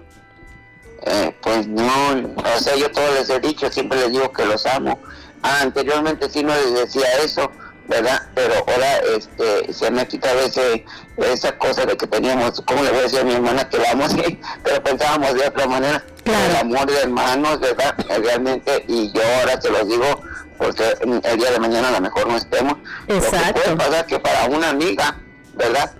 Eh, 1.06 1.36
pues 1.42 1.68
no, 1.68 2.34
o 2.36 2.60
sea, 2.60 2.76
yo 2.76 2.90
todo 2.92 3.14
les 3.14 3.30
he 3.30 3.40
dicho, 3.40 3.72
siempre 3.72 4.00
les 4.00 4.12
digo 4.12 4.32
que 4.32 4.46
los 4.46 4.66
amo. 4.66 5.00
Ah, 5.44 5.60
anteriormente 5.62 6.28
sí 6.30 6.42
no 6.42 6.56
les 6.56 6.74
decía 6.74 7.06
eso, 7.24 7.52
¿verdad? 7.88 8.24
Pero 8.34 8.56
ahora 8.68 8.98
este, 9.16 9.72
se 9.72 9.92
me 9.92 10.02
ha 10.02 10.08
quitado 10.08 10.40
ese, 10.40 10.84
esa 11.18 11.58
cosa 11.58 11.86
de 11.86 11.96
que 11.98 12.08
teníamos, 12.08 12.62
¿cómo 12.66 12.84
le 12.84 12.90
voy 12.90 13.00
a 13.00 13.04
decir 13.04 13.20
a 13.20 13.24
mi 13.24 13.34
hermana 13.34 13.68
que 13.70 13.78
la 13.78 13.92
amo? 13.92 14.06
Sí, 14.16 14.40
pero 14.64 14.84
pensábamos 14.84 15.34
de 15.34 15.48
otra 15.48 15.68
manera, 15.68 16.04
el 16.26 16.56
amor 16.56 16.86
de 16.86 17.02
hermanos, 17.02 17.60
¿verdad? 17.60 17.96
Realmente, 18.08 18.86
y 18.88 19.12
yo 19.12 19.22
ahora 19.40 19.60
se 19.60 19.70
los 19.70 19.88
digo 19.88 20.22
porque 20.58 20.84
el 21.02 21.38
día 21.38 21.52
de 21.52 21.60
mañana 21.60 21.90
a 21.90 21.92
lo 21.92 22.02
mejor 22.02 22.28
no 22.28 22.38
estemos. 22.38 22.76
Exacto. 23.08 23.48
Lo 23.48 23.54
que 23.54 23.62
puede 23.62 23.76
pasar 23.76 24.06
que 24.06 24.20
para 24.20 24.46
una 24.46 24.70
amiga, 24.70 25.18
¿verdad? 25.54 25.92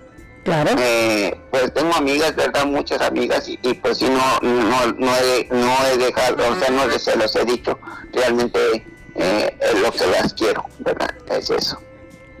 Claro. 0.44 0.70
Eh, 0.78 1.38
pues 1.50 1.74
tengo 1.74 1.94
amigas, 1.94 2.34
¿verdad? 2.36 2.66
Muchas 2.66 3.00
amigas 3.00 3.48
y, 3.48 3.58
y 3.62 3.74
pues 3.74 3.98
sí, 3.98 4.08
no, 4.08 4.38
no, 4.48 4.86
no, 4.92 5.16
he, 5.16 5.48
no 5.50 5.86
he 5.86 5.98
dejado, 5.98 6.36
o 6.48 6.54
sea, 6.58 6.70
no 6.70 6.88
se 6.98 7.16
los 7.16 7.34
he 7.34 7.44
dicho, 7.44 7.78
realmente 8.12 8.86
eh, 9.16 9.56
es 9.60 9.80
lo 9.80 9.90
que 9.90 10.06
las 10.06 10.32
quiero, 10.34 10.64
¿verdad? 10.78 11.10
Es 11.30 11.50
eso. 11.50 11.80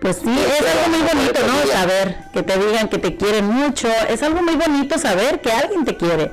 Pues 0.00 0.16
sí, 0.16 0.28
es 0.28 0.60
algo 0.60 0.96
muy 0.96 1.08
bonito, 1.08 1.40
¿no? 1.46 1.72
Saber 1.72 2.16
que 2.32 2.42
te 2.42 2.58
digan 2.58 2.88
que 2.88 2.98
te 2.98 3.16
quieren 3.16 3.46
mucho, 3.46 3.88
es 4.08 4.22
algo 4.22 4.42
muy 4.42 4.56
bonito 4.56 4.98
saber 4.98 5.40
que 5.40 5.50
alguien 5.50 5.84
te 5.84 5.96
quiere. 5.96 6.30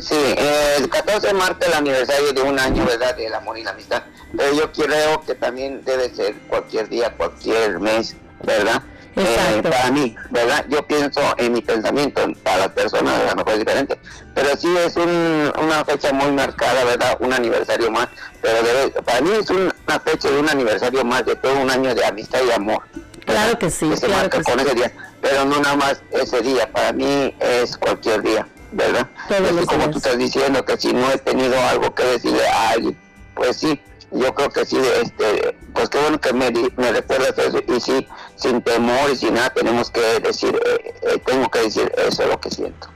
Sí, 0.00 0.14
eh, 0.14 0.76
el 0.78 0.88
14 0.88 1.26
de 1.26 1.34
marzo 1.34 1.58
el 1.66 1.74
aniversario 1.74 2.32
de 2.32 2.40
un 2.40 2.58
año, 2.58 2.86
¿verdad? 2.86 3.16
Del 3.16 3.34
amor 3.34 3.58
y 3.58 3.64
la 3.64 3.70
amistad. 3.70 4.04
Pero 4.36 4.54
yo 4.54 4.72
creo 4.72 5.20
que 5.26 5.34
también 5.34 5.84
debe 5.84 6.14
ser 6.14 6.34
cualquier 6.48 6.88
día, 6.88 7.14
cualquier 7.16 7.78
mes, 7.78 8.16
¿verdad? 8.42 8.82
Eh, 9.14 9.62
para 9.62 9.90
mí, 9.90 10.14
¿verdad? 10.30 10.64
Yo 10.68 10.86
pienso 10.86 11.20
en 11.36 11.52
mi 11.52 11.60
pensamiento, 11.60 12.22
para 12.42 12.58
las 12.58 12.68
personas 12.68 13.20
a 13.20 13.30
lo 13.30 13.36
mejor 13.36 13.52
es 13.52 13.58
diferente, 13.58 13.98
pero 14.34 14.56
sí 14.56 14.74
es 14.78 14.96
un, 14.96 15.52
una 15.62 15.84
fecha 15.84 16.12
muy 16.12 16.30
marcada, 16.32 16.84
¿verdad? 16.84 17.18
Un 17.20 17.32
aniversario 17.32 17.90
más, 17.90 18.08
pero 18.40 18.62
debe, 18.62 18.90
para 19.02 19.20
mí 19.20 19.30
es 19.38 19.50
una 19.50 20.00
fecha 20.00 20.30
de 20.30 20.38
un 20.38 20.48
aniversario 20.48 21.04
más 21.04 21.26
de 21.26 21.36
todo 21.36 21.54
un 21.60 21.70
año 21.70 21.94
de 21.94 22.04
amistad 22.06 22.40
y 22.46 22.52
amor. 22.52 22.82
Claro 23.26 23.58
que 23.58 23.70
sí, 23.70 23.88
que 23.90 23.96
se 23.96 24.06
claro 24.06 24.22
marca 24.22 24.38
que 24.38 24.44
con 24.44 24.58
sí. 24.58 24.66
ese 24.66 24.74
día, 24.74 24.92
pero 25.20 25.44
no 25.44 25.60
nada 25.60 25.76
más 25.76 26.02
ese 26.10 26.40
día, 26.40 26.70
para 26.72 26.92
mí 26.92 27.34
es 27.38 27.76
cualquier 27.76 28.22
día, 28.22 28.48
¿verdad? 28.72 29.06
Así 29.28 29.66
como 29.66 29.90
tú 29.90 29.98
estás 29.98 30.16
diciendo 30.16 30.64
que 30.64 30.76
si 30.78 30.92
no 30.92 31.10
he 31.10 31.18
tenido 31.18 31.60
algo 31.68 31.94
que 31.94 32.02
decirle 32.02 32.48
a 32.48 32.70
alguien, 32.70 32.98
pues 33.34 33.58
sí, 33.58 33.80
yo 34.10 34.34
creo 34.34 34.50
que 34.50 34.66
sí, 34.66 34.78
este, 35.02 35.56
pues 35.72 35.88
qué 35.88 35.98
bueno 35.98 36.20
que 36.20 36.32
me, 36.32 36.50
me 36.76 36.92
recuerdas 36.92 37.34
eso, 37.38 37.60
y 37.66 37.80
sí, 37.80 38.08
sin 38.42 38.60
temor 38.62 39.10
y 39.12 39.16
sin 39.16 39.34
nada, 39.34 39.50
tenemos 39.50 39.90
que 39.90 40.00
decir, 40.20 40.54
eh, 40.54 40.94
eh, 41.02 41.22
tengo 41.24 41.50
que 41.50 41.60
decir 41.60 41.90
eso 41.96 42.22
es 42.22 42.28
lo 42.28 42.40
que 42.40 42.50
siento. 42.50 42.88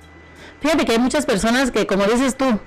Fíjate 0.60 0.84
que 0.84 0.92
hay 0.92 0.98
muchas 0.98 1.24
personas 1.26 1.70
que, 1.70 1.86
como 1.86 2.04
dices 2.04 2.36
tú, 2.36 2.58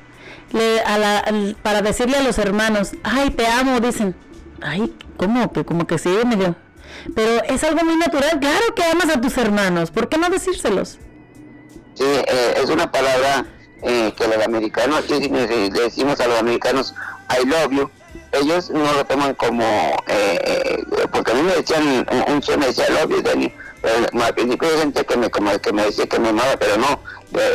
le- 0.52 0.82
a 0.82 0.98
la- 0.98 1.20
al- 1.20 1.56
para 1.62 1.82
decirle 1.82 2.18
a 2.18 2.24
los 2.24 2.38
hermanos, 2.38 2.92
ay, 3.04 3.30
te 3.32 3.46
amo, 3.48 3.80
dicen, 3.80 4.16
ay, 4.62 4.94
¿cómo? 5.18 5.52
Que 5.52 5.66
como 5.66 5.86
que 5.86 5.98
sí, 5.98 6.10
medio. 6.26 6.56
Pero 7.16 7.44
es 7.44 7.64
algo 7.64 7.84
muy 7.86 7.98
natural, 7.98 8.40
claro 8.40 8.74
que 8.76 8.84
amas 8.84 9.10
a 9.16 9.22
tus 9.22 9.38
hermanos, 9.38 9.92
¿por 9.92 10.10
qué 10.10 10.18
no 10.18 10.30
decírselos? 10.30 10.98
Sí, 11.94 12.04
eh, 12.06 12.54
es 12.64 12.70
una 12.70 12.92
palabra 12.92 13.46
que 13.82 14.28
los 14.28 14.46
americanos, 14.46 15.10
le 15.10 15.70
decimos 15.70 16.20
a 16.20 16.28
los 16.28 16.40
americanos, 16.40 16.94
I 17.30 17.46
love 17.46 17.72
you, 17.72 17.90
ellos 18.32 18.70
no 18.70 18.92
lo 18.94 19.06
toman 19.06 19.34
como, 19.36 19.64
eh, 20.08 20.40
eh, 20.44 20.84
porque 21.12 21.32
a 21.32 21.36
mí 21.36 21.42
me 21.44 21.56
decían, 21.56 22.06
un, 22.12 22.34
un 22.34 22.60
me 22.60 22.68
decía, 22.68 22.86
love 22.90 23.22
Dani, 23.24 23.54
pero 23.82 24.24
al 24.24 24.34
principio 24.36 24.68
hay 24.70 24.78
gente 24.80 25.06
que 25.06 25.18
me, 25.18 25.30
como 25.30 25.58
que 25.60 25.74
me 25.74 25.86
decía 25.86 26.06
que 26.08 26.20
me 26.20 26.30
amaba, 26.30 26.56
pero 26.58 26.78
no, 26.78 27.00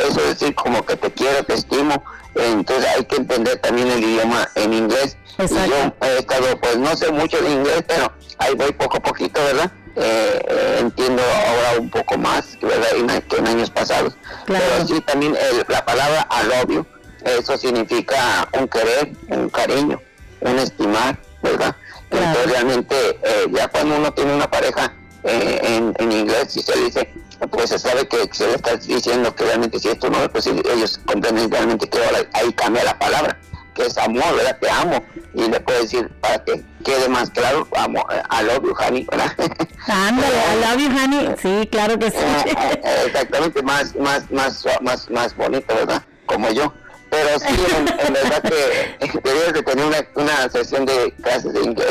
eso 0.08 0.20
es 0.20 0.38
decir 0.40 0.54
como 0.54 0.84
que 0.84 0.96
te 0.96 1.10
quiero, 1.12 1.42
te 1.44 1.54
estimo, 1.54 2.02
entonces 2.34 2.86
hay 2.96 3.04
que 3.04 3.16
entender 3.16 3.58
también 3.60 3.88
el 3.90 4.02
idioma 4.02 4.48
en 4.54 4.72
inglés. 4.72 5.16
Y 5.38 5.68
yo 5.68 5.92
he 6.06 6.18
estado, 6.18 6.58
pues 6.60 6.76
no 6.78 6.96
sé 6.96 7.10
mucho 7.10 7.40
de 7.40 7.50
inglés, 7.50 7.84
pero 7.86 8.10
ahí 8.38 8.54
voy 8.54 8.72
poco 8.72 8.96
a 8.98 9.00
poquito, 9.00 9.40
¿verdad? 9.44 9.70
Eh, 9.96 10.40
eh, 10.48 10.76
entiendo 10.80 11.22
ahora 11.22 11.78
un 11.80 11.90
poco 11.90 12.16
más, 12.18 12.58
¿verdad? 12.60 12.88
En- 12.96 13.22
Que 13.22 13.36
en 13.36 13.46
años 13.46 13.70
pasados. 13.70 14.16
Pero 14.46 14.86
sí, 14.88 15.00
también 15.02 15.36
el- 15.36 15.64
la 15.68 15.84
palabra 15.84 16.26
love 16.48 16.68
you, 16.74 16.86
eso 17.24 17.56
significa 17.56 18.48
un 18.58 18.66
querer, 18.68 19.12
un 19.28 19.48
cariño, 19.50 20.00
un 20.44 20.58
estimar, 20.58 21.18
¿verdad? 21.42 21.74
Entonces 22.10 22.50
realmente 22.50 22.94
eh, 23.22 23.46
ya 23.52 23.68
cuando 23.68 23.96
uno 23.96 24.12
tiene 24.12 24.34
una 24.34 24.50
pareja 24.50 24.94
eh, 25.24 25.60
en, 25.62 25.94
en 25.98 26.12
inglés, 26.12 26.52
si 26.52 26.60
se 26.62 26.78
dice, 26.78 27.12
pues 27.50 27.70
se 27.70 27.78
sabe 27.78 28.06
que 28.06 28.28
se 28.32 28.46
le 28.46 28.54
está 28.54 28.76
diciendo 28.76 29.34
que 29.34 29.44
realmente 29.44 29.78
si 29.78 29.88
es 29.88 29.98
tu 29.98 30.10
novio, 30.10 30.30
pues 30.30 30.46
ellos 30.46 31.00
comprenden 31.04 31.50
realmente 31.50 31.88
que 31.88 31.98
ahora 31.98 32.18
ahí 32.32 32.52
cambia 32.52 32.84
la 32.84 32.98
palabra, 32.98 33.38
que 33.74 33.86
es 33.86 33.98
amor, 33.98 34.36
¿verdad? 34.36 34.58
Te 34.60 34.70
amo. 34.70 35.02
Y 35.34 35.48
le 35.48 35.60
puede 35.60 35.82
decir, 35.82 36.08
para 36.20 36.44
que 36.44 36.62
quede 36.84 37.08
más 37.08 37.30
claro, 37.30 37.66
amo, 37.76 38.06
eh, 38.12 38.22
I 38.30 38.44
love 38.44 38.62
you, 38.62 38.74
honey, 38.78 39.06
¿verdad? 39.10 39.32
Ándale, 39.88 40.36
I 40.36 40.60
love 40.60 40.78
you, 40.78 40.98
honey. 40.98 41.34
Sí, 41.40 41.68
claro 41.70 41.98
que 41.98 42.10
sí. 42.10 42.16
Eh, 42.18 43.04
exactamente 43.06 43.62
más 43.62 43.94
más 43.96 44.30
más 44.30 44.64
más 44.80 45.10
más 45.10 45.36
bonito 45.36 45.74
verdad 45.74 46.02
como 46.26 46.50
yo 46.50 46.72
pero 47.14 47.38
sí 47.38 47.64
en, 47.76 48.06
en 48.06 48.12
verdad 48.12 48.42
que 48.42 49.20
debes 49.22 49.52
de 49.54 49.62
tener 49.62 49.84
una, 49.84 50.06
una 50.16 50.50
sesión 50.50 50.84
de 50.86 51.12
clases 51.22 51.52
de 51.52 51.60
inglés 51.62 51.90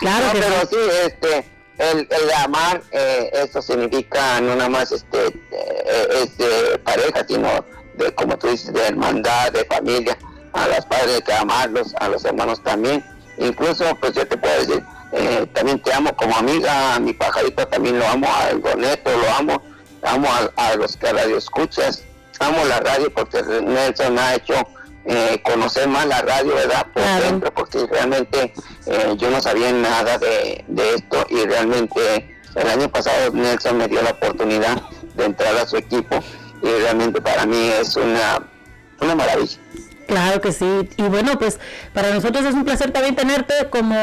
Claro 0.00 0.26
No, 0.26 0.32
que 0.32 0.38
pero 0.40 0.60
sí. 0.70 0.76
este 1.06 1.50
el, 1.78 1.98
el 2.10 2.30
amar 2.42 2.82
eh, 2.90 3.30
eso 3.34 3.60
significa 3.60 4.40
no 4.40 4.56
nada 4.56 4.70
más 4.70 4.92
este 4.92 5.26
eh, 5.26 6.08
es 6.22 6.38
de 6.38 6.78
pareja 6.84 7.24
sino 7.28 7.48
de 7.94 8.14
como 8.14 8.36
tú 8.38 8.48
dices 8.48 8.72
de 8.72 8.86
hermandad 8.86 9.52
de 9.52 9.64
familia 9.66 10.16
a 10.54 10.66
los 10.68 10.86
padres 10.86 11.16
hay 11.16 11.22
que 11.22 11.32
amarlos 11.34 11.94
a 12.00 12.08
los 12.08 12.24
hermanos 12.24 12.62
también 12.62 13.04
incluso 13.38 13.84
pues 14.00 14.14
yo 14.14 14.26
te 14.26 14.36
puedo 14.38 14.58
decir 14.58 14.82
eh, 15.12 15.46
también 15.54 15.80
te 15.82 15.92
amo 15.94 16.14
como 16.16 16.34
amiga, 16.36 16.94
a 16.94 16.98
mi 16.98 17.12
pajarito 17.12 17.66
también 17.68 17.98
lo 17.98 18.06
amo, 18.08 18.26
al 18.34 18.58
Goneto 18.60 19.10
lo 19.16 19.30
amo, 19.34 19.62
amo 20.02 20.28
a, 20.28 20.70
a 20.70 20.74
los 20.74 20.96
que 20.96 21.12
radio 21.12 21.38
escuchas, 21.38 22.02
amo 22.40 22.64
la 22.64 22.80
radio 22.80 23.12
porque 23.12 23.42
Nelson 23.42 24.14
me 24.14 24.20
ha 24.20 24.34
hecho 24.34 24.54
eh, 25.04 25.40
conocer 25.42 25.88
más 25.88 26.06
la 26.06 26.22
radio, 26.22 26.54
¿verdad? 26.54 26.86
Por 26.92 27.04
dentro, 27.22 27.54
porque 27.54 27.86
realmente 27.86 28.52
eh, 28.86 29.14
yo 29.16 29.30
no 29.30 29.40
sabía 29.40 29.72
nada 29.72 30.18
de, 30.18 30.64
de 30.66 30.94
esto 30.94 31.26
y 31.30 31.44
realmente 31.44 32.36
el 32.54 32.68
año 32.68 32.88
pasado 32.88 33.32
Nelson 33.32 33.76
me 33.78 33.88
dio 33.88 34.02
la 34.02 34.10
oportunidad 34.10 34.82
de 35.14 35.24
entrar 35.24 35.56
a 35.56 35.66
su 35.66 35.76
equipo 35.76 36.18
y 36.62 36.66
realmente 36.66 37.20
para 37.20 37.46
mí 37.46 37.70
es 37.80 37.96
una, 37.96 38.48
una 39.00 39.14
maravilla. 39.14 39.58
Claro 40.06 40.40
que 40.40 40.52
sí. 40.52 40.88
Y 40.96 41.02
bueno, 41.02 41.38
pues 41.38 41.58
para 41.92 42.10
nosotros 42.12 42.44
es 42.44 42.54
un 42.54 42.64
placer 42.64 42.92
también 42.92 43.16
tenerte 43.16 43.54
como, 43.70 43.96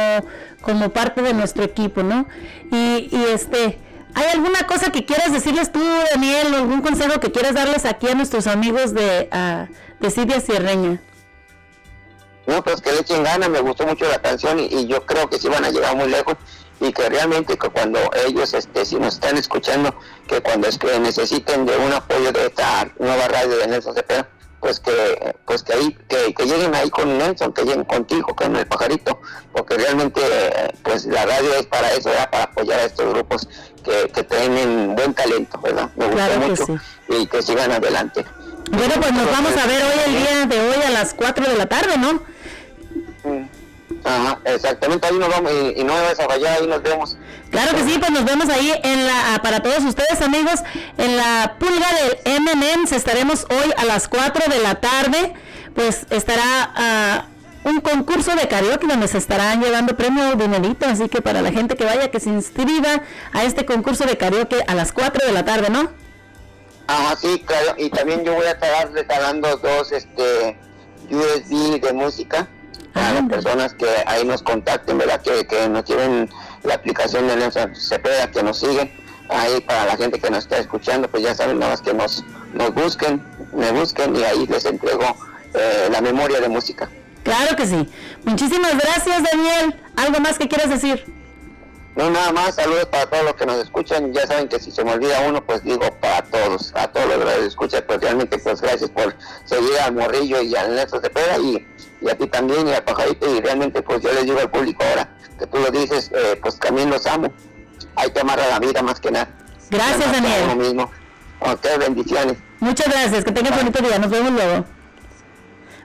como 0.62 0.90
parte 0.90 1.22
de 1.22 1.34
nuestro 1.34 1.64
equipo, 1.64 2.04
¿no? 2.04 2.28
Y, 2.72 3.10
y 3.12 3.26
este, 3.34 3.80
¿Hay 4.16 4.26
alguna 4.32 4.68
cosa 4.68 4.92
que 4.92 5.06
quieras 5.06 5.32
decirles 5.32 5.72
tú, 5.72 5.82
Daniel, 6.12 6.54
algún 6.54 6.82
consejo 6.82 7.20
que 7.20 7.32
quieras 7.32 7.56
darles 7.56 7.86
aquí 7.86 8.08
a 8.08 8.16
nuestros 8.16 8.48
amigos 8.48 8.94
de, 8.94 9.28
ah, 9.32 9.68
de 10.00 10.12
Silvia 10.12 10.40
Sierreña? 10.40 11.02
No, 12.46 12.64
pues 12.64 12.82
que 12.82 12.92
le 12.92 13.00
echen 13.00 13.24
ganas, 13.24 13.50
me 13.50 13.62
gustó 13.62 13.88
mucho 13.88 14.08
la 14.08 14.22
canción 14.22 14.60
y, 14.60 14.66
y 14.66 14.88
yo 14.88 15.06
creo 15.06 15.30
que 15.30 15.40
sí 15.40 15.48
van 15.48 15.64
a 15.66 15.70
llegar 15.70 15.96
muy 15.96 16.10
lejos 16.10 16.36
y 16.80 16.92
que 16.92 17.10
realmente 17.10 17.58
que 17.58 17.70
cuando 17.70 18.00
ellos, 18.28 18.54
este, 18.54 18.86
si 18.86 18.98
nos 18.98 19.16
están 19.16 19.38
escuchando, 19.38 19.96
que 20.28 20.42
cuando 20.42 20.68
es 20.68 20.78
que 20.78 21.00
necesiten 21.00 21.66
de 21.66 21.78
un 21.78 21.94
apoyo 21.94 22.32
de 22.32 22.48
esta 22.48 22.92
nueva 23.00 23.28
radio 23.30 23.58
de 23.58 23.68
Nelson 23.68 23.96
Cepeda, 23.96 24.28
pues 24.64 24.80
que, 24.80 25.36
pues 25.46 25.62
que 25.62 25.74
ahí, 25.74 25.98
que, 26.08 26.34
que 26.34 26.46
lleguen 26.46 26.74
ahí 26.74 26.90
con 26.90 27.18
Nelson, 27.18 27.52
que 27.52 27.64
lleguen 27.64 27.84
contigo, 27.84 28.34
con 28.34 28.56
el 28.56 28.66
pajarito, 28.66 29.20
porque 29.52 29.76
realmente, 29.76 30.22
pues 30.84 31.06
la 31.06 31.26
radio 31.26 31.54
es 31.56 31.66
para 31.66 31.92
eso, 31.92 32.08
¿verdad? 32.10 32.30
para 32.32 32.44
apoyar 32.46 32.80
a 32.80 32.84
estos 32.86 33.14
grupos 33.14 33.46
que, 33.84 34.10
que 34.14 34.24
tienen 34.24 34.96
buen 34.96 35.14
talento, 35.14 35.60
¿verdad? 35.62 35.90
Me 35.98 36.06
gusta 36.06 36.28
Claro 36.28 36.48
mucho 36.48 36.66
sí. 36.66 36.74
y 37.10 37.28
que 37.28 37.42
sigan 37.42 37.74
adelante. 37.74 38.24
Bueno, 38.72 38.94
pues 39.02 39.12
nos 39.12 39.30
vamos 39.30 39.52
a 39.58 39.68
ver 39.68 39.84
hoy, 39.84 40.00
el 40.06 40.18
día 40.18 40.46
de 40.46 40.70
hoy, 40.70 40.82
a 40.82 40.92
las 40.92 41.14
4 41.14 41.46
de 41.46 41.58
la 41.58 41.66
tarde, 41.66 41.98
¿no? 41.98 42.24
Ajá, 44.06 44.40
exactamente, 44.46 45.08
ahí 45.08 45.18
nos 45.18 45.28
vamos 45.28 45.52
y, 45.52 45.82
y 45.82 45.84
no 45.84 45.94
me 45.94 46.02
vas 46.04 46.20
a 46.22 46.26
fallar, 46.26 46.62
ahí 46.62 46.68
nos 46.68 46.82
vemos. 46.82 47.18
Claro 47.54 47.78
que 47.78 47.84
sí, 47.84 48.00
pues 48.00 48.10
nos 48.10 48.26
vemos 48.26 48.50
ahí 48.50 48.74
en 48.84 49.06
la, 49.06 49.40
para 49.44 49.62
todos 49.62 49.84
ustedes 49.84 50.20
amigos, 50.22 50.64
en 50.98 51.16
la 51.16 51.56
pulga 51.60 51.86
del 51.94 52.42
MMM, 52.42 52.92
estaremos 52.92 53.46
hoy 53.52 53.72
a 53.78 53.86
las 53.86 54.08
4 54.08 54.52
de 54.52 54.60
la 54.60 54.82
tarde, 54.82 55.36
pues 55.76 56.08
estará 56.10 56.42
ah, 56.76 57.26
un 57.64 57.80
concurso 57.82 58.36
de 58.36 58.48
karaoke 58.48 58.88
donde 58.88 59.08
se 59.08 59.20
estarán 59.20 59.62
llevando 59.62 59.96
premio 59.96 60.34
dinerito, 60.34 60.88
así 60.88 61.10
que 61.10 61.22
para 61.22 61.44
la 61.44 61.52
gente 61.52 61.76
que 61.76 61.86
vaya, 61.86 62.10
que 62.10 62.20
se 62.20 62.30
inscriba 62.30 63.04
a 63.34 63.44
este 63.44 63.68
concurso 63.68 64.06
de 64.06 64.18
karaoke 64.18 64.64
a 64.66 64.74
las 64.74 64.92
4 64.92 65.24
de 65.24 65.32
la 65.32 65.46
tarde, 65.46 65.70
¿no? 65.70 65.92
Ajá, 66.88 67.16
sí, 67.16 67.44
claro, 67.46 67.76
y 67.78 67.92
también 67.92 68.26
yo 68.26 68.34
voy 68.34 68.48
a 68.48 68.54
estar 68.54 68.92
regalando 68.92 69.58
dos 69.58 69.92
este 69.92 70.58
USB 71.12 71.80
de 71.80 71.94
música 71.94 72.48
a 72.96 73.14
las 73.14 73.30
personas 73.30 73.76
que 73.76 73.88
ahí 74.08 74.26
nos 74.26 74.42
contacten, 74.42 74.98
¿verdad? 74.98 75.22
Que, 75.22 75.46
que 75.46 75.70
nos 75.70 75.84
tienen 75.86 76.30
la 76.64 76.76
aplicación 76.76 77.28
de 77.28 77.36
Nelson 77.36 77.76
Cepeda, 77.76 78.30
que 78.32 78.44
nos 78.44 78.60
siguen. 78.60 78.92
Ahí 79.30 79.62
para 79.62 79.86
la 79.86 79.98
gente 79.98 80.20
que 80.20 80.30
nos 80.30 80.40
está 80.40 80.58
escuchando, 80.58 81.10
pues 81.10 81.24
ya 81.24 81.34
saben, 81.34 81.60
nada 81.60 81.72
más 81.72 81.82
que 81.82 81.94
nos, 81.94 82.24
nos 82.54 82.74
busquen, 82.74 83.24
me 83.54 83.72
busquen 83.72 84.16
y 84.16 84.24
ahí 84.24 84.46
les 84.48 84.66
entrego 84.66 85.16
eh, 85.54 85.88
la 85.92 86.02
memoria 86.02 86.40
de 86.42 86.50
música. 86.50 86.90
Claro 87.24 87.56
que 87.56 87.66
sí. 87.66 87.90
Muchísimas 88.26 88.78
gracias, 88.78 89.24
Daniel. 89.32 89.76
¿Algo 89.96 90.20
más 90.20 90.38
que 90.38 90.48
quieras 90.48 90.70
decir? 90.70 91.06
No, 91.96 92.10
nada 92.10 92.32
más, 92.32 92.56
saludos 92.56 92.88
para 92.88 93.06
todos 93.06 93.24
los 93.24 93.36
que 93.36 93.46
nos 93.46 93.58
escuchan. 93.58 94.12
Ya 94.14 94.26
saben 94.26 94.48
que 94.48 94.60
si 94.60 94.72
se 94.72 94.84
me 94.84 94.94
olvida 94.94 95.22
uno, 95.28 95.46
pues 95.46 95.64
digo 95.64 95.88
para 96.02 96.24
todos, 96.24 96.74
a 96.76 96.88
todos 96.88 97.08
los 97.08 97.18
que 97.20 97.26
nos 97.26 97.48
escuchan, 97.48 97.84
pues 97.88 98.02
realmente, 98.02 98.38
pues 98.40 98.62
gracias 98.62 98.90
por 98.90 99.16
seguir 99.46 99.78
al 99.80 99.94
Morrillo 99.94 100.42
y 100.42 100.56
al 100.56 100.76
Nelson 100.76 101.02
Cepeda 101.02 101.38
y, 101.38 101.66
y 102.04 102.10
a 102.10 102.18
ti 102.18 102.28
también 102.28 102.68
y 102.68 102.74
al 102.74 102.84
Pajarito. 102.84 103.34
Y 103.36 103.40
realmente, 103.42 103.82
pues 103.82 104.02
yo 104.02 104.12
les 104.14 104.24
digo 104.26 104.40
al 104.40 104.50
público 104.52 104.84
ahora 104.90 105.16
que 105.40 105.48
tú 105.48 105.58
lo 105.60 105.72
dices, 105.72 106.12
eh, 106.14 106.40
pues 106.42 106.60
también 106.60 106.90
los 106.90 107.06
amo. 107.08 107.32
Hay 107.96 108.12
que 108.12 108.20
amar 108.20 108.40
a 108.40 108.48
la 108.48 108.60
vida 108.60 108.82
más 108.82 109.00
que 109.00 109.12
nada. 109.12 109.30
Gracias, 109.70 110.08
a 110.08 110.12
Daniel. 110.12 110.42
uno 110.46 110.56
mismo. 110.56 110.92
Ok, 111.40 111.66
bendiciones. 111.80 112.38
Muchas 112.60 112.88
gracias, 112.88 113.24
que 113.26 113.32
tengas 113.32 113.56
bonito 113.58 113.82
día, 113.84 114.00
nos 114.00 114.10
vemos 114.10 114.32
luego. 114.32 114.66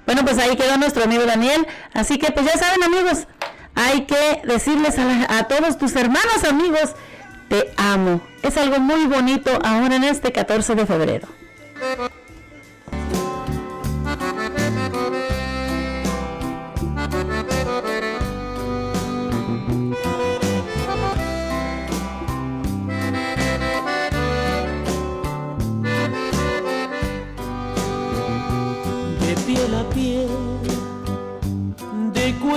Bueno, 0.06 0.24
pues 0.24 0.38
ahí 0.38 0.56
quedó 0.56 0.76
nuestro 0.76 1.04
amigo 1.04 1.24
Daniel, 1.26 1.66
así 1.92 2.18
que 2.18 2.30
pues 2.32 2.46
ya 2.46 2.56
saben 2.58 2.82
amigos, 2.82 3.26
hay 3.74 4.06
que 4.06 4.40
decirles 4.44 4.98
a, 4.98 5.04
la- 5.04 5.26
a 5.38 5.48
todos 5.48 5.76
tus 5.76 5.94
hermanos 5.96 6.44
amigos, 6.48 6.94
te 7.48 7.72
amo. 7.76 8.20
Es 8.42 8.56
algo 8.56 8.78
muy 8.78 9.06
bonito 9.06 9.50
ahora 9.64 9.96
en 9.96 10.04
este 10.04 10.32
14 10.32 10.74
de 10.76 10.86
febrero. 10.86 11.28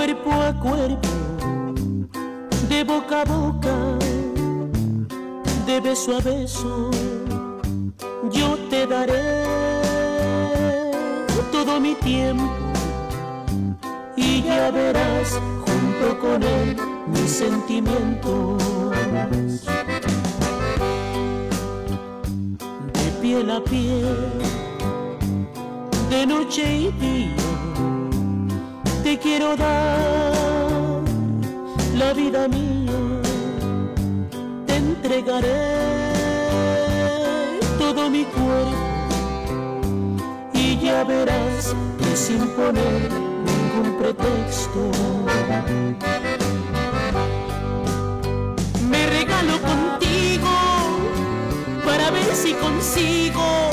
Cuerpo 0.02 0.32
a 0.32 0.52
cuerpo, 0.58 1.08
de 2.68 2.82
boca 2.82 3.20
a 3.20 3.24
boca, 3.24 3.96
de 5.64 5.80
beso 5.80 6.16
a 6.16 6.20
beso, 6.20 6.90
yo 8.32 8.58
te 8.68 8.84
daré 8.84 9.44
todo 11.52 11.78
mi 11.78 11.94
tiempo 11.94 12.50
y 14.16 14.42
ya 14.42 14.72
verás 14.72 15.40
junto 15.64 16.18
con 16.18 16.42
él 16.42 16.76
mis 17.06 17.30
sentimientos. 17.30 18.60
De 22.92 23.08
piel 23.20 23.50
a 23.52 23.62
piel 23.62 24.32
de 26.10 26.26
noche 26.26 26.76
y 26.76 26.90
día 27.00 27.51
te 29.02 29.18
quiero 29.18 29.56
dar 29.56 31.02
la 31.94 32.12
vida 32.12 32.48
mía 32.48 32.92
te 34.66 34.76
entregaré 34.76 36.10
todo 37.78 38.08
mi 38.10 38.24
cuerpo 38.24 38.76
y 40.54 40.78
ya 40.78 41.04
verás 41.04 41.74
que 41.98 42.16
sin 42.16 42.46
poner 42.56 43.10
ningún 43.48 43.98
pretexto 43.98 44.90
me 48.88 49.06
regalo 49.06 49.54
contigo 49.60 50.50
para 51.84 52.10
ver 52.10 52.34
si 52.34 52.52
consigo 52.54 53.70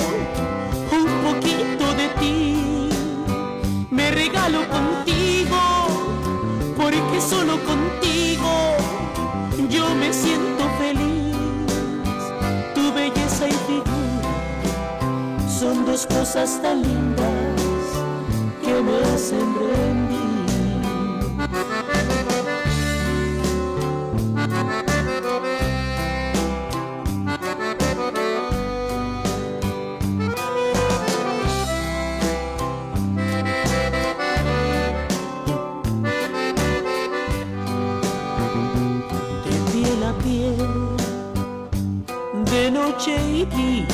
un 0.92 1.06
poquito 1.24 1.94
de 1.96 2.08
ti. 2.20 2.56
Me 3.92 4.12
regalo 4.12 4.68
contigo, 4.70 5.19
solo 7.22 7.60
contigo 7.66 8.78
yo 9.70 9.94
me 9.96 10.12
siento 10.14 10.64
feliz. 10.80 11.36
Tu 12.74 12.94
belleza 12.94 13.48
y 13.48 13.54
figura 13.68 13.88
son 15.48 15.86
dos 15.86 16.06
cosas 16.08 16.62
tan 16.62 16.82
lindas 16.82 17.62
que 18.64 18.82
me 18.82 18.98
hacen 19.14 19.56
rendir. 19.60 20.20
De 42.60 42.72
noche 42.72 43.16
y 43.26 43.46
día, 43.46 43.88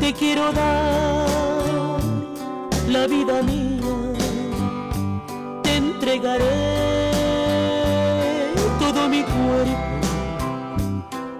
te 0.00 0.12
quiero 0.14 0.50
dar 0.52 2.00
la 2.88 3.06
vida 3.06 3.42
mía, 3.42 3.94
te 5.62 5.76
entregaré 5.76 6.42
todo 8.78 9.08
mi 9.10 9.22
cuerpo 9.22 9.96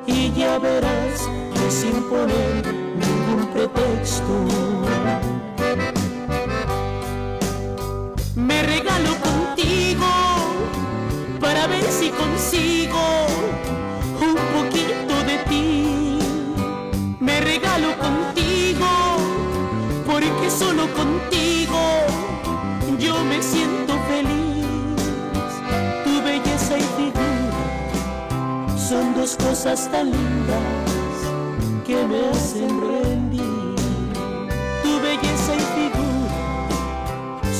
y 0.06 0.32
ya 0.32 0.58
verás 0.58 1.30
que 1.54 1.70
sin 1.70 1.96
poner 2.10 2.62
ningún 3.02 3.46
pretexto 3.54 4.34
me 8.36 8.62
regalo 8.64 9.12
contigo 9.28 10.10
para 11.40 11.66
ver 11.68 11.84
si 11.84 12.10
consigo 12.10 13.43
Me 17.20 17.40
regalo 17.40 17.96
contigo 17.98 18.86
porque 20.06 20.50
solo 20.50 20.86
contigo 20.92 21.80
yo 22.98 23.24
me 23.24 23.42
siento 23.42 23.94
feliz. 24.08 24.66
Tu 26.04 26.22
belleza 26.22 26.78
y 26.78 26.82
figura 26.98 28.78
son 28.78 29.14
dos 29.14 29.36
cosas 29.36 29.90
tan 29.90 30.12
lindas 30.12 30.62
que 31.86 31.96
me 32.06 32.28
hacen 32.28 32.80
rendir. 32.80 33.74
Tu 34.82 35.00
belleza 35.00 35.56
y 35.56 35.64
figura 35.76 36.34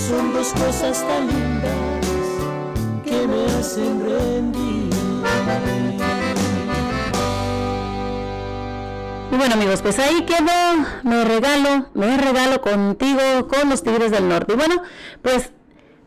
son 0.07 0.33
dos 0.33 0.53
cosas 0.53 1.05
tan 1.09 1.27
lindas 1.27 2.07
que 3.05 3.27
me 3.27 3.47
hacen 3.59 4.01
rendir. 4.01 4.84
Y 9.35 9.37
bueno 9.37 9.55
amigos, 9.55 9.83
pues 9.83 9.99
ahí 9.99 10.25
quedó, 10.27 10.87
me 11.03 11.25
regalo, 11.25 11.91
me 11.95 12.17
regalo 12.17 12.61
contigo 12.61 13.49
con 13.49 13.69
los 13.69 13.83
Tigres 13.83 14.13
del 14.13 14.29
Norte. 14.29 14.53
Y 14.53 14.57
bueno, 14.57 14.81
pues 15.23 15.51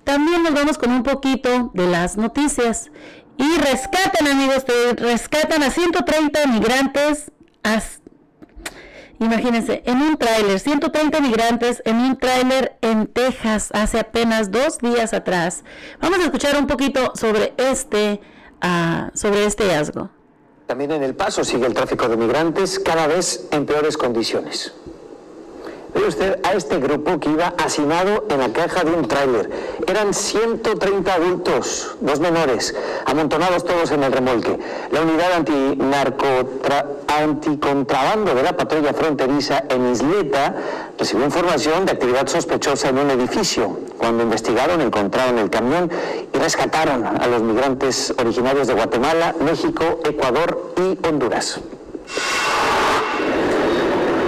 también 0.06 0.44
nos 0.44 0.54
vamos 0.54 0.78
con 0.78 0.94
un 0.94 1.04
poquito 1.04 1.70
de 1.74 1.88
las 1.88 2.16
noticias. 2.16 2.90
Y 3.36 3.58
rescatan 3.58 4.28
amigos, 4.28 4.64
rescatan 4.96 5.62
a 5.62 5.72
130 5.72 6.48
migrantes. 6.48 7.30
imagínense, 9.20 9.84
en 9.86 10.02
un 10.02 10.18
tráiler, 10.18 10.62
130 10.62 11.20
migrantes 11.20 11.82
en 11.84 11.98
un 11.98 12.18
tráiler 12.18 12.78
en 12.80 13.08
Texas 13.08 13.72
hace 13.74 14.00
apenas 14.00 14.52
dos 14.52 14.78
días 14.78 15.14
atrás. 15.14 15.66
Vamos 16.00 16.20
a 16.20 16.24
escuchar 16.24 16.58
un 16.58 16.66
poquito 16.66 17.12
sobre 17.14 17.54
este, 17.58 18.22
uh, 18.64 19.10
sobre 19.18 19.44
este 19.44 19.66
hallazgo. 19.66 20.17
También 20.68 20.92
en 20.92 21.02
El 21.02 21.16
Paso 21.16 21.46
sigue 21.46 21.66
el 21.66 21.74
tráfico 21.74 22.10
de 22.10 22.18
migrantes 22.18 22.78
cada 22.78 23.08
vez 23.08 23.48
en 23.52 23.66
peores 23.66 23.98
condiciones. 23.98 24.74
Ve 25.98 26.08
usted 26.08 26.40
a 26.44 26.54
este 26.54 26.78
grupo 26.78 27.20
que 27.20 27.32
iba 27.32 27.56
hacinado 27.58 28.26
en 28.30 28.40
la 28.40 28.50
caja 28.50 28.84
de 28.84 28.92
un 28.92 29.08
tráiler. 29.08 29.50
Eran 29.88 30.14
130 30.14 31.12
adultos, 31.12 31.96
dos 32.02 32.20
menores, 32.20 32.76
amontonados 33.06 33.66
todos 33.66 33.90
en 33.90 34.04
el 34.04 34.12
remolque. 34.12 34.60
La 34.92 35.02
unidad 35.02 35.32
anticontrabando 37.08 38.36
de 38.36 38.44
la 38.44 38.56
patrulla 38.56 38.94
fronteriza 38.94 39.64
en 39.70 39.92
Isleta 39.92 40.56
recibió 41.00 41.26
información 41.26 41.88
de 41.88 41.94
actividad 41.94 42.28
sospechosa 42.28 42.90
en 42.90 43.00
un 43.00 43.10
edificio. 43.10 43.80
Cuando 43.98 44.22
investigaron, 44.22 44.82
encontraron 44.82 45.40
el 45.40 45.50
camión 45.50 45.90
y 46.32 46.38
rescataron 46.38 47.08
a 47.08 47.26
los 47.26 47.42
migrantes 47.42 48.14
originarios 48.20 48.68
de 48.68 48.76
Guatemala, 48.76 49.34
México, 49.40 50.00
Ecuador 50.06 50.74
y 50.78 51.08
Honduras 51.08 51.60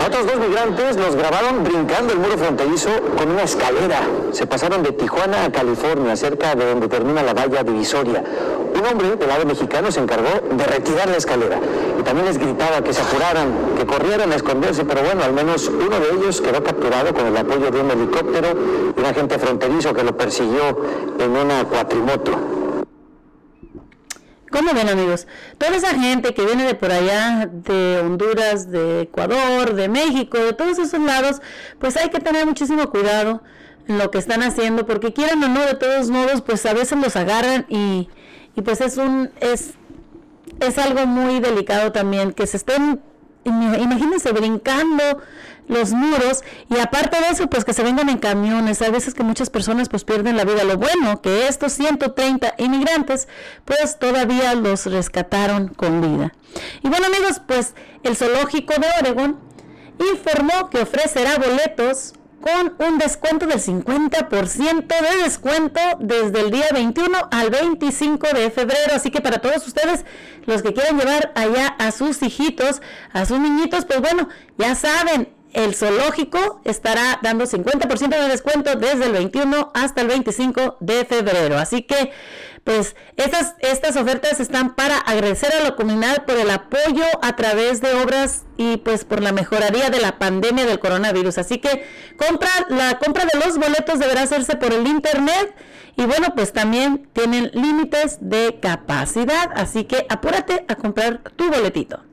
otros 0.10 0.26
dos 0.26 0.48
migrantes 0.48 0.98
los 0.98 1.16
grabaron 1.16 1.64
brincando 1.64 2.14
el 2.14 2.20
muro 2.20 2.36
fronterizo 2.36 2.90
con 3.16 3.30
una 3.30 3.44
escalera. 3.44 4.02
Se 4.32 4.48
pasaron 4.48 4.82
de 4.82 4.92
Tijuana 4.92 5.46
a 5.46 5.52
California, 5.52 6.16
cerca 6.16 6.56
de 6.56 6.68
donde 6.68 6.88
termina 6.88 7.22
la 7.22 7.36
valla 7.36 7.64
divisoria. 7.64 8.24
Un 8.74 8.86
hombre 8.88 9.16
del 9.16 9.28
lado 9.28 9.46
mexicano 9.46 9.92
se 9.92 10.00
encargó 10.00 10.30
de 10.52 10.64
retirar 10.64 11.10
la 11.10 11.18
escalera 11.18 11.60
y 12.00 12.02
también 12.02 12.26
les 12.26 12.40
gritaba 12.40 12.84
que 12.84 12.92
se 12.92 13.02
apuraran, 13.02 13.54
que 13.78 13.86
corrieran 13.86 14.32
a 14.32 14.36
esconderse, 14.36 14.84
pero 14.84 15.04
bueno, 15.04 15.24
al 15.24 15.34
menos 15.34 15.68
uno 15.68 16.00
de 16.00 16.18
ellos 16.18 16.42
quedó 16.42 16.64
capturado 16.64 17.14
con 17.14 17.28
el 17.28 17.38
apoyo 17.38 17.70
de 17.70 17.80
un 17.80 17.92
helicóptero 17.92 18.48
y 18.96 19.00
un 19.00 19.06
agente 19.06 19.38
fronterizo 19.38 19.94
que 19.94 20.04
lo 20.04 20.18
persiguió 20.18 20.76
en 21.20 21.32
una 21.32 21.66
cuatrimoto. 21.66 22.59
¿Cómo 24.52 24.74
ven 24.74 24.90
amigos? 24.90 25.28
Toda 25.58 25.76
esa 25.76 25.94
gente 26.00 26.34
que 26.34 26.46
viene 26.46 26.66
de 26.66 26.76
por 26.76 26.92
allá, 26.92 27.48
de 27.52 28.00
Honduras, 28.00 28.72
de 28.72 29.02
Ecuador, 29.02 29.76
de 29.76 29.90
México, 29.90 30.38
de 30.38 30.54
todos 30.54 30.80
esos 30.80 31.00
lados, 31.00 31.42
pues 31.80 31.98
hay 31.98 32.10
que 32.10 32.20
tener 32.20 32.46
muchísimo 32.46 32.90
cuidado 32.90 33.44
en 33.88 33.98
lo 33.98 34.10
que 34.12 34.18
están 34.18 34.42
haciendo, 34.42 34.86
porque 34.86 35.14
quieran 35.14 35.44
o 35.44 35.50
no, 35.50 35.62
de 35.62 35.76
todos 35.76 36.10
modos, 36.10 36.42
pues 36.42 36.66
a 36.66 36.74
veces 36.74 36.98
los 37.00 37.16
agarran 37.16 37.66
y, 37.70 38.10
y 38.56 38.62
pues 38.62 38.82
es 38.82 38.98
un, 38.98 39.32
es, 39.40 39.74
es 40.60 40.78
algo 40.78 41.06
muy 41.06 41.40
delicado 41.40 41.92
también, 41.92 42.34
que 42.34 42.48
se 42.48 42.58
estén, 42.58 43.02
imagínense, 43.46 44.32
brincando 44.32 45.04
los 45.70 45.94
muros 45.94 46.44
y 46.70 46.80
aparte 46.80 47.22
de 47.22 47.30
eso 47.30 47.48
pues 47.48 47.64
que 47.64 47.74
se 47.74 47.84
vengan 47.84 48.10
en 48.10 48.18
camiones. 48.18 48.82
A 48.82 48.90
veces 48.90 49.14
que 49.14 49.24
muchas 49.24 49.50
personas 49.50 49.88
pues 49.88 50.04
pierden 50.04 50.36
la 50.36 50.44
vida. 50.44 50.66
Lo 50.66 50.78
bueno 50.78 51.22
que 51.22 51.48
estos 51.48 51.72
130 51.74 52.56
inmigrantes 52.58 53.30
pues 53.64 53.98
todavía 53.98 54.54
los 54.56 54.86
rescataron 54.88 55.70
con 55.70 56.02
vida. 56.02 56.34
Y 56.84 56.90
bueno 56.90 57.06
amigos 57.06 57.42
pues 57.48 57.76
el 58.04 58.18
zoológico 58.18 58.74
de 58.74 58.88
Oregon 59.00 59.40
informó 60.12 60.70
que 60.70 60.82
ofrecerá 60.82 61.38
boletos 61.38 62.14
con 62.42 62.74
un 62.80 62.98
descuento 62.98 63.46
del 63.46 63.60
50% 63.60 64.88
de 64.88 65.24
descuento 65.24 65.80
desde 66.00 66.40
el 66.40 66.52
día 66.52 66.68
21 66.74 67.30
al 67.32 67.50
25 67.50 68.28
de 68.34 68.50
febrero. 68.50 68.94
Así 68.96 69.12
que 69.12 69.22
para 69.22 69.40
todos 69.40 69.68
ustedes, 69.68 70.06
los 70.46 70.62
que 70.62 70.74
quieran 70.74 70.98
llevar 70.98 71.32
allá 71.36 71.68
a 71.68 71.92
sus 71.92 72.22
hijitos, 72.22 72.82
a 73.12 73.26
sus 73.26 73.40
niñitos, 73.40 73.86
pues 73.86 74.00
bueno, 74.00 74.30
ya 74.58 74.74
saben, 74.76 75.28
el 75.54 75.76
zoológico 75.76 76.62
estará 76.64 77.20
dando 77.22 77.46
50% 77.46 78.10
de 78.10 78.28
descuento 78.28 78.76
desde 78.76 79.06
el 79.06 79.14
21 79.14 79.72
hasta 79.74 80.02
el 80.02 80.08
25 80.08 80.78
de 80.80 81.06
febrero. 81.06 81.58
Así 81.58 81.82
que, 81.82 82.12
pues, 82.64 82.96
estas, 83.18 83.56
estas 83.60 83.96
ofertas 83.96 84.40
están 84.40 84.76
para 84.76 84.98
agradecer 84.98 85.52
a 85.54 85.64
la 85.64 85.76
comunidad 85.76 86.26
por 86.26 86.38
el 86.38 86.52
apoyo 86.52 87.06
a 87.22 87.36
través 87.36 87.82
de 87.82 87.94
obras 87.96 88.44
y 88.58 88.78
pues 88.78 89.06
por 89.06 89.22
la 89.22 89.32
mejoría 89.32 89.90
de 89.90 90.00
la 90.00 90.20
pandemia 90.20 90.66
del 90.66 90.80
coronavirus. 90.80 91.38
Así 91.40 91.58
que 91.58 91.86
compra, 92.18 92.50
la 92.70 93.00
compra 93.00 93.26
de 93.26 93.40
los 93.40 93.58
boletos 93.58 94.00
deberá 94.00 94.22
hacerse 94.22 94.56
por 94.56 94.74
el 94.74 94.86
internet. 94.88 95.56
Y 95.96 96.06
bueno, 96.06 96.34
pues 96.36 96.54
también 96.54 97.10
tienen 97.12 97.52
límites 97.54 98.20
de 98.22 98.60
capacidad, 98.62 99.52
así 99.56 99.84
que 99.84 100.06
apúrate 100.08 100.64
a 100.70 100.76
comprar 100.76 101.22
tu 101.36 101.50
boletito. 101.50 102.09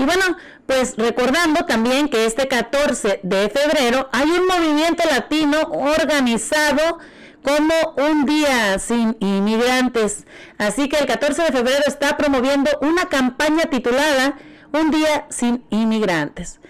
Y 0.00 0.04
bueno, 0.06 0.38
pues 0.64 0.94
recordando 0.96 1.66
también 1.66 2.08
que 2.08 2.24
este 2.24 2.48
14 2.48 3.20
de 3.22 3.50
febrero 3.50 4.08
hay 4.12 4.30
un 4.30 4.46
movimiento 4.46 5.02
latino 5.04 5.60
organizado 5.60 6.98
como 7.42 7.74
un 7.98 8.24
día 8.24 8.78
sin 8.78 9.14
inmigrantes. 9.20 10.24
Así 10.56 10.88
que 10.88 10.96
el 10.96 11.04
14 11.04 11.42
de 11.42 11.52
febrero 11.52 11.82
está 11.86 12.16
promoviendo 12.16 12.70
una 12.80 13.10
campaña 13.10 13.64
titulada 13.64 14.38
Un 14.72 14.90
día 14.90 15.26
sin 15.28 15.64
inmigrantes, 15.68 16.60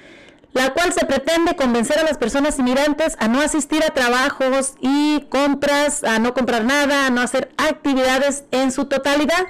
la 0.53 0.73
cual 0.73 0.93
se 0.93 1.07
pretende 1.07 1.55
convencer 1.55 2.01
a 2.01 2.03
las 2.03 2.19
personas 2.19 2.59
inmigrantes 2.59 3.15
a 3.21 3.29
no 3.29 3.41
asistir 3.41 3.85
a 3.85 3.95
trabajos 3.95 4.75
y 4.81 5.21
compras, 5.29 6.03
a 6.03 6.19
no 6.19 6.35
comprar 6.35 6.65
nada, 6.65 7.07
a 7.07 7.11
no 7.11 7.21
hacer 7.21 7.53
actividades 7.59 8.43
en 8.51 8.73
su 8.73 8.87
totalidad 8.87 9.47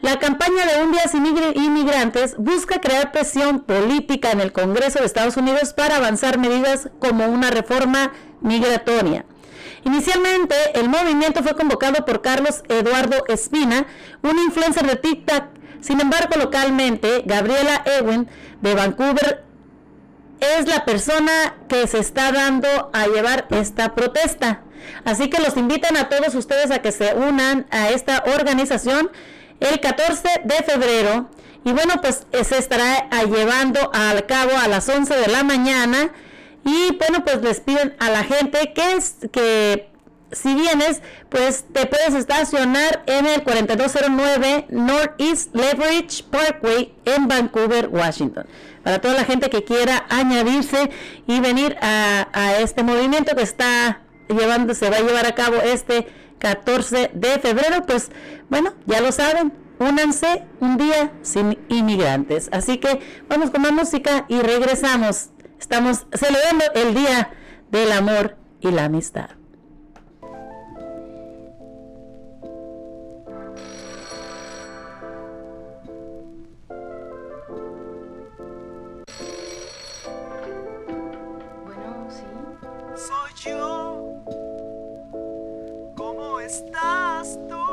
la 0.00 0.18
campaña 0.18 0.64
de 0.64 0.82
Un 0.82 0.92
Día 0.92 1.08
Sin 1.08 1.26
Inmigrantes 1.26 2.36
busca 2.38 2.80
crear 2.80 3.10
presión 3.10 3.60
política 3.60 4.30
en 4.30 4.40
el 4.40 4.52
Congreso 4.52 5.00
de 5.00 5.06
Estados 5.06 5.36
Unidos 5.36 5.72
para 5.72 5.96
avanzar 5.96 6.38
medidas 6.38 6.88
como 7.00 7.26
una 7.26 7.50
reforma 7.50 8.12
migratoria. 8.40 9.24
Inicialmente, 9.84 10.54
el 10.74 10.88
movimiento 10.88 11.42
fue 11.42 11.56
convocado 11.56 12.04
por 12.04 12.22
Carlos 12.22 12.62
Eduardo 12.68 13.24
Espina, 13.26 13.86
un 14.22 14.38
influencer 14.38 14.86
de 14.86 14.96
TikTok. 14.96 15.44
Sin 15.80 16.00
embargo, 16.00 16.36
localmente, 16.38 17.22
Gabriela 17.24 17.82
Ewen 17.84 18.28
de 18.60 18.74
Vancouver 18.74 19.44
es 20.40 20.68
la 20.68 20.84
persona 20.84 21.56
que 21.68 21.86
se 21.88 21.98
está 21.98 22.30
dando 22.30 22.90
a 22.92 23.06
llevar 23.08 23.46
esta 23.50 23.94
protesta. 23.94 24.62
Así 25.04 25.28
que 25.28 25.42
los 25.42 25.56
invitan 25.56 25.96
a 25.96 26.08
todos 26.08 26.34
ustedes 26.34 26.70
a 26.70 26.80
que 26.80 26.92
se 26.92 27.14
unan 27.14 27.66
a 27.70 27.90
esta 27.90 28.22
organización 28.26 29.10
el 29.60 29.80
14 29.80 30.42
de 30.44 30.54
febrero. 30.56 31.28
Y 31.64 31.72
bueno, 31.72 32.00
pues 32.00 32.26
eh, 32.32 32.44
se 32.44 32.58
estará 32.58 33.08
ah, 33.10 33.24
llevando 33.24 33.90
al 33.92 34.26
cabo 34.26 34.52
a 34.56 34.68
las 34.68 34.88
11 34.88 35.14
de 35.14 35.28
la 35.28 35.42
mañana. 35.42 36.10
Y 36.64 36.96
bueno, 36.96 37.24
pues 37.24 37.42
les 37.42 37.60
piden 37.60 37.94
a 37.98 38.10
la 38.10 38.24
gente 38.24 38.72
que, 38.74 38.94
es, 38.94 39.16
que 39.32 39.88
si 40.32 40.54
vienes, 40.54 41.00
pues 41.28 41.64
te 41.72 41.86
puedes 41.86 42.14
estacionar 42.14 43.02
en 43.06 43.26
el 43.26 43.42
4209 43.42 44.66
Northeast 44.70 45.54
Leverage 45.54 46.24
Parkway 46.30 46.94
en 47.04 47.28
Vancouver, 47.28 47.88
Washington. 47.88 48.46
Para 48.84 49.00
toda 49.00 49.14
la 49.14 49.24
gente 49.24 49.50
que 49.50 49.64
quiera 49.64 50.06
añadirse 50.08 50.90
y 51.26 51.40
venir 51.40 51.76
a, 51.80 52.28
a 52.32 52.58
este 52.58 52.82
movimiento 52.82 53.34
que 53.34 53.42
está 53.42 54.02
llevando, 54.28 54.74
se 54.74 54.90
va 54.90 54.96
a 54.98 55.00
llevar 55.00 55.26
a 55.26 55.34
cabo 55.34 55.56
este 55.56 56.06
14 56.38 57.10
de 57.14 57.38
febrero, 57.38 57.84
pues 57.86 58.10
bueno, 58.48 58.74
ya 58.86 59.00
lo 59.00 59.12
saben, 59.12 59.52
únanse 59.78 60.44
un 60.60 60.76
día 60.76 61.12
sin 61.22 61.58
inmigrantes. 61.68 62.48
Así 62.52 62.78
que 62.78 63.00
vamos 63.28 63.50
con 63.50 63.62
la 63.62 63.72
música 63.72 64.24
y 64.28 64.40
regresamos. 64.40 65.30
Estamos 65.58 66.06
celebrando 66.12 66.64
el 66.74 66.94
Día 66.94 67.30
del 67.70 67.92
Amor 67.92 68.36
y 68.60 68.70
la 68.70 68.84
Amistad. 68.84 69.37
Estás 86.48 87.38
tú? 87.46 87.66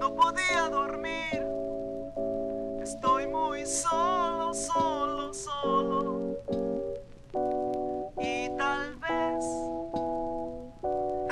No 0.00 0.14
podía 0.16 0.68
dormir. 0.68 1.46
Estoy 2.82 3.28
muy 3.28 3.64
solo, 3.64 4.52
solo, 4.52 5.32
solo. 5.32 6.36
Y 8.18 8.48
tal 8.58 8.96
vez 8.96 9.44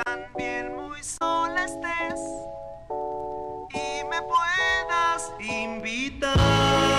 también 0.04 0.76
muy 0.76 1.02
sola 1.02 1.64
estés 1.64 2.20
y 3.72 4.04
me 4.04 4.20
puedas 4.22 5.32
invitar. 5.40 6.93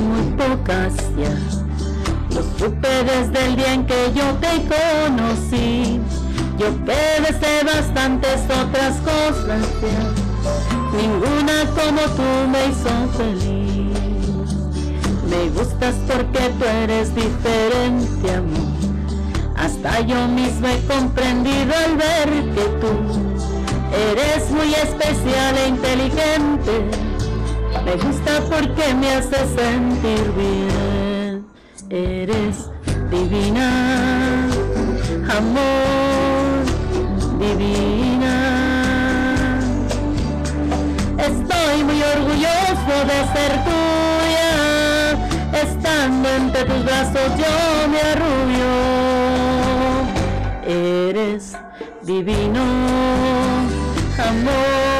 muy 0.00 0.22
pocas 0.36 0.94
ya. 1.16 1.34
Lo 2.34 2.42
supe 2.58 2.88
desde 3.04 3.46
el 3.46 3.56
día 3.56 3.74
en 3.74 3.86
que 3.86 4.12
yo 4.14 4.24
te 4.40 4.62
conocí. 4.66 6.00
Yo 6.58 6.68
te 6.86 7.20
deseé 7.20 7.64
bastantes 7.64 8.40
otras 8.44 8.96
cosas 8.98 9.62
ya. 9.82 10.96
Ninguna 10.96 11.64
como 11.74 12.00
tú 12.16 12.48
me 12.50 12.66
hizo 12.66 12.90
feliz. 13.16 14.52
Me 15.28 15.48
gustas 15.50 15.94
porque 16.06 16.50
tú 16.58 16.64
eres 16.64 17.14
diferente, 17.14 18.34
amor. 18.34 18.72
Hasta 19.56 20.00
yo 20.00 20.28
mismo 20.28 20.68
he 20.68 20.80
comprendido 20.86 21.72
al 21.74 21.96
ver 21.96 22.28
que 22.54 22.64
tú 22.80 23.22
eres 24.10 24.50
muy 24.50 24.74
especial 24.74 25.56
e 25.56 25.68
inteligente 25.68 27.01
me 27.84 27.96
gusta 27.96 28.40
porque 28.48 28.94
me 28.94 29.10
hace 29.14 29.36
sentir 29.56 30.32
bien. 30.36 31.46
Eres 31.90 32.70
divina, 33.10 34.46
amor 35.36 36.64
divina. 37.38 38.36
Estoy 41.18 41.84
muy 41.84 42.02
orgulloso 42.02 42.94
de 43.10 43.18
ser 43.34 43.52
tuya. 43.64 44.52
Estando 45.62 46.28
entre 46.28 46.64
tus 46.64 46.84
brazos 46.84 47.28
yo 47.36 47.88
me 47.88 48.00
arrullo. 48.12 48.72
Eres 50.64 51.52
divino, 52.02 52.62
amor. 54.18 54.91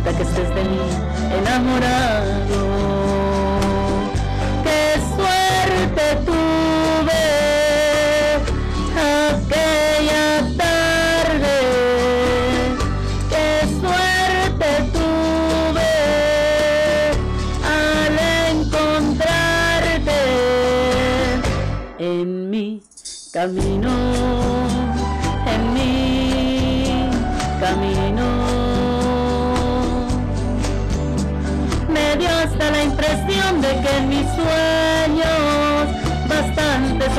encanta 0.00 0.16
que 0.16 0.22
estés 0.22 0.54
de 0.54 0.64
mí 0.64 0.80
enamorado. 1.38 3.09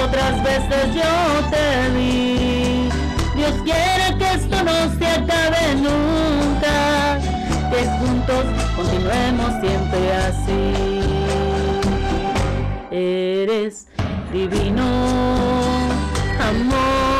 otras 0.04 0.44
veces 0.44 0.96
yo 0.96 1.50
te 1.50 1.90
vi. 1.96 2.90
Dios 3.36 3.54
quiere 3.64 4.18
que 4.18 4.34
esto 4.34 4.64
no 4.64 4.92
se 4.98 5.08
acabe 5.08 5.76
nunca, 5.76 7.20
que 7.70 7.86
juntos 8.00 8.46
continuemos 8.76 9.52
siempre 9.62 10.14
así. 10.16 10.74
Eres 12.92 13.88
divino, 14.32 14.84
amor. 16.40 17.11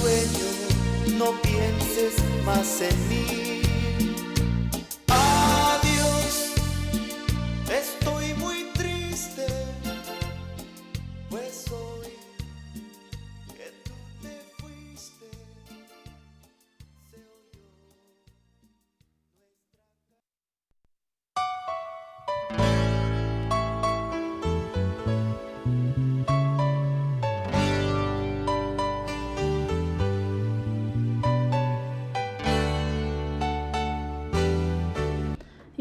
sueño, 0.00 1.18
no 1.18 1.32
pienses 1.42 2.14
más 2.44 2.80
en 2.80 3.08
mí. 3.08 3.55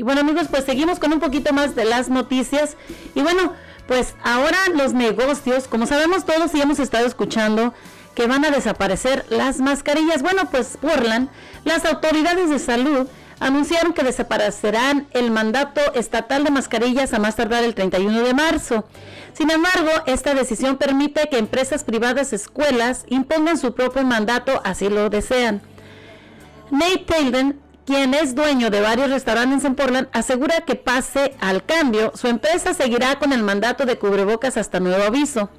bueno 0.06 0.22
amigos, 0.22 0.48
pues 0.52 0.66
seguimos 0.66 1.00
con 1.00 1.12
un 1.12 1.20
poquito 1.20 1.52
más 1.52 1.74
de 1.74 1.84
las 1.84 2.10
noticias. 2.10 2.78
Y 3.16 3.22
bueno, 3.22 3.54
pues 3.88 4.14
ahora 4.24 4.58
los 4.76 4.94
negocios, 4.94 5.68
como 5.68 5.88
sabemos 5.88 6.26
todos 6.26 6.54
y 6.54 6.62
hemos 6.62 6.78
estado 6.78 7.08
escuchando 7.08 7.74
que 8.14 8.28
van 8.28 8.46
a 8.46 8.52
desaparecer 8.52 9.26
las 9.30 9.60
mascarillas. 9.60 10.22
Bueno, 10.22 10.48
pues 10.52 10.78
Portland, 10.80 11.30
las 11.64 11.86
autoridades 11.86 12.52
de 12.52 12.60
salud 12.60 13.08
anunciaron 13.40 13.94
que 13.94 14.04
desaparecerán 14.04 15.08
el 15.12 15.32
mandato 15.32 15.82
estatal 15.96 16.44
de 16.44 16.52
mascarillas 16.52 17.14
a 17.14 17.20
más 17.20 17.36
tardar 17.36 17.64
el 17.64 17.74
31 17.74 18.22
de 18.22 18.34
marzo. 18.36 18.86
Sin 19.34 19.50
embargo, 19.50 19.90
esta 20.06 20.36
decisión 20.36 20.78
permite 20.78 21.30
que 21.30 21.40
empresas 21.40 21.84
privadas, 21.84 22.32
escuelas, 22.32 23.06
impongan 23.08 23.58
su 23.58 23.74
propio 23.74 24.04
mandato, 24.04 24.62
así 24.64 24.88
lo 24.88 25.10
desean. 25.10 25.64
Nate 26.70 27.06
Taylor, 27.08 27.56
quien 27.86 28.14
es 28.14 28.34
dueño 28.36 28.70
de 28.70 28.82
varios 28.82 29.10
restaurantes 29.10 29.64
en 29.64 29.76
Portland, 29.76 30.08
asegura 30.12 30.62
que 30.62 30.76
pase 30.76 31.36
al 31.40 31.64
cambio, 31.64 32.12
su 32.16 32.28
empresa 32.28 32.74
seguirá 32.74 33.20
con 33.20 33.32
el 33.32 33.44
mandato 33.44 33.86
de 33.86 33.98
cubrebocas 33.98 34.58
hasta 34.58 34.80
nuevo 34.80 35.04
aviso. 35.04 35.50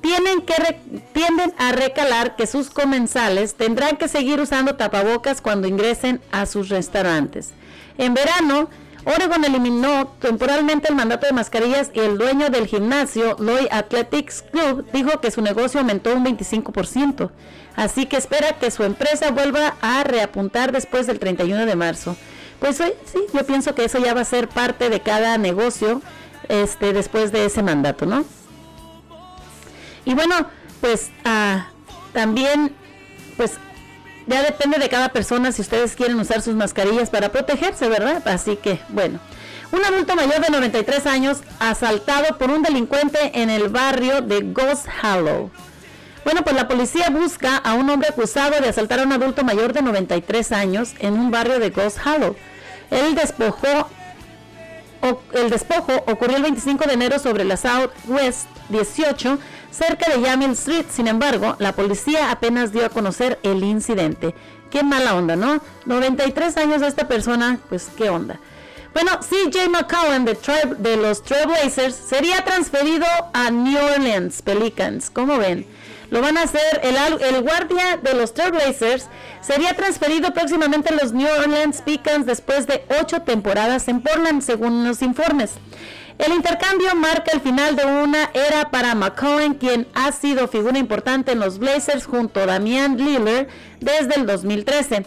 Tienen 0.00 0.42
que 0.42 0.54
tienden 1.12 1.52
a 1.58 1.72
recalar 1.72 2.36
que 2.36 2.46
sus 2.46 2.70
comensales 2.70 3.54
tendrán 3.54 3.96
que 3.96 4.06
seguir 4.06 4.40
usando 4.40 4.76
tapabocas 4.76 5.40
cuando 5.40 5.66
ingresen 5.66 6.20
a 6.30 6.46
sus 6.46 6.68
restaurantes. 6.68 7.50
En 7.98 8.14
verano, 8.14 8.68
Oregon 9.04 9.44
eliminó 9.44 10.06
temporalmente 10.20 10.88
el 10.88 10.94
mandato 10.94 11.26
de 11.26 11.32
mascarillas 11.32 11.90
y 11.92 12.00
el 12.00 12.16
dueño 12.16 12.48
del 12.48 12.66
gimnasio, 12.66 13.36
Lloyd 13.38 13.68
Athletics 13.70 14.42
Club, 14.50 14.86
dijo 14.92 15.20
que 15.20 15.30
su 15.30 15.42
negocio 15.42 15.80
aumentó 15.80 16.14
un 16.14 16.24
25%. 16.24 17.30
Así 17.76 18.06
que 18.06 18.16
espera 18.16 18.58
que 18.58 18.70
su 18.70 18.82
empresa 18.84 19.30
vuelva 19.30 19.74
a 19.82 20.04
reapuntar 20.04 20.72
después 20.72 21.06
del 21.06 21.18
31 21.18 21.66
de 21.66 21.76
marzo. 21.76 22.16
Pues 22.60 22.76
sí, 22.76 23.18
yo 23.32 23.44
pienso 23.44 23.74
que 23.74 23.84
eso 23.84 23.98
ya 23.98 24.14
va 24.14 24.22
a 24.22 24.24
ser 24.24 24.48
parte 24.48 24.88
de 24.88 25.00
cada 25.00 25.36
negocio 25.36 26.00
este, 26.48 26.92
después 26.92 27.30
de 27.32 27.44
ese 27.44 27.62
mandato, 27.62 28.06
¿no? 28.06 28.24
Y 30.06 30.14
bueno, 30.14 30.34
pues 30.80 31.10
ah, 31.24 31.68
también, 32.12 32.74
pues 33.36 33.52
ya 34.26 34.42
depende 34.42 34.78
de 34.78 34.88
cada 34.88 35.08
persona 35.10 35.52
si 35.52 35.62
ustedes 35.62 35.94
quieren 35.96 36.18
usar 36.18 36.40
sus 36.42 36.54
mascarillas 36.54 37.10
para 37.10 37.30
protegerse, 37.30 37.88
¿verdad? 37.88 38.26
Así 38.26 38.56
que, 38.56 38.80
bueno. 38.88 39.18
Un 39.72 39.84
adulto 39.84 40.14
mayor 40.14 40.40
de 40.40 40.50
93 40.50 41.06
años 41.06 41.38
asaltado 41.58 42.38
por 42.38 42.50
un 42.50 42.62
delincuente 42.62 43.32
en 43.34 43.50
el 43.50 43.68
barrio 43.70 44.20
de 44.22 44.40
Ghost 44.42 44.86
Hollow. 45.02 45.50
Bueno, 46.24 46.42
pues 46.42 46.54
la 46.54 46.68
policía 46.68 47.10
busca 47.10 47.56
a 47.56 47.74
un 47.74 47.90
hombre 47.90 48.08
acusado 48.08 48.60
de 48.60 48.68
asaltar 48.68 49.00
a 49.00 49.02
un 49.02 49.12
adulto 49.12 49.42
mayor 49.44 49.72
de 49.72 49.82
93 49.82 50.52
años 50.52 50.92
en 51.00 51.14
un 51.14 51.30
barrio 51.30 51.58
de 51.58 51.70
Ghost 51.70 51.98
Hollow. 52.06 52.36
Él 52.90 53.14
despojó 53.14 53.88
o- 55.02 55.20
el 55.32 55.50
despojo 55.50 55.92
ocurrió 56.06 56.36
el 56.36 56.42
25 56.44 56.84
de 56.86 56.94
enero 56.94 57.18
sobre 57.18 57.44
la 57.44 57.56
Southwest 57.56 58.46
18, 58.70 59.38
cerca 59.74 60.10
de 60.10 60.22
Yamil 60.22 60.52
Street. 60.52 60.86
Sin 60.90 61.08
embargo, 61.08 61.56
la 61.58 61.72
policía 61.72 62.30
apenas 62.30 62.72
dio 62.72 62.86
a 62.86 62.90
conocer 62.90 63.38
el 63.42 63.64
incidente. 63.64 64.34
Qué 64.70 64.82
mala 64.82 65.14
onda, 65.14 65.36
¿no? 65.36 65.60
93 65.86 66.56
años 66.56 66.80
de 66.80 66.88
esta 66.88 67.08
persona, 67.08 67.58
pues 67.68 67.88
qué 67.96 68.10
onda. 68.10 68.40
Bueno, 68.92 69.10
CJ 69.18 69.68
McCollum 69.70 70.24
de, 70.24 70.38
de 70.78 70.96
los 70.96 71.22
Trailblazers 71.22 71.96
sería 71.96 72.44
transferido 72.44 73.06
a 73.32 73.50
New 73.50 73.76
Orleans 73.76 74.40
Pelicans. 74.42 75.10
¿Cómo 75.10 75.38
ven? 75.38 75.66
Lo 76.10 76.20
van 76.20 76.36
a 76.36 76.42
hacer, 76.42 76.80
el, 76.82 76.96
el 77.22 77.42
guardia 77.42 77.96
de 77.96 78.14
los 78.14 78.34
Trailblazers 78.34 79.08
sería 79.40 79.74
transferido 79.74 80.32
próximamente 80.32 80.92
a 80.92 80.96
los 80.96 81.12
New 81.12 81.28
Orleans 81.28 81.82
Pelicans 81.82 82.26
después 82.26 82.66
de 82.66 82.84
ocho 83.00 83.22
temporadas 83.22 83.88
en 83.88 84.00
Portland, 84.00 84.42
según 84.42 84.86
los 84.86 85.02
informes. 85.02 85.52
El 86.18 86.32
intercambio 86.32 86.94
marca 86.94 87.32
el 87.32 87.40
final 87.40 87.74
de 87.74 87.86
una 87.86 88.30
era 88.34 88.70
para 88.70 88.94
McCollum, 88.94 89.54
quien 89.54 89.88
ha 89.94 90.12
sido 90.12 90.46
figura 90.46 90.78
importante 90.78 91.32
en 91.32 91.40
los 91.40 91.58
Blazers 91.58 92.06
junto 92.06 92.40
a 92.40 92.46
Damian 92.46 92.96
Lillard 92.96 93.48
desde 93.80 94.14
el 94.14 94.24
2013. 94.24 95.04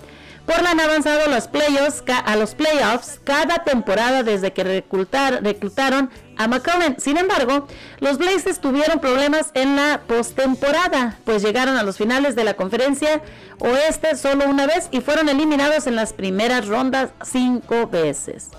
Portland 0.48 0.80
ha 0.80 0.86
avanzado 0.86 1.26
a 1.26 1.28
los 1.28 1.48
playoffs, 1.48 2.04
a 2.08 2.36
los 2.38 2.56
playoffs 2.56 3.20
cada 3.26 3.64
temporada 3.66 4.24
desde 4.24 4.54
que 4.54 4.64
reclutar- 4.64 5.42
reclutaron 5.44 6.10
a 6.38 6.48
McCollum. 6.48 6.96
Sin 6.98 7.18
embargo, 7.18 7.68
los 8.00 8.18
Blazers 8.18 8.60
tuvieron 8.62 9.00
problemas 9.00 9.52
en 9.56 9.76
la 9.76 10.02
postemporada, 10.08 11.20
pues 11.26 11.44
llegaron 11.44 11.76
a 11.78 11.84
los 11.84 11.98
finales 11.98 12.36
de 12.36 12.46
la 12.46 12.54
conferencia 12.56 13.22
oeste 13.60 14.16
solo 14.16 14.46
una 14.48 14.66
vez 14.66 14.88
y 14.92 15.02
fueron 15.02 15.28
eliminados 15.30 15.86
en 15.86 15.96
las 15.96 16.14
primeras 16.14 16.68
rondas 16.68 17.10
cinco 17.24 17.88
veces. 17.88 18.50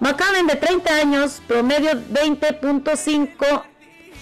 McCollum 0.00 0.46
de 0.46 0.56
30 0.56 0.94
años, 0.96 1.42
promedio 1.46 1.90
20.5 1.92 3.62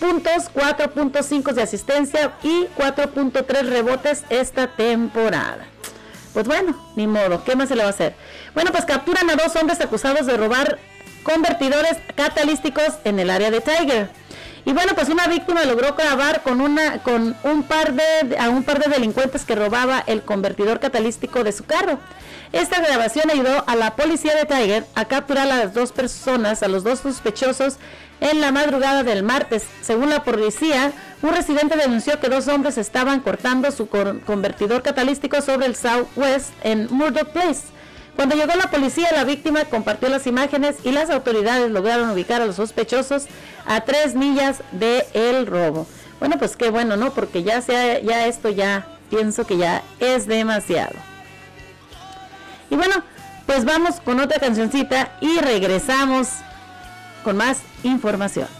puntos, 0.00 0.50
4.5 0.52 1.52
de 1.52 1.62
asistencia 1.62 2.32
y 2.42 2.66
4.3 2.76 3.62
rebotes 3.68 4.24
esta 4.28 4.66
temporada. 4.66 5.66
Pues 6.32 6.46
bueno, 6.46 6.76
ni 6.96 7.06
modo, 7.06 7.42
¿qué 7.44 7.56
más 7.56 7.68
se 7.68 7.76
le 7.76 7.82
va 7.82 7.88
a 7.88 7.92
hacer? 7.92 8.14
Bueno, 8.54 8.70
pues 8.70 8.84
capturan 8.84 9.28
a 9.30 9.36
dos 9.36 9.56
hombres 9.56 9.80
acusados 9.80 10.26
de 10.26 10.36
robar 10.36 10.78
convertidores 11.22 11.96
catalísticos 12.14 12.94
en 13.04 13.18
el 13.18 13.30
área 13.30 13.50
de 13.50 13.60
Tiger. 13.60 14.08
Y 14.64 14.72
bueno, 14.72 14.92
pues 14.94 15.08
una 15.08 15.26
víctima 15.26 15.64
logró 15.64 15.94
grabar 15.94 16.42
con 16.42 16.60
una 16.60 17.02
con 17.02 17.34
un 17.44 17.62
par 17.62 17.94
de 17.94 18.36
a 18.38 18.50
un 18.50 18.62
par 18.62 18.78
de 18.78 18.90
delincuentes 18.90 19.44
que 19.44 19.54
robaba 19.54 20.04
el 20.06 20.22
convertidor 20.22 20.80
catalítico 20.80 21.44
de 21.44 21.52
su 21.52 21.64
carro. 21.64 21.98
Esta 22.52 22.80
grabación 22.80 23.30
ayudó 23.30 23.64
a 23.66 23.76
la 23.76 23.96
policía 23.96 24.34
de 24.34 24.44
Tiger 24.44 24.84
a 24.94 25.06
capturar 25.06 25.50
a 25.50 25.56
las 25.56 25.72
dos 25.74 25.92
personas, 25.92 26.62
a 26.62 26.68
los 26.68 26.84
dos 26.84 26.98
sospechosos, 27.00 27.76
en 28.20 28.40
la 28.40 28.52
madrugada 28.52 29.02
del 29.02 29.22
martes. 29.22 29.64
Según 29.82 30.10
la 30.10 30.24
policía, 30.24 30.92
un 31.22 31.34
residente 31.34 31.76
denunció 31.76 32.18
que 32.18 32.28
dos 32.28 32.48
hombres 32.48 32.78
estaban 32.78 33.20
cortando 33.20 33.70
su 33.70 33.88
convertidor 33.88 34.82
catalítico 34.82 35.42
sobre 35.42 35.66
el 35.66 35.76
Southwest 35.76 36.50
en 36.62 36.88
Murdoch 36.90 37.28
Place. 37.28 37.60
Cuando 38.16 38.34
llegó 38.34 38.54
la 38.54 38.70
policía, 38.70 39.08
la 39.12 39.24
víctima 39.24 39.64
compartió 39.66 40.08
las 40.08 40.26
imágenes 40.26 40.76
y 40.84 40.92
las 40.92 41.10
autoridades 41.10 41.70
lograron 41.70 42.10
ubicar 42.10 42.40
a 42.42 42.46
los 42.46 42.56
sospechosos 42.56 43.26
a 43.66 43.82
tres 43.82 44.14
millas 44.14 44.62
de 44.72 45.06
el 45.12 45.46
robo. 45.46 45.86
Bueno, 46.18 46.38
pues 46.38 46.56
qué 46.56 46.70
bueno, 46.70 46.96
¿no? 46.96 47.12
Porque 47.12 47.42
ya 47.42 47.62
sea, 47.62 48.00
ya 48.00 48.26
esto 48.26 48.50
ya 48.50 48.86
pienso 49.10 49.46
que 49.46 49.56
ya 49.56 49.82
es 50.00 50.26
demasiado. 50.26 50.94
Y 52.70 52.76
bueno, 52.76 53.02
pues 53.46 53.64
vamos 53.64 54.00
con 54.00 54.20
otra 54.20 54.38
cancioncita 54.38 55.12
y 55.20 55.38
regresamos 55.38 56.28
con 57.24 57.36
más 57.36 57.58
información. 57.82 58.59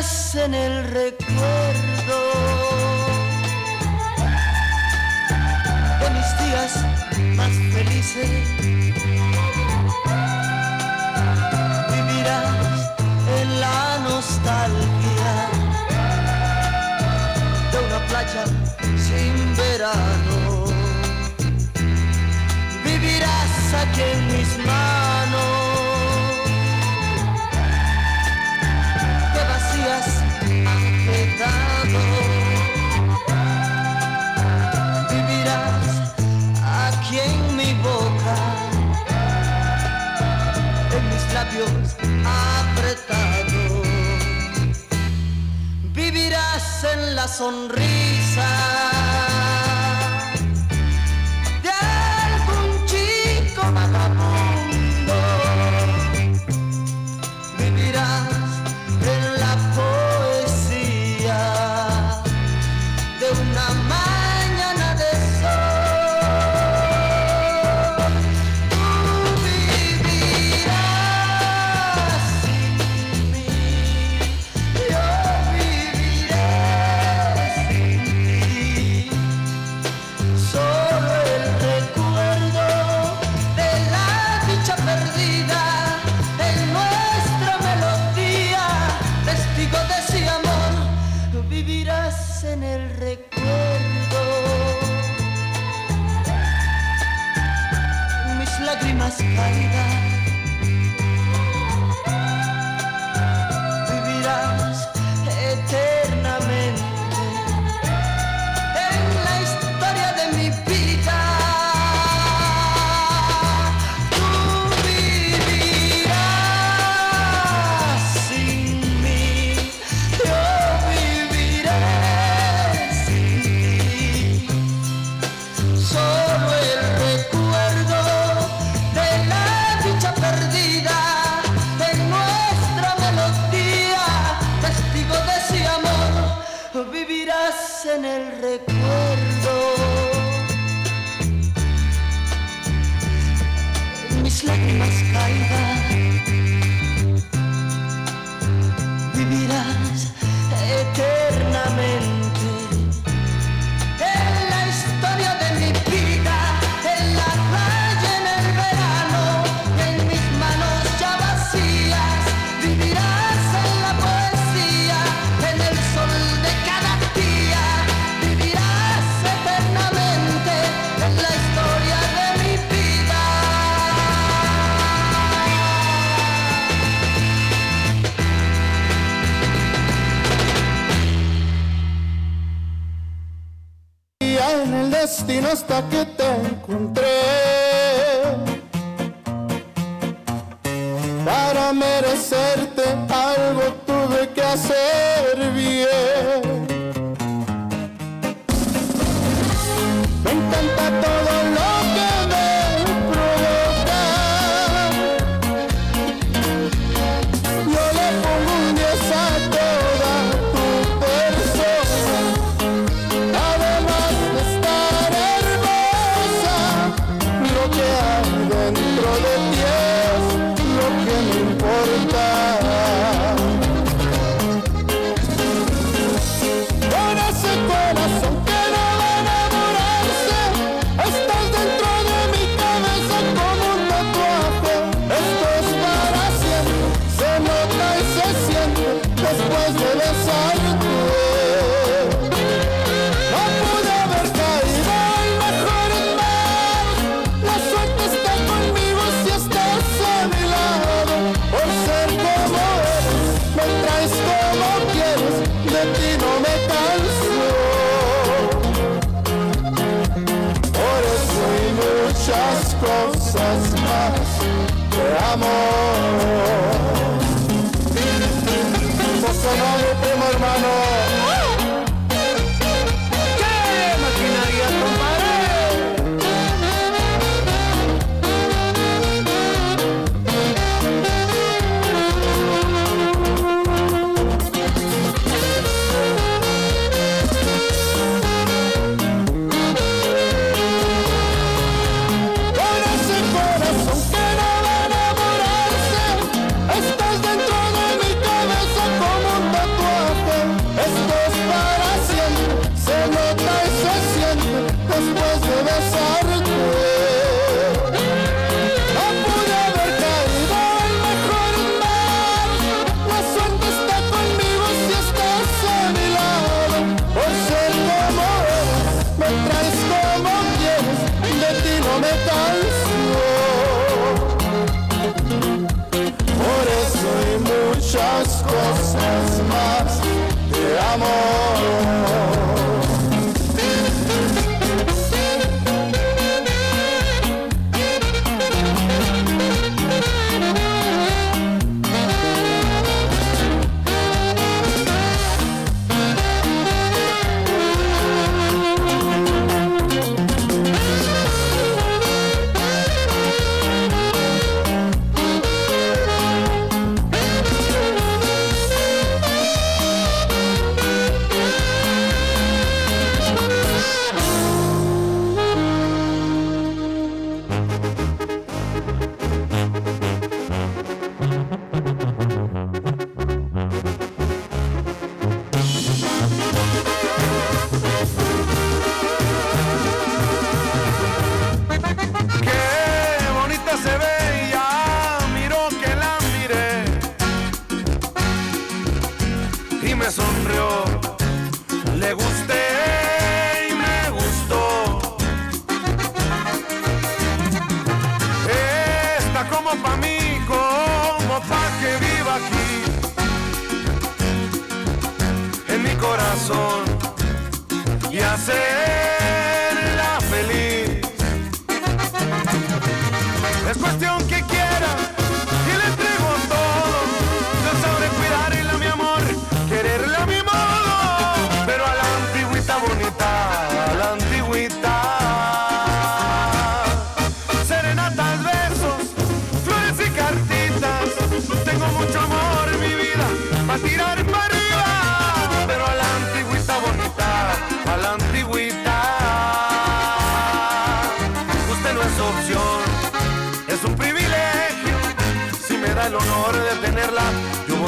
En 0.00 0.54
el 0.54 0.84
recuerdo 0.84 2.20
de 6.00 6.10
mis 6.10 6.38
días 6.38 6.72
más 7.36 7.52
felices. 7.74 8.30
Vivirás 11.90 12.92
en 13.40 13.60
la 13.60 13.98
nostalgia 14.08 15.32
de 17.70 17.78
una 17.86 18.06
playa 18.08 18.44
sin 18.96 19.54
verano. 19.54 20.64
Vivirás 22.82 23.74
aquí 23.74 24.00
en 24.00 24.26
mis 24.28 24.66
manos 24.66 25.59
labios 41.50 41.96
apretados. 42.24 43.88
Vivirás 45.92 46.84
en 46.84 47.16
la 47.16 47.26
sonrisa 47.26 49.39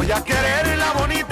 Voy 0.02 0.10
a 0.10 0.20
quererla 0.24 0.94
bonita 0.98 1.31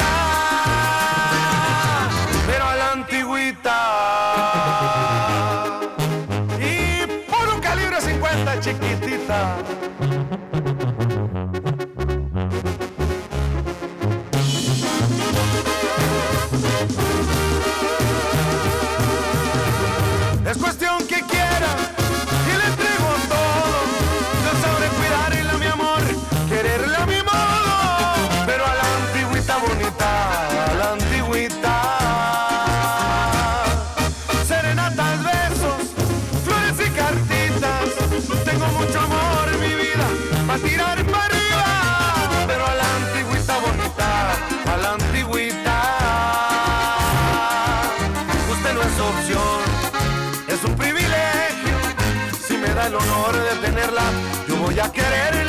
querer 54.93 55.40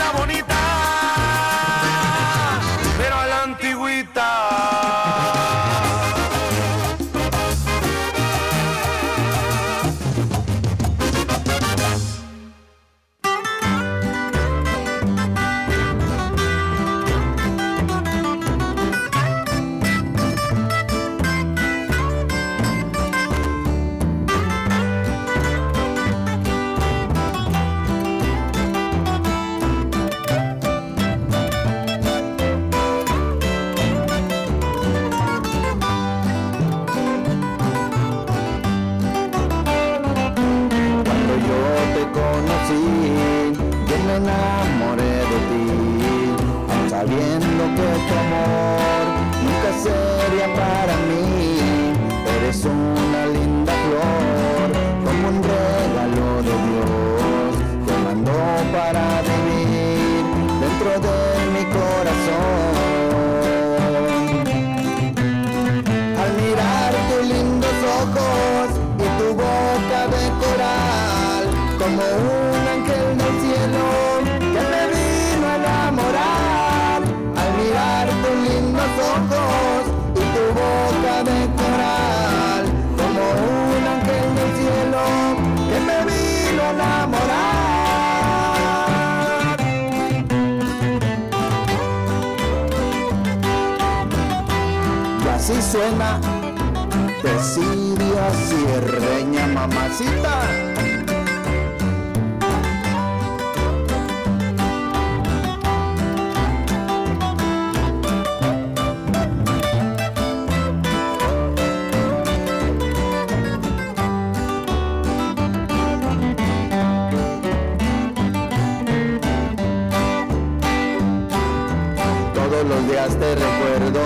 te 123.09 123.33
recuerdo 123.33 123.99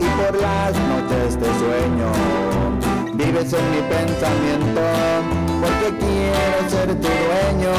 y 0.00 0.04
por 0.04 0.40
las 0.40 0.72
noches 0.72 1.38
te 1.38 1.44
sueño. 1.44 2.10
Vives 3.12 3.52
en 3.52 3.70
mi 3.70 3.82
pensamiento 3.82 4.80
porque 5.60 5.98
quiero 5.98 6.70
ser 6.70 6.88
tu 7.00 7.08
dueño. 7.08 7.74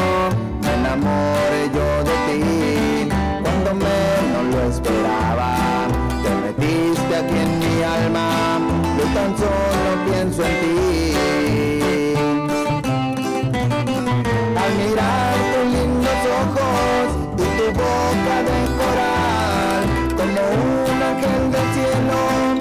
Me 0.62 0.74
enamoré 0.76 1.64
yo 1.74 2.04
de 2.04 2.16
ti 2.28 3.10
cuando 3.42 3.74
menos 3.74 4.46
lo 4.54 4.62
esperaba. 4.70 5.52
Te 6.22 6.30
metiste 6.46 7.16
aquí 7.16 7.38
en 7.38 7.60
mi 7.60 7.84
alma, 7.84 8.60
yo 8.98 9.06
tan 9.16 9.32
solo 9.38 9.90
pienso 10.06 10.44
en 10.46 10.54
ti. 10.62 11.14
Al 14.56 14.72
mirar 14.78 15.45
aquel 21.16 21.50
destino. 21.50 22.55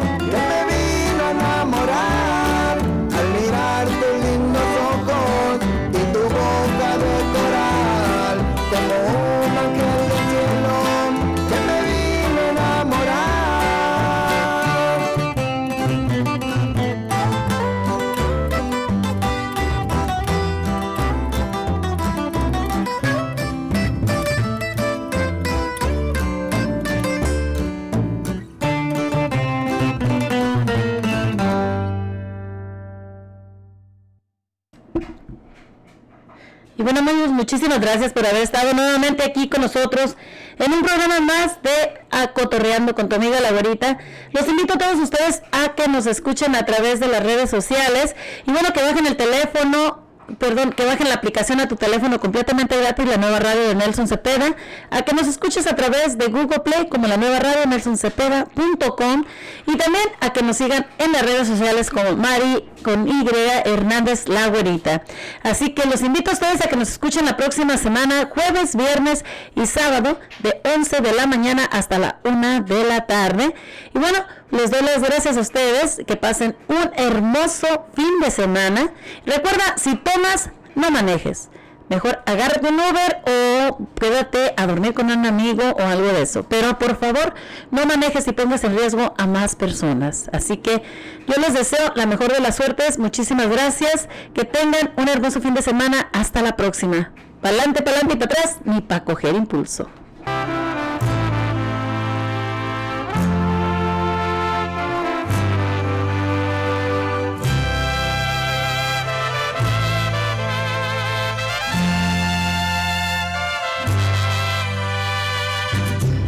Bueno 36.84 37.00
amigos, 37.00 37.30
muchísimas 37.30 37.80
gracias 37.80 38.12
por 38.12 38.26
haber 38.26 38.42
estado 38.42 38.74
nuevamente 38.74 39.24
aquí 39.24 39.48
con 39.48 39.62
nosotros 39.62 40.16
en 40.58 40.70
un 40.70 40.82
programa 40.82 41.18
más 41.20 41.62
de 41.62 41.94
Acotorreando 42.10 42.94
con 42.94 43.08
tu 43.08 43.16
amiga 43.16 43.40
la 43.40 43.52
güerita. 43.52 43.96
Los 44.32 44.46
invito 44.48 44.74
a 44.74 44.78
todos 44.78 44.98
ustedes 44.98 45.42
a 45.50 45.74
que 45.74 45.88
nos 45.88 46.04
escuchen 46.04 46.54
a 46.54 46.66
través 46.66 47.00
de 47.00 47.08
las 47.08 47.22
redes 47.22 47.48
sociales 47.48 48.14
y 48.46 48.52
bueno, 48.52 48.74
que 48.74 48.82
bajen 48.82 49.06
el 49.06 49.16
teléfono 49.16 50.03
perdón, 50.38 50.72
que 50.72 50.84
bajen 50.84 51.08
la 51.08 51.14
aplicación 51.14 51.60
a 51.60 51.68
tu 51.68 51.76
teléfono 51.76 52.18
completamente 52.20 52.76
gratis, 52.76 53.06
la 53.06 53.16
nueva 53.16 53.38
radio 53.38 53.68
de 53.68 53.74
Nelson 53.74 54.08
Cepeda, 54.08 54.54
a 54.90 55.02
que 55.02 55.14
nos 55.14 55.26
escuches 55.26 55.66
a 55.66 55.76
través 55.76 56.18
de 56.18 56.26
Google 56.26 56.60
Play 56.60 56.88
como 56.88 57.06
la 57.06 57.16
nueva 57.16 57.38
radio 57.38 57.66
nelsoncepeda.com 57.66 59.24
y 59.66 59.76
también 59.76 60.04
a 60.20 60.32
que 60.32 60.42
nos 60.42 60.56
sigan 60.56 60.86
en 60.98 61.12
las 61.12 61.22
redes 61.22 61.48
sociales 61.48 61.90
como 61.90 62.16
Mari 62.16 62.68
con 62.82 63.08
Y 63.08 63.24
Hernández 63.64 64.28
La 64.28 64.48
Güerita. 64.48 65.02
Así 65.42 65.70
que 65.70 65.86
los 65.86 66.02
invito 66.02 66.30
a 66.30 66.34
ustedes 66.34 66.64
a 66.64 66.68
que 66.68 66.76
nos 66.76 66.90
escuchen 66.90 67.24
la 67.24 67.36
próxima 67.36 67.76
semana, 67.76 68.30
jueves, 68.32 68.76
viernes 68.76 69.24
y 69.56 69.66
sábado, 69.66 70.18
de 70.40 70.60
11 70.64 71.00
de 71.00 71.12
la 71.12 71.26
mañana 71.26 71.64
hasta 71.64 71.98
la 71.98 72.20
1 72.24 72.62
de 72.62 72.84
la 72.84 73.06
tarde. 73.06 73.54
Y 73.94 73.98
bueno, 73.98 74.18
les 74.50 74.70
doy 74.70 74.82
las 74.82 75.02
gracias 75.02 75.36
a 75.36 75.40
ustedes, 75.40 76.00
que 76.06 76.16
pasen 76.16 76.56
un 76.68 76.90
hermoso 76.96 77.86
fin 77.94 78.20
de 78.20 78.30
semana. 78.30 78.92
Recuerda, 79.26 79.76
si 79.76 79.96
tomas, 80.14 80.50
no 80.74 80.90
manejes. 80.90 81.50
Mejor 81.90 82.22
agárrate 82.24 82.66
un 82.66 82.80
Uber 82.80 83.22
o 83.26 83.78
quédate 84.00 84.54
a 84.56 84.66
dormir 84.66 84.94
con 84.94 85.10
un 85.10 85.26
amigo 85.26 85.62
o 85.78 85.82
algo 85.82 86.06
de 86.06 86.22
eso. 86.22 86.44
Pero 86.48 86.78
por 86.78 86.96
favor, 86.96 87.34
no 87.70 87.84
manejes 87.84 88.26
y 88.26 88.32
pongas 88.32 88.64
en 88.64 88.76
riesgo 88.76 89.14
a 89.18 89.26
más 89.26 89.54
personas. 89.54 90.30
Así 90.32 90.56
que 90.56 90.82
yo 91.26 91.34
les 91.40 91.52
deseo 91.52 91.92
la 91.94 92.06
mejor 92.06 92.32
de 92.32 92.40
las 92.40 92.56
suertes. 92.56 92.98
Muchísimas 92.98 93.48
gracias. 93.48 94.08
Que 94.32 94.44
tengan 94.44 94.92
un 94.96 95.08
hermoso 95.08 95.42
fin 95.42 95.52
de 95.52 95.60
semana. 95.60 96.08
Hasta 96.12 96.40
la 96.40 96.56
próxima. 96.56 97.12
Pa'lante, 97.42 97.82
pa'lante 97.82 98.14
y 98.14 98.16
para 98.16 98.32
atrás, 98.32 98.58
ni 98.64 98.80
para 98.80 99.04
coger 99.04 99.34
impulso. 99.34 99.90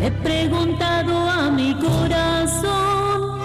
He 0.07 0.11
preguntado 0.23 1.29
a 1.29 1.51
mi 1.51 1.75
corazón 1.75 3.41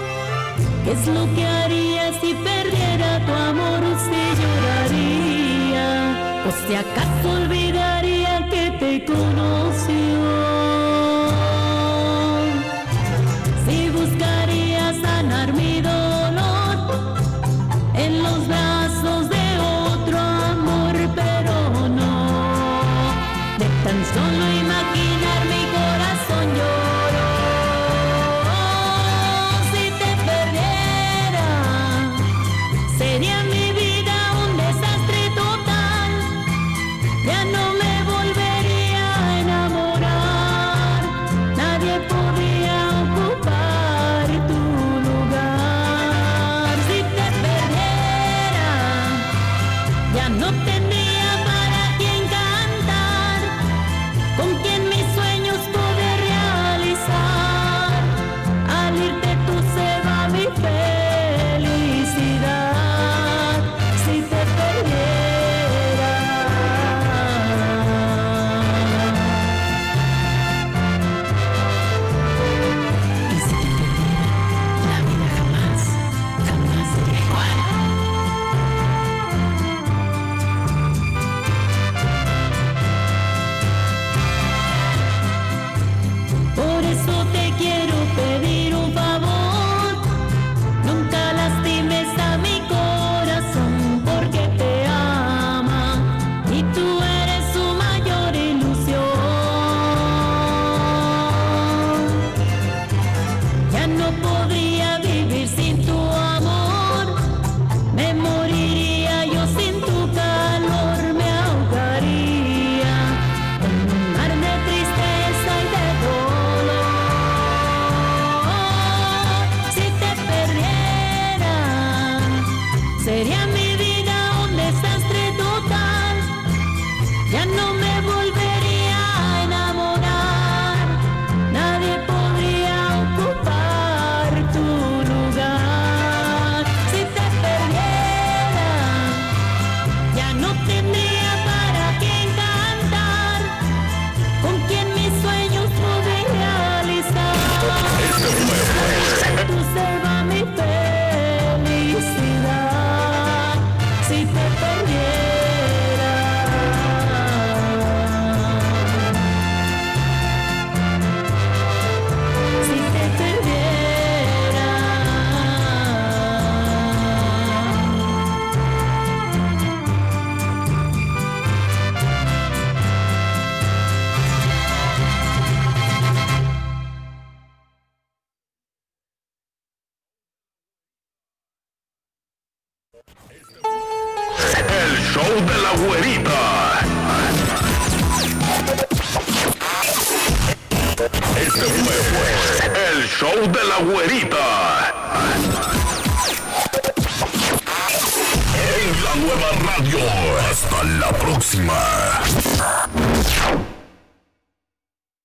qué 0.84 0.92
es 0.92 1.08
lo 1.08 1.24
que 1.34 1.44
haría 1.44 2.12
si 2.20 2.34
perdiera 2.34 3.18
tu 3.26 3.32
amor, 3.32 3.82
si 4.04 4.22
lloraría 4.40 5.88
o 6.46 6.50
si 6.64 6.76
acaso 6.76 7.51